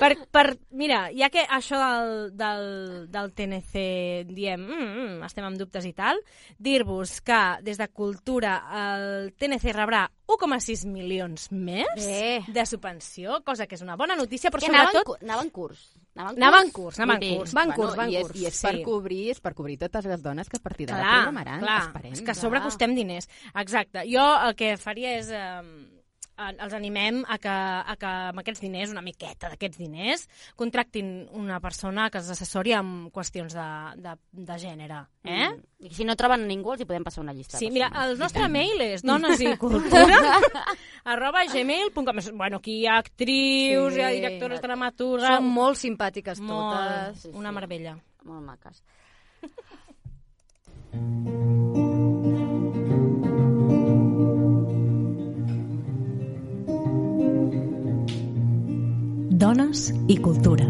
Per, 0.00 0.10
per, 0.30 0.58
mira, 0.76 1.06
ja 1.16 1.30
que 1.32 1.44
això 1.46 1.78
del, 1.80 2.10
del, 2.36 2.66
del 3.12 3.30
TNC 3.32 3.84
diem, 4.28 4.60
mm, 4.60 4.90
mm, 4.90 5.24
estem 5.28 5.46
amb 5.46 5.56
dubtes 5.60 5.86
i 5.88 5.94
tal, 5.96 6.20
dir-vos 6.58 7.20
que 7.24 7.40
des 7.64 7.80
de 7.80 7.88
Cultura 7.88 8.58
el 8.82 9.32
TNC 9.38 9.72
rebrà 9.72 10.04
1,6 10.28 10.84
milions 10.90 11.48
més 11.52 11.94
Bé. 12.04 12.42
de 12.48 12.66
subvenció, 12.68 13.40
cosa 13.46 13.66
que 13.66 13.78
és 13.78 13.84
una 13.86 13.96
bona 13.96 14.16
notícia, 14.18 14.50
però 14.50 14.60
Que 14.64 14.72
anava 14.72 14.90
en, 14.90 14.98
sobretot... 14.98 15.14
cu- 15.14 15.24
anava 15.24 15.46
en 15.46 15.50
curs. 15.54 15.86
Anava 16.14 16.30
Anava 16.36 16.60
en 16.62 16.70
curs, 16.70 16.98
anava 17.00 17.18
en 17.18 17.38
curs. 17.38 17.52
Van 17.54 17.72
curs, 17.74 17.96
van 17.98 18.10
i 18.10 18.16
és, 18.16 18.22
curs. 18.26 18.40
I 18.40 18.46
és 18.46 18.60
per 18.62 18.74
Sí. 18.76 18.82
cobrir, 18.84 19.30
és 19.30 19.40
per 19.40 19.52
cobrir 19.54 19.78
totes 19.78 20.04
les 20.04 20.22
dones 20.22 20.48
que 20.48 20.56
a 20.56 20.62
partir 20.62 20.86
d'ara 20.86 21.00
Clar, 21.02 21.14
programaran, 21.24 21.60
clar, 21.60 21.80
esperem. 21.88 22.12
és 22.12 22.22
que 22.22 22.30
a 22.30 22.34
sobre 22.34 22.60
costem 22.62 22.94
diners. 22.94 23.28
Exacte. 23.54 24.04
Jo 24.06 24.22
el 24.46 24.54
que 24.54 24.76
faria 24.76 25.18
és... 25.18 25.30
Eh, 25.30 25.62
els 26.34 26.74
animem 26.74 27.20
a 27.30 27.36
que, 27.38 27.48
a 27.48 27.94
que 28.00 28.10
amb 28.30 28.40
aquests 28.42 28.62
diners, 28.64 28.90
una 28.90 29.02
miqueta 29.04 29.48
d'aquests 29.52 29.78
diners, 29.78 30.24
contractin 30.58 31.28
una 31.38 31.60
persona 31.62 32.08
que 32.10 32.18
els 32.18 32.30
assessori 32.34 32.74
amb 32.74 33.12
qüestions 33.14 33.54
de, 33.54 33.66
de, 34.02 34.16
de 34.50 34.56
gènere. 34.58 35.04
Eh? 35.24 35.50
Mm. 35.50 35.60
I 35.86 35.92
si 35.94 36.06
no 36.08 36.16
troben 36.18 36.46
ningú, 36.48 36.72
els 36.74 36.82
hi 36.82 36.88
podem 36.88 37.04
passar 37.06 37.22
una 37.22 37.34
llista. 37.36 37.58
Sí, 37.60 37.68
de 37.70 37.76
mira, 37.78 37.90
el 38.02 38.18
nostre 38.18 38.48
mail 38.50 38.80
és 38.82 39.04
dones 39.10 39.40
i 39.40 39.54
cultura 39.60 40.18
arroba 41.14 41.44
gmail.com 41.52 42.22
Bueno, 42.34 42.58
aquí 42.58 42.80
hi 42.80 42.86
ha 42.86 42.98
actrius, 42.98 43.94
Sí. 43.94 44.00
hi 44.00 44.02
ha 44.02 44.10
directores, 44.14 44.60
dramaturgues... 44.64 45.28
Són 45.28 45.50
molt 45.54 45.78
simpàtiques 45.78 46.40
Molt, 46.40 46.74
totes. 46.74 47.22
Sí, 47.22 47.34
una 47.34 47.50
sí. 47.50 47.54
meravella. 47.60 47.98
Molt 48.24 48.42
maques. 48.42 48.82
Dones 59.44 59.90
i 60.08 60.14
cultura. 60.24 60.64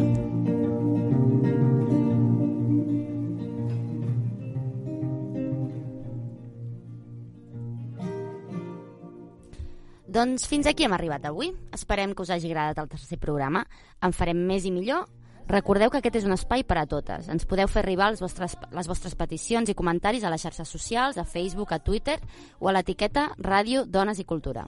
Doncs 10.11 10.49
fins 10.51 10.67
aquí 10.67 10.83
hem 10.83 10.91
arribat 10.91 11.23
avui. 11.31 11.53
Esperem 11.71 12.17
que 12.19 12.27
us 12.27 12.35
hagi 12.35 12.51
agradat 12.51 12.83
el 12.83 12.91
tercer 12.91 13.21
programa. 13.23 13.63
En 14.03 14.11
farem 14.11 14.43
més 14.43 14.67
i 14.67 14.75
millor. 14.75 15.07
Recordeu 15.47 15.95
que 15.95 16.03
aquest 16.03 16.25
és 16.25 16.27
un 16.27 16.35
espai 16.35 16.67
per 16.67 16.81
a 16.83 16.89
totes. 16.91 17.31
Ens 17.31 17.47
podeu 17.47 17.71
fer 17.71 17.85
arribar 17.85 18.11
els 18.11 18.27
vostres, 18.27 18.59
les 18.75 18.91
vostres 18.91 19.15
peticions 19.15 19.71
i 19.71 19.79
comentaris 19.79 20.27
a 20.27 20.35
les 20.35 20.43
xarxes 20.43 20.67
socials, 20.67 21.15
a 21.15 21.23
Facebook, 21.23 21.71
a 21.71 21.79
Twitter 21.79 22.19
o 22.59 22.67
a 22.67 22.75
l'etiqueta 22.75 23.37
Ràdio 23.39 23.87
Dones 23.87 24.19
i 24.19 24.27
Cultura. 24.27 24.67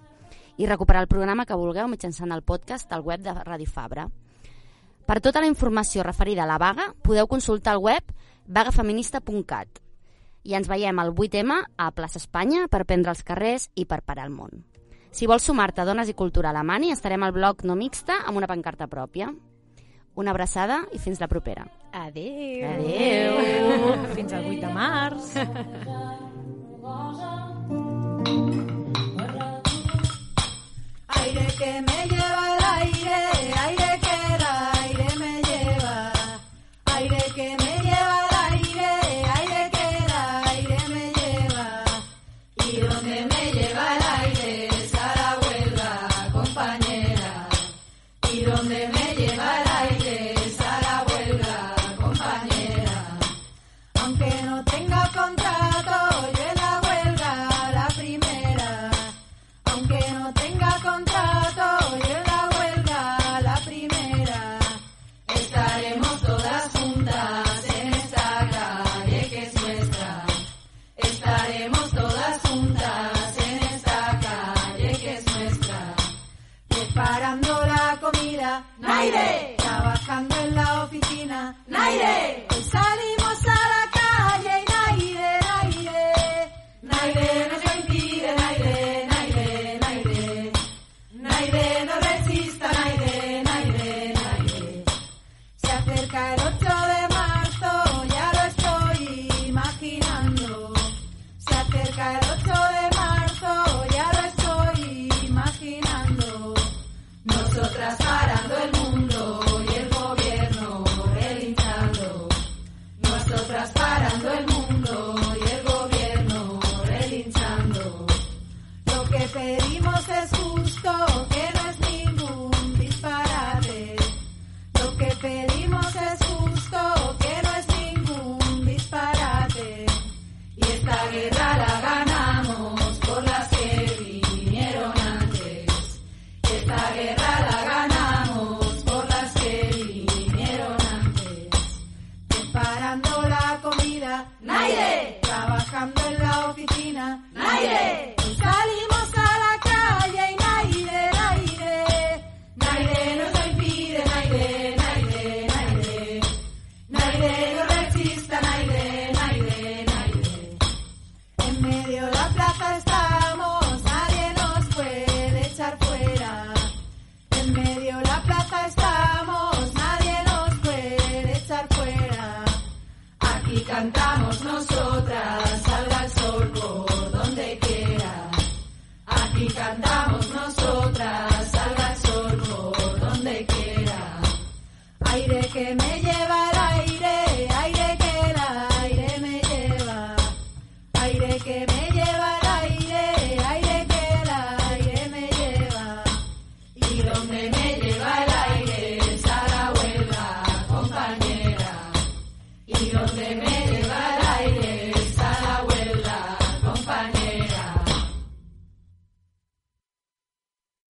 I 0.56 0.66
recuperar 0.66 1.02
el 1.02 1.08
programa 1.08 1.44
que 1.44 1.56
vulgueu 1.58 1.88
mitjançant 1.88 2.32
el 2.32 2.42
podcast 2.42 2.92
al 2.92 3.02
web 3.04 3.20
de 3.20 3.34
Ràdio 3.36 3.68
Fabra. 3.68 4.08
Per 5.06 5.20
tota 5.20 5.40
la 5.40 5.46
informació 5.50 6.02
referida 6.02 6.42
a 6.44 6.50
la 6.50 6.58
vaga, 6.58 6.94
podeu 7.02 7.28
consultar 7.28 7.74
el 7.76 7.82
web 7.84 8.02
vagafeminista.cat. 8.46 9.68
I 10.46 10.54
ens 10.54 10.68
veiem 10.70 10.98
el 11.02 11.12
8M 11.12 11.52
a 11.76 11.90
Plaça 11.92 12.18
Espanya 12.22 12.66
per 12.70 12.86
prendre 12.86 13.10
els 13.12 13.22
carrers 13.26 13.68
i 13.74 13.84
per 13.84 14.02
parar 14.02 14.26
el 14.26 14.32
món. 14.34 14.64
Si 15.10 15.26
vols 15.26 15.46
sumar-te 15.48 15.80
a 15.80 15.86
Dones 15.88 16.08
i 16.12 16.14
Cultura 16.14 16.50
Alemany, 16.50 16.90
estarem 16.92 17.22
al 17.24 17.32
blog 17.32 17.64
No 17.64 17.74
Mixta 17.76 18.20
amb 18.26 18.36
una 18.36 18.50
pancarta 18.50 18.86
pròpia. 18.86 19.32
Una 20.16 20.30
abraçada 20.32 20.82
i 20.92 20.98
fins 20.98 21.20
la 21.20 21.28
propera. 21.28 21.66
Adéu. 21.92 22.68
Adéu. 22.70 24.12
Fins 24.14 24.32
al 24.32 24.44
8 24.44 24.60
de 24.60 24.72
març. 24.72 25.36
Aire 31.26 31.46
que 31.58 31.82
me 31.82 32.06
lleva 32.06 32.56
el 32.56 32.64
aire, 32.84 33.16
aire 33.66 33.95